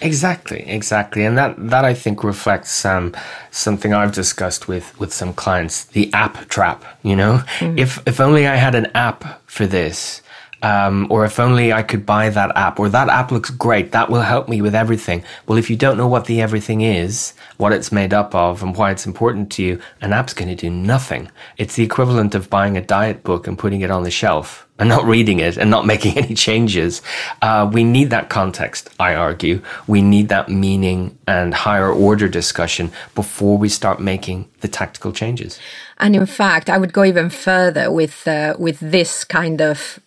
Exactly, 0.00 0.64
exactly, 0.66 1.24
and 1.24 1.38
that 1.38 1.54
that 1.58 1.84
I 1.84 1.94
think 1.94 2.24
reflects 2.24 2.84
um, 2.84 3.14
something 3.50 3.94
I've 3.94 4.12
discussed 4.12 4.68
with 4.68 4.98
with 4.98 5.12
some 5.12 5.32
clients: 5.32 5.84
the 5.84 6.12
app 6.12 6.48
trap. 6.48 6.84
You 7.02 7.16
know, 7.16 7.42
mm. 7.58 7.78
if 7.78 8.02
if 8.06 8.20
only 8.20 8.46
I 8.46 8.56
had 8.56 8.74
an 8.74 8.86
app 8.94 9.42
for 9.46 9.66
this, 9.66 10.20
um, 10.64 11.06
or 11.10 11.26
if 11.26 11.38
only 11.38 11.74
I 11.74 11.82
could 11.82 12.06
buy 12.06 12.30
that 12.30 12.56
app, 12.56 12.80
or 12.80 12.88
that 12.88 13.10
app 13.10 13.30
looks 13.30 13.50
great, 13.50 13.92
that 13.92 14.08
will 14.08 14.22
help 14.22 14.48
me 14.48 14.62
with 14.62 14.74
everything. 14.74 15.22
Well, 15.46 15.58
if 15.58 15.68
you 15.68 15.76
don't 15.76 15.98
know 15.98 16.08
what 16.08 16.24
the 16.24 16.40
everything 16.40 16.80
is, 16.80 17.34
what 17.58 17.72
it's 17.72 17.92
made 17.92 18.14
up 18.14 18.34
of, 18.34 18.62
and 18.62 18.74
why 18.74 18.90
it's 18.90 19.04
important 19.04 19.52
to 19.52 19.62
you, 19.62 19.80
an 20.00 20.14
app's 20.14 20.32
going 20.32 20.48
to 20.48 20.54
do 20.54 20.70
nothing. 20.70 21.30
It's 21.58 21.76
the 21.76 21.84
equivalent 21.84 22.34
of 22.34 22.48
buying 22.48 22.78
a 22.78 22.80
diet 22.80 23.22
book 23.22 23.46
and 23.46 23.58
putting 23.58 23.82
it 23.82 23.90
on 23.90 24.04
the 24.04 24.10
shelf 24.10 24.66
and 24.78 24.88
not 24.88 25.04
reading 25.04 25.38
it 25.38 25.58
and 25.58 25.70
not 25.70 25.84
making 25.94 26.16
any 26.16 26.34
changes. 26.34 27.02
Uh, 27.42 27.68
we 27.70 27.84
need 27.84 28.08
that 28.08 28.30
context, 28.30 28.88
I 28.98 29.14
argue. 29.14 29.60
We 29.86 30.00
need 30.00 30.30
that 30.30 30.48
meaning 30.48 31.18
and 31.26 31.52
higher 31.52 31.92
order 31.92 32.26
discussion 32.26 32.90
before 33.14 33.58
we 33.58 33.68
start 33.68 34.00
making 34.00 34.48
the 34.62 34.68
tactical 34.68 35.12
changes. 35.12 35.60
And 35.98 36.16
in 36.16 36.26
fact, 36.26 36.70
I 36.70 36.78
would 36.78 36.94
go 36.94 37.04
even 37.04 37.30
further 37.30 37.90
with 37.90 38.26
uh, 38.26 38.56
with 38.58 38.80
this 38.80 39.24
kind 39.24 39.60
of 39.60 40.00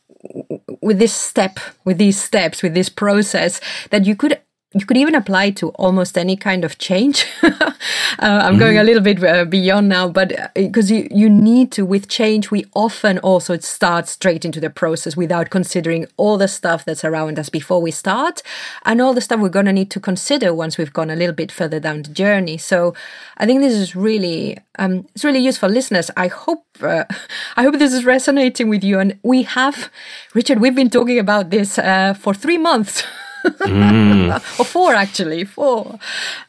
with 0.81 0.99
this 0.99 1.13
step, 1.13 1.59
with 1.85 1.97
these 1.97 2.21
steps, 2.21 2.61
with 2.63 2.73
this 2.73 2.89
process, 2.89 3.59
that 3.89 4.05
you 4.05 4.15
could 4.15 4.39
you 4.73 4.85
could 4.85 4.97
even 4.97 5.15
apply 5.15 5.51
to 5.51 5.69
almost 5.69 6.17
any 6.17 6.35
kind 6.35 6.65
of 6.65 6.77
change. 6.77 7.25
uh, 7.41 7.71
I'm 8.19 8.55
mm. 8.55 8.59
going 8.59 8.77
a 8.77 8.83
little 8.83 9.01
bit 9.01 9.23
uh, 9.23 9.45
beyond 9.45 9.87
now, 9.87 10.09
but 10.09 10.51
because 10.55 10.91
uh, 10.91 10.95
you, 10.95 11.07
you 11.09 11.29
need 11.29 11.71
to, 11.71 11.85
with 11.85 12.09
change, 12.09 12.51
we 12.51 12.65
often 12.73 13.17
also 13.19 13.57
start 13.59 14.09
straight 14.09 14.43
into 14.43 14.59
the 14.59 14.69
process 14.69 15.15
without 15.15 15.51
considering 15.51 16.05
all 16.17 16.37
the 16.37 16.49
stuff 16.49 16.83
that's 16.83 17.05
around 17.05 17.39
us 17.39 17.47
before 17.47 17.81
we 17.81 17.91
start 17.91 18.43
and 18.83 18.99
all 18.99 19.13
the 19.13 19.21
stuff 19.21 19.39
we're 19.39 19.47
going 19.47 19.67
to 19.67 19.73
need 19.73 19.89
to 19.91 20.01
consider 20.01 20.53
once 20.53 20.77
we've 20.77 20.93
gone 20.93 21.09
a 21.09 21.15
little 21.15 21.35
bit 21.35 21.49
further 21.49 21.79
down 21.79 22.01
the 22.01 22.09
journey. 22.09 22.57
So 22.57 22.93
I 23.37 23.45
think 23.45 23.61
this 23.61 23.73
is 23.73 23.95
really, 23.95 24.57
um, 24.79 25.07
it's 25.15 25.23
really 25.23 25.39
useful. 25.39 25.69
Listeners, 25.69 26.11
I 26.17 26.27
hope, 26.27 26.65
uh, 26.81 27.05
I 27.55 27.63
hope 27.63 27.79
this 27.79 27.93
is 27.93 28.03
resonating 28.03 28.67
with 28.67 28.83
you. 28.83 28.99
And 28.99 29.17
we 29.23 29.43
have, 29.43 29.89
Richard, 30.33 30.59
we've 30.59 30.75
been 30.75 30.89
talking 30.89 31.19
about 31.19 31.51
this 31.51 31.79
uh, 31.79 32.15
for 32.15 32.33
three 32.33 32.57
months. 32.57 33.05
mm. 33.45 34.33
or 34.59 34.65
four 34.65 34.93
actually, 34.93 35.43
four, 35.43 35.99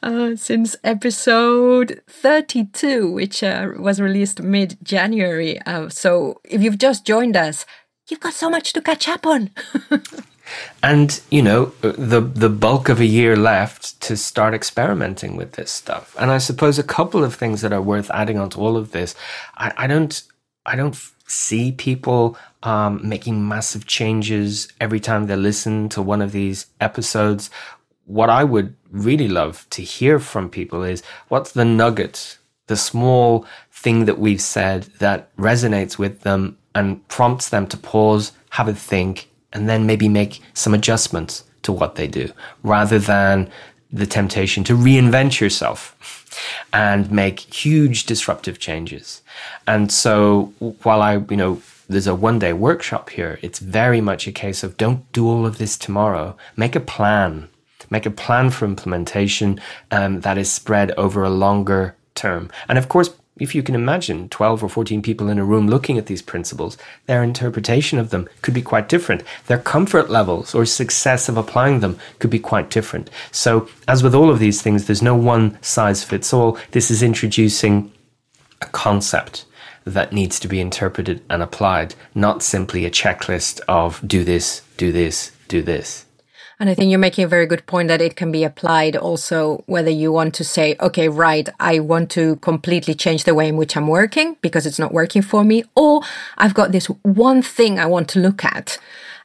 uh, 0.02 0.36
since 0.36 0.76
episode 0.84 2.02
32, 2.08 3.10
which 3.10 3.42
uh, 3.42 3.68
was 3.78 4.00
released 4.00 4.42
mid 4.42 4.76
January. 4.82 5.60
Uh, 5.62 5.88
so 5.88 6.40
if 6.44 6.62
you've 6.62 6.78
just 6.78 7.04
joined 7.04 7.36
us, 7.36 7.66
you've 8.08 8.20
got 8.20 8.34
so 8.34 8.50
much 8.50 8.72
to 8.72 8.80
catch 8.80 9.08
up 9.08 9.26
on. 9.26 9.50
and 10.82 11.20
you 11.30 11.42
know 11.42 11.66
the 11.82 12.20
the 12.20 12.48
bulk 12.48 12.88
of 12.88 13.00
a 13.00 13.04
year 13.04 13.36
left 13.36 14.00
to 14.00 14.16
start 14.16 14.54
experimenting 14.54 15.36
with 15.36 15.52
this 15.52 15.70
stuff. 15.70 16.16
And 16.18 16.30
I 16.30 16.38
suppose 16.38 16.78
a 16.78 16.82
couple 16.82 17.24
of 17.24 17.34
things 17.34 17.60
that 17.60 17.72
are 17.72 17.82
worth 17.82 18.10
adding 18.10 18.38
onto 18.38 18.60
all 18.60 18.76
of 18.76 18.92
this. 18.92 19.14
I, 19.56 19.72
I 19.76 19.86
don't 19.86 20.22
I 20.64 20.76
don't 20.76 20.96
see 21.26 21.72
people 21.72 22.36
um, 22.62 23.06
making 23.06 23.46
massive 23.46 23.86
changes 23.86 24.68
every 24.80 25.00
time 25.00 25.26
they 25.26 25.36
listen 25.36 25.88
to 25.90 26.02
one 26.02 26.22
of 26.22 26.32
these 26.32 26.66
episodes. 26.80 27.50
What 28.06 28.30
I 28.30 28.44
would 28.44 28.74
really 28.90 29.28
love 29.28 29.66
to 29.70 29.82
hear 29.82 30.18
from 30.18 30.48
people 30.48 30.82
is 30.82 31.02
what's 31.28 31.52
the 31.52 31.64
nugget, 31.64 32.38
the 32.66 32.76
small 32.76 33.46
thing 33.70 34.06
that 34.06 34.18
we've 34.18 34.40
said 34.40 34.84
that 34.98 35.34
resonates 35.36 35.98
with 35.98 36.22
them 36.22 36.58
and 36.74 37.06
prompts 37.08 37.48
them 37.48 37.66
to 37.68 37.76
pause, 37.76 38.32
have 38.50 38.68
a 38.68 38.74
think, 38.74 39.28
and 39.52 39.68
then 39.68 39.86
maybe 39.86 40.08
make 40.08 40.40
some 40.54 40.74
adjustments 40.74 41.44
to 41.62 41.72
what 41.72 41.94
they 41.94 42.06
do 42.06 42.30
rather 42.62 42.98
than 42.98 43.50
the 43.90 44.06
temptation 44.06 44.64
to 44.64 44.74
reinvent 44.74 45.40
yourself 45.40 45.94
and 46.72 47.10
make 47.10 47.40
huge 47.40 48.04
disruptive 48.04 48.58
changes. 48.58 49.22
And 49.66 49.90
so 49.90 50.52
while 50.82 51.02
I, 51.02 51.16
you 51.16 51.36
know, 51.36 51.62
there's 51.88 52.06
a 52.06 52.14
one 52.14 52.38
day 52.38 52.52
workshop 52.52 53.10
here, 53.10 53.38
it's 53.42 53.58
very 53.58 54.00
much 54.00 54.26
a 54.26 54.32
case 54.32 54.62
of 54.62 54.76
don't 54.76 55.10
do 55.12 55.26
all 55.26 55.46
of 55.46 55.58
this 55.58 55.76
tomorrow. 55.78 56.36
Make 56.56 56.76
a 56.76 56.80
plan. 56.80 57.48
Make 57.90 58.04
a 58.04 58.10
plan 58.10 58.50
for 58.50 58.66
implementation 58.66 59.60
um, 59.90 60.20
that 60.20 60.36
is 60.36 60.52
spread 60.52 60.90
over 60.92 61.24
a 61.24 61.30
longer 61.30 61.96
term. 62.14 62.50
And 62.68 62.76
of 62.76 62.88
course, 62.88 63.10
if 63.38 63.54
you 63.54 63.62
can 63.62 63.74
imagine 63.74 64.28
12 64.28 64.64
or 64.64 64.68
14 64.68 65.00
people 65.00 65.28
in 65.28 65.38
a 65.38 65.44
room 65.44 65.68
looking 65.68 65.96
at 65.96 66.06
these 66.06 66.22
principles, 66.22 66.76
their 67.06 67.22
interpretation 67.22 67.98
of 67.98 68.10
them 68.10 68.28
could 68.42 68.52
be 68.52 68.62
quite 68.62 68.88
different. 68.88 69.22
Their 69.46 69.58
comfort 69.58 70.10
levels 70.10 70.54
or 70.54 70.66
success 70.66 71.28
of 71.28 71.36
applying 71.36 71.80
them 71.80 71.98
could 72.18 72.30
be 72.30 72.40
quite 72.40 72.68
different. 72.68 73.10
So, 73.30 73.68
as 73.86 74.02
with 74.02 74.14
all 74.14 74.28
of 74.28 74.40
these 74.40 74.60
things, 74.60 74.86
there's 74.86 75.02
no 75.02 75.14
one 75.14 75.56
size 75.62 76.02
fits 76.04 76.32
all. 76.34 76.58
This 76.72 76.90
is 76.90 77.02
introducing 77.02 77.92
a 78.60 78.66
concept 78.66 79.44
that 79.94 80.12
needs 80.12 80.38
to 80.40 80.48
be 80.48 80.60
interpreted 80.60 81.22
and 81.28 81.42
applied, 81.42 81.94
not 82.14 82.42
simply 82.42 82.84
a 82.84 82.90
checklist 82.90 83.60
of 83.68 84.00
do 84.06 84.24
this, 84.24 84.62
do 84.76 84.92
this, 84.92 85.32
do 85.48 85.62
this. 85.62 86.04
And 86.60 86.68
I 86.68 86.74
think 86.74 86.90
you're 86.90 86.98
making 86.98 87.24
a 87.24 87.28
very 87.28 87.46
good 87.46 87.66
point 87.66 87.86
that 87.86 88.00
it 88.00 88.16
can 88.16 88.32
be 88.32 88.42
applied 88.42 88.96
also 88.96 89.62
whether 89.66 89.90
you 89.90 90.10
want 90.10 90.34
to 90.34 90.44
say, 90.44 90.74
okay, 90.80 91.08
right, 91.08 91.48
I 91.60 91.78
want 91.78 92.10
to 92.12 92.36
completely 92.36 92.94
change 92.94 93.24
the 93.24 93.34
way 93.34 93.48
in 93.48 93.56
which 93.56 93.76
I'm 93.76 93.86
working 93.86 94.36
because 94.40 94.66
it's 94.66 94.78
not 94.78 94.92
working 94.92 95.22
for 95.22 95.44
me, 95.44 95.64
or 95.76 96.02
I've 96.36 96.54
got 96.54 96.72
this 96.72 96.86
one 97.02 97.42
thing 97.42 97.78
I 97.78 97.86
want 97.86 98.08
to 98.10 98.18
look 98.18 98.44
at. 98.44 98.78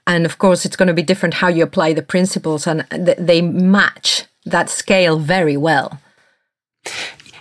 And 0.05 0.25
of 0.25 0.37
course, 0.37 0.63
it's 0.63 0.75
going 0.75 0.89
to 0.89 0.93
be 0.93 1.01
different 1.01 1.35
how 1.35 1.47
you 1.47 1.63
apply 1.63 1.93
the 1.93 2.03
principles 2.03 2.67
and 2.67 2.81
they 2.91 3.41
match 3.41 4.25
that 4.45 4.69
scale 4.69 5.17
very 5.17 5.57
well. 5.57 5.99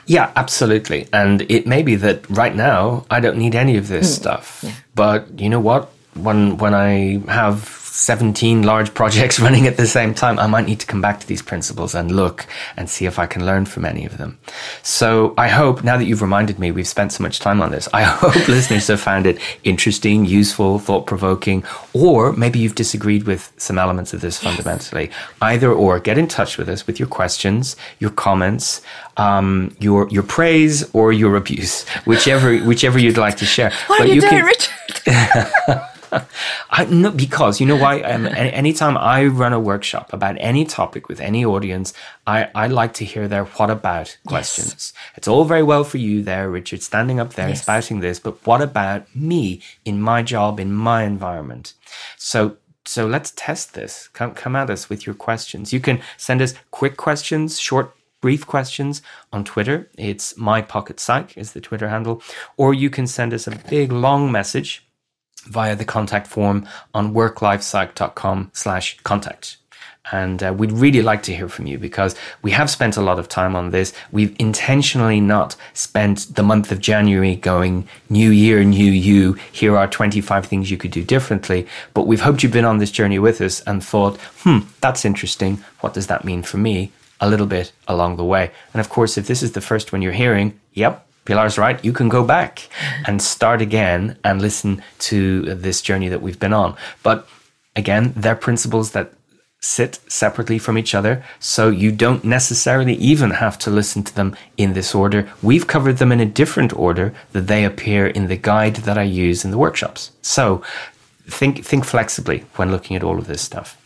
Yeah, 0.06 0.32
absolutely. 0.36 1.08
And 1.12 1.42
it 1.50 1.66
may 1.66 1.82
be 1.82 1.96
that 1.96 2.28
right 2.28 2.54
now 2.54 3.06
I 3.10 3.20
don't 3.20 3.38
need 3.38 3.54
any 3.54 3.76
of 3.76 3.88
this 3.88 4.10
mm. 4.10 4.16
stuff. 4.20 4.60
Yeah. 4.62 4.72
But 4.94 5.40
you 5.40 5.48
know 5.48 5.60
what? 5.60 5.92
When 6.14 6.58
when 6.58 6.74
I 6.74 7.22
have 7.28 7.81
17 7.92 8.62
large 8.62 8.94
projects 9.00 9.38
running 9.38 9.66
at 9.66 9.76
the 9.76 9.86
same 9.86 10.14
time, 10.14 10.38
I 10.38 10.46
might 10.46 10.66
need 10.66 10.80
to 10.80 10.86
come 10.86 11.02
back 11.02 11.20
to 11.20 11.26
these 11.26 11.42
principles 11.42 11.94
and 11.94 12.10
look 12.10 12.46
and 12.74 12.88
see 12.88 13.04
if 13.04 13.18
I 13.18 13.26
can 13.26 13.44
learn 13.44 13.66
from 13.66 13.84
any 13.84 14.06
of 14.06 14.16
them. 14.16 14.38
So 14.82 15.34
I 15.36 15.48
hope 15.48 15.84
now 15.84 15.98
that 15.98 16.06
you've 16.06 16.22
reminded 16.22 16.58
me, 16.58 16.70
we've 16.70 16.88
spent 16.88 17.12
so 17.12 17.22
much 17.22 17.38
time 17.38 17.60
on 17.60 17.70
this. 17.70 17.90
I 17.92 18.02
hope 18.22 18.48
listeners 18.48 18.88
have 18.88 19.00
found 19.00 19.26
it 19.26 19.38
interesting, 19.62 20.24
useful, 20.24 20.78
thought 20.78 21.06
provoking, 21.06 21.64
or 21.92 22.32
maybe 22.32 22.58
you've 22.58 22.74
disagreed 22.74 23.24
with 23.24 23.52
some 23.58 23.78
elements 23.78 24.14
of 24.14 24.22
this 24.22 24.42
yes. 24.42 24.54
fundamentally. 24.54 25.10
Either 25.42 25.70
or, 25.70 26.00
get 26.00 26.16
in 26.16 26.26
touch 26.26 26.56
with 26.56 26.70
us 26.70 26.86
with 26.86 26.98
your 26.98 27.08
questions, 27.08 27.76
your 27.98 28.10
comments, 28.10 28.80
um, 29.18 29.76
your 29.78 30.08
your 30.08 30.22
praise 30.22 30.88
or 30.94 31.12
your 31.12 31.36
abuse, 31.36 31.86
whichever 32.06 32.56
whichever 32.60 32.98
you'd 32.98 33.18
like 33.18 33.36
to 33.36 33.44
share. 33.44 33.70
What 33.86 33.98
but 33.98 34.00
are 34.00 34.08
you, 34.08 34.14
you 34.14 34.20
doing, 34.22 34.32
can, 34.32 34.44
Richard? 34.46 35.88
I, 36.70 36.84
no, 36.86 37.10
because 37.10 37.60
you 37.60 37.66
know 37.66 37.76
why? 37.76 38.00
Um, 38.02 38.26
anytime 38.26 38.96
I 38.96 39.26
run 39.26 39.52
a 39.52 39.60
workshop 39.60 40.12
about 40.12 40.36
any 40.40 40.64
topic 40.64 41.08
with 41.08 41.20
any 41.20 41.44
audience, 41.44 41.92
I, 42.26 42.48
I 42.54 42.66
like 42.68 42.94
to 42.94 43.04
hear 43.04 43.28
their 43.28 43.44
what 43.44 43.70
about 43.70 44.16
questions. 44.26 44.70
Yes. 44.70 44.92
It's 45.16 45.28
all 45.28 45.44
very 45.44 45.62
well 45.62 45.84
for 45.84 45.98
you 45.98 46.22
there, 46.22 46.50
Richard, 46.50 46.82
standing 46.82 47.18
up 47.18 47.34
there 47.34 47.48
yes. 47.48 47.62
spouting 47.62 48.00
this, 48.00 48.18
but 48.18 48.46
what 48.46 48.60
about 48.60 49.14
me 49.14 49.60
in 49.84 50.00
my 50.00 50.22
job, 50.22 50.60
in 50.60 50.72
my 50.72 51.04
environment? 51.04 51.74
So 52.16 52.56
so 52.84 53.06
let's 53.06 53.32
test 53.36 53.74
this. 53.74 54.08
Come 54.08 54.34
come 54.34 54.56
at 54.56 54.70
us 54.70 54.88
with 54.88 55.06
your 55.06 55.14
questions. 55.14 55.72
You 55.72 55.80
can 55.80 56.00
send 56.16 56.42
us 56.42 56.54
quick 56.70 56.96
questions, 56.96 57.60
short 57.60 57.94
brief 58.20 58.46
questions 58.46 59.02
on 59.32 59.44
Twitter. 59.44 59.90
It's 59.98 60.36
my 60.36 60.62
pocket 60.62 61.00
psych 61.00 61.36
is 61.36 61.52
the 61.52 61.60
Twitter 61.60 61.88
handle, 61.88 62.22
or 62.56 62.74
you 62.74 62.90
can 62.90 63.06
send 63.06 63.32
us 63.34 63.46
a 63.46 63.56
big 63.68 63.92
long 63.92 64.30
message 64.32 64.86
via 65.44 65.76
the 65.76 65.84
contact 65.84 66.26
form 66.26 66.66
on 66.94 67.12
worklifepsych.com 67.14 68.50
slash 68.52 68.98
contact. 69.02 69.56
And 70.10 70.42
uh, 70.42 70.52
we'd 70.56 70.72
really 70.72 71.00
like 71.00 71.22
to 71.24 71.34
hear 71.34 71.48
from 71.48 71.66
you 71.66 71.78
because 71.78 72.16
we 72.42 72.50
have 72.50 72.68
spent 72.68 72.96
a 72.96 73.00
lot 73.00 73.20
of 73.20 73.28
time 73.28 73.54
on 73.54 73.70
this. 73.70 73.92
We've 74.10 74.34
intentionally 74.38 75.20
not 75.20 75.54
spent 75.74 76.34
the 76.34 76.42
month 76.42 76.72
of 76.72 76.80
January 76.80 77.36
going 77.36 77.86
new 78.10 78.30
year, 78.30 78.64
new 78.64 78.90
you. 78.90 79.34
Here 79.52 79.76
are 79.76 79.86
25 79.86 80.46
things 80.46 80.70
you 80.70 80.76
could 80.76 80.90
do 80.90 81.04
differently. 81.04 81.68
But 81.94 82.06
we've 82.06 82.20
hoped 82.20 82.42
you've 82.42 82.52
been 82.52 82.64
on 82.64 82.78
this 82.78 82.90
journey 82.90 83.20
with 83.20 83.40
us 83.40 83.60
and 83.60 83.82
thought, 83.82 84.18
hmm, 84.40 84.60
that's 84.80 85.04
interesting. 85.04 85.64
What 85.80 85.94
does 85.94 86.08
that 86.08 86.24
mean 86.24 86.42
for 86.42 86.56
me? 86.58 86.90
A 87.20 87.30
little 87.30 87.46
bit 87.46 87.72
along 87.86 88.16
the 88.16 88.24
way. 88.24 88.50
And 88.74 88.80
of 88.80 88.88
course, 88.88 89.16
if 89.16 89.28
this 89.28 89.42
is 89.42 89.52
the 89.52 89.60
first 89.60 89.92
one 89.92 90.02
you're 90.02 90.12
hearing, 90.12 90.58
yep, 90.72 91.06
Pilar's 91.24 91.58
right. 91.58 91.84
You 91.84 91.92
can 91.92 92.08
go 92.08 92.24
back 92.24 92.68
and 93.06 93.22
start 93.22 93.62
again 93.62 94.16
and 94.24 94.42
listen 94.42 94.82
to 95.00 95.54
this 95.54 95.80
journey 95.80 96.08
that 96.08 96.22
we've 96.22 96.40
been 96.40 96.52
on. 96.52 96.76
But 97.02 97.28
again, 97.76 98.12
they're 98.16 98.34
principles 98.34 98.92
that 98.92 99.12
sit 99.62 100.00
separately 100.08 100.58
from 100.58 100.76
each 100.76 100.94
other. 100.94 101.24
So 101.38 101.70
you 101.70 101.92
don't 101.92 102.24
necessarily 102.24 102.94
even 102.94 103.30
have 103.30 103.58
to 103.60 103.70
listen 103.70 104.02
to 104.02 104.14
them 104.14 104.36
in 104.56 104.72
this 104.72 104.94
order. 104.94 105.28
We've 105.40 105.68
covered 105.68 105.98
them 105.98 106.10
in 106.10 106.20
a 106.20 106.26
different 106.26 106.76
order 106.76 107.14
that 107.30 107.46
they 107.46 107.64
appear 107.64 108.06
in 108.06 108.26
the 108.26 108.36
guide 108.36 108.76
that 108.76 108.98
I 108.98 109.04
use 109.04 109.44
in 109.44 109.52
the 109.52 109.58
workshops. 109.58 110.10
So 110.20 110.62
think, 111.28 111.64
think 111.64 111.84
flexibly 111.84 112.44
when 112.56 112.72
looking 112.72 112.96
at 112.96 113.04
all 113.04 113.18
of 113.18 113.28
this 113.28 113.40
stuff. 113.40 113.78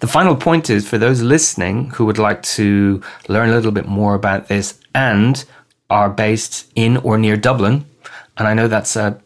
The 0.00 0.06
final 0.06 0.36
point 0.36 0.68
is 0.68 0.86
for 0.86 0.98
those 0.98 1.22
listening 1.22 1.90
who 1.90 2.04
would 2.04 2.18
like 2.18 2.42
to 2.42 3.02
learn 3.28 3.48
a 3.48 3.54
little 3.54 3.72
bit 3.72 3.86
more 3.86 4.14
about 4.14 4.48
this 4.48 4.78
and 4.94 5.42
are 5.90 6.08
based 6.08 6.70
in 6.74 6.96
or 6.98 7.18
near 7.18 7.36
Dublin. 7.36 7.84
And 8.36 8.48
I 8.48 8.54
know 8.54 8.68
that's 8.68 8.96
a 8.96 9.20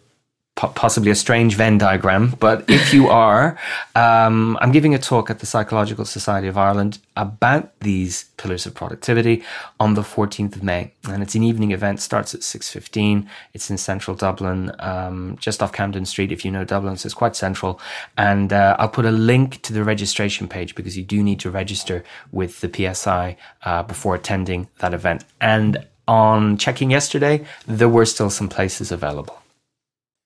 possibly 0.57 1.11
a 1.11 1.15
strange 1.17 1.57
Venn 1.57 1.79
diagram, 1.79 2.37
but 2.39 2.65
if 2.71 2.95
you 2.95 3.09
are, 3.27 3.59
um, 3.97 4.57
I'm 4.61 4.71
giving 4.71 4.95
a 4.95 4.99
talk 4.99 5.29
at 5.29 5.41
the 5.41 5.47
Psychological 5.47 6.05
Society 6.05 6.47
of 6.47 6.57
Ireland 6.57 6.99
about 7.17 7.79
these 7.81 8.25
pillars 8.37 8.65
of 8.65 8.75
productivity 8.75 9.43
on 9.81 9.95
the 9.95 10.03
14th 10.03 10.55
of 10.57 10.63
May, 10.63 10.93
and 11.09 11.23
it's 11.23 11.35
an 11.35 11.43
evening 11.43 11.73
event. 11.73 12.01
Starts 12.01 12.35
at 12.35 12.43
6:15. 12.43 13.29
It's 13.53 13.69
in 13.69 13.79
central 13.79 14.17
Dublin, 14.17 14.73
um, 14.79 15.37
just 15.41 15.63
off 15.63 15.73
Camden 15.73 16.07
Street. 16.07 16.31
If 16.31 16.45
you 16.45 16.53
know 16.53 16.65
Dublin, 16.65 16.97
so 16.97 17.09
it's 17.09 17.15
quite 17.15 17.35
central. 17.35 17.81
And 18.17 18.53
uh, 18.53 18.77
I'll 18.79 18.89
put 18.89 19.07
a 19.07 19.11
link 19.11 19.61
to 19.63 19.73
the 19.73 19.83
registration 19.83 20.47
page 20.49 20.75
because 20.77 20.97
you 20.97 21.05
do 21.05 21.23
need 21.23 21.41
to 21.41 21.51
register 21.51 22.05
with 22.31 22.61
the 22.61 22.71
PSI 22.73 23.37
uh, 23.65 23.83
before 23.83 24.15
attending 24.15 24.69
that 24.79 24.95
event. 24.95 25.25
And 25.41 25.85
on 26.07 26.57
checking 26.57 26.91
yesterday, 26.91 27.45
there 27.67 27.89
were 27.89 28.05
still 28.05 28.31
some 28.31 28.49
places 28.49 28.93
available. 28.93 29.41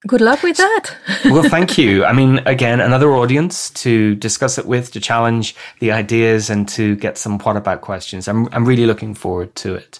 Good 0.06 0.20
luck 0.20 0.44
with 0.44 0.56
that. 0.58 0.96
well, 1.24 1.42
thank 1.42 1.76
you. 1.76 2.04
I 2.04 2.12
mean, 2.12 2.38
again, 2.46 2.80
another 2.80 3.10
audience 3.16 3.68
to 3.70 4.14
discuss 4.14 4.56
it 4.56 4.64
with, 4.64 4.92
to 4.92 5.00
challenge 5.00 5.56
the 5.80 5.90
ideas 5.90 6.50
and 6.50 6.68
to 6.68 6.94
get 6.94 7.18
some 7.18 7.36
what 7.40 7.56
about 7.56 7.80
questions. 7.80 8.28
I'm, 8.28 8.48
I'm 8.52 8.64
really 8.64 8.86
looking 8.86 9.12
forward 9.12 9.56
to 9.56 9.74
it. 9.74 9.98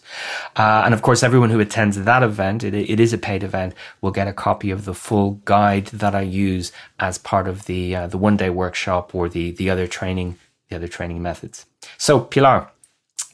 Uh, 0.54 0.82
and 0.84 0.94
of 0.94 1.02
course, 1.02 1.24
everyone 1.24 1.50
who 1.50 1.58
attends 1.58 2.00
that 2.00 2.22
event, 2.22 2.62
it, 2.62 2.74
it 2.74 3.00
is 3.00 3.12
a 3.12 3.18
paid 3.18 3.42
event, 3.42 3.74
will 4.00 4.12
get 4.12 4.28
a 4.28 4.32
copy 4.32 4.70
of 4.70 4.84
the 4.84 4.94
full 4.94 5.40
guide 5.44 5.86
that 5.86 6.14
I 6.14 6.20
use 6.20 6.70
as 7.00 7.18
part 7.18 7.48
of 7.48 7.64
the, 7.64 7.96
uh, 7.96 8.06
the 8.06 8.18
one 8.18 8.36
day 8.36 8.50
workshop 8.50 9.16
or 9.16 9.28
the, 9.28 9.50
the 9.50 9.68
other 9.68 9.88
training, 9.88 10.38
the 10.68 10.76
other 10.76 10.88
training 10.88 11.22
methods. 11.22 11.66
So, 11.96 12.20
Pilar, 12.20 12.68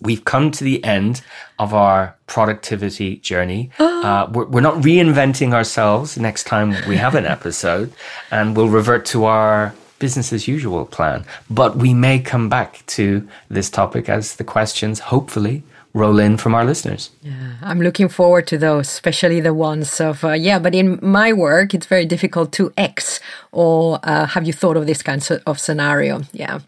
we've 0.00 0.24
come 0.24 0.50
to 0.52 0.64
the 0.64 0.82
end 0.82 1.20
of 1.58 1.72
our 1.74 2.16
productivity 2.26 3.16
journey. 3.16 3.70
Uh, 4.04 4.30
we're, 4.32 4.44
we're, 4.44 4.60
not 4.60 4.74
reinventing 4.82 5.54
ourselves 5.54 6.18
next 6.18 6.44
time 6.44 6.76
we 6.86 6.94
have 6.94 7.14
an 7.14 7.24
episode, 7.24 7.90
and 8.30 8.54
we'll 8.54 8.68
revert 8.68 9.06
to 9.06 9.24
our 9.24 9.72
business 9.98 10.30
as 10.30 10.46
usual 10.46 10.84
plan. 10.84 11.24
But 11.48 11.78
we 11.78 11.94
may 11.94 12.18
come 12.18 12.50
back 12.50 12.84
to 12.88 13.26
this 13.48 13.70
topic 13.70 14.10
as 14.10 14.36
the 14.36 14.44
questions, 14.44 15.00
hopefully, 15.00 15.62
roll 15.94 16.18
in 16.18 16.36
from 16.36 16.54
our 16.54 16.66
listeners. 16.66 17.10
Yeah, 17.22 17.54
I'm 17.62 17.80
looking 17.80 18.10
forward 18.10 18.46
to 18.48 18.58
those, 18.58 18.88
especially 18.88 19.40
the 19.40 19.54
ones 19.54 20.00
of, 20.02 20.22
uh, 20.22 20.32
yeah, 20.32 20.58
but 20.58 20.74
in 20.74 20.98
my 21.00 21.32
work, 21.32 21.72
it's 21.72 21.86
very 21.86 22.04
difficult 22.04 22.52
to 22.52 22.74
X, 22.76 23.20
or 23.52 24.00
uh, 24.02 24.26
have 24.26 24.46
you 24.46 24.52
thought 24.52 24.76
of 24.76 24.86
this 24.86 25.02
kind 25.02 25.26
of 25.46 25.58
scenario? 25.58 26.24
Yeah. 26.34 26.60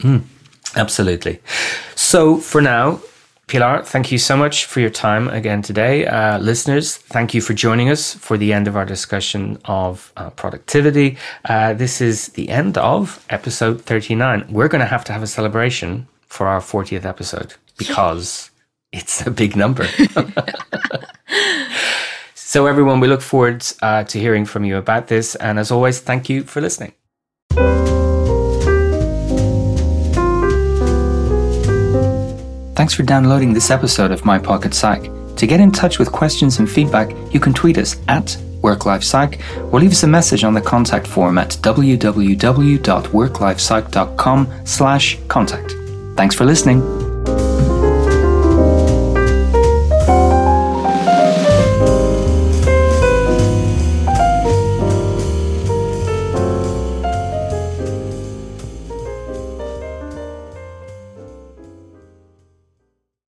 Mm. 0.00 0.22
Absolutely. 0.76 1.40
So 1.94 2.36
for 2.36 2.60
now, 2.60 3.00
Pilar, 3.50 3.82
thank 3.82 4.12
you 4.12 4.18
so 4.18 4.36
much 4.36 4.66
for 4.66 4.78
your 4.78 4.90
time 4.90 5.26
again 5.26 5.60
today. 5.60 6.06
Uh, 6.06 6.38
listeners, 6.38 6.96
thank 6.96 7.34
you 7.34 7.40
for 7.40 7.52
joining 7.52 7.90
us 7.90 8.14
for 8.14 8.38
the 8.38 8.52
end 8.52 8.68
of 8.68 8.76
our 8.76 8.84
discussion 8.84 9.58
of 9.64 10.12
uh, 10.16 10.30
productivity. 10.30 11.16
Uh, 11.46 11.74
this 11.74 12.00
is 12.00 12.28
the 12.28 12.48
end 12.48 12.78
of 12.78 13.26
episode 13.28 13.82
39. 13.82 14.46
We're 14.50 14.68
going 14.68 14.82
to 14.82 14.86
have 14.86 15.02
to 15.06 15.12
have 15.12 15.24
a 15.24 15.26
celebration 15.26 16.06
for 16.28 16.46
our 16.46 16.60
40th 16.60 17.04
episode 17.04 17.54
because 17.76 18.52
it's 18.92 19.26
a 19.26 19.32
big 19.32 19.56
number. 19.56 19.84
so, 22.34 22.66
everyone, 22.66 23.00
we 23.00 23.08
look 23.08 23.20
forward 23.20 23.66
uh, 23.82 24.04
to 24.04 24.20
hearing 24.20 24.44
from 24.44 24.64
you 24.64 24.76
about 24.76 25.08
this. 25.08 25.34
And 25.34 25.58
as 25.58 25.72
always, 25.72 25.98
thank 25.98 26.28
you 26.28 26.44
for 26.44 26.60
listening. 26.60 26.92
Thanks 32.80 32.94
for 32.94 33.02
downloading 33.02 33.52
this 33.52 33.70
episode 33.70 34.10
of 34.10 34.24
My 34.24 34.38
Pocket 34.38 34.72
Psych. 34.72 35.10
To 35.36 35.46
get 35.46 35.60
in 35.60 35.70
touch 35.70 35.98
with 35.98 36.10
questions 36.10 36.60
and 36.60 36.70
feedback, 36.70 37.10
you 37.30 37.38
can 37.38 37.52
tweet 37.52 37.76
us 37.76 38.00
at 38.08 38.38
WorkLifePsych 38.62 39.70
or 39.70 39.80
leave 39.80 39.92
us 39.92 40.02
a 40.02 40.06
message 40.06 40.44
on 40.44 40.54
the 40.54 40.62
contact 40.62 41.06
form 41.06 41.36
at 41.36 41.50
www.worklifepsych.com 41.60 44.52
slash 44.64 45.18
contact. 45.28 45.76
Thanks 46.16 46.34
for 46.34 46.46
listening. 46.46 47.09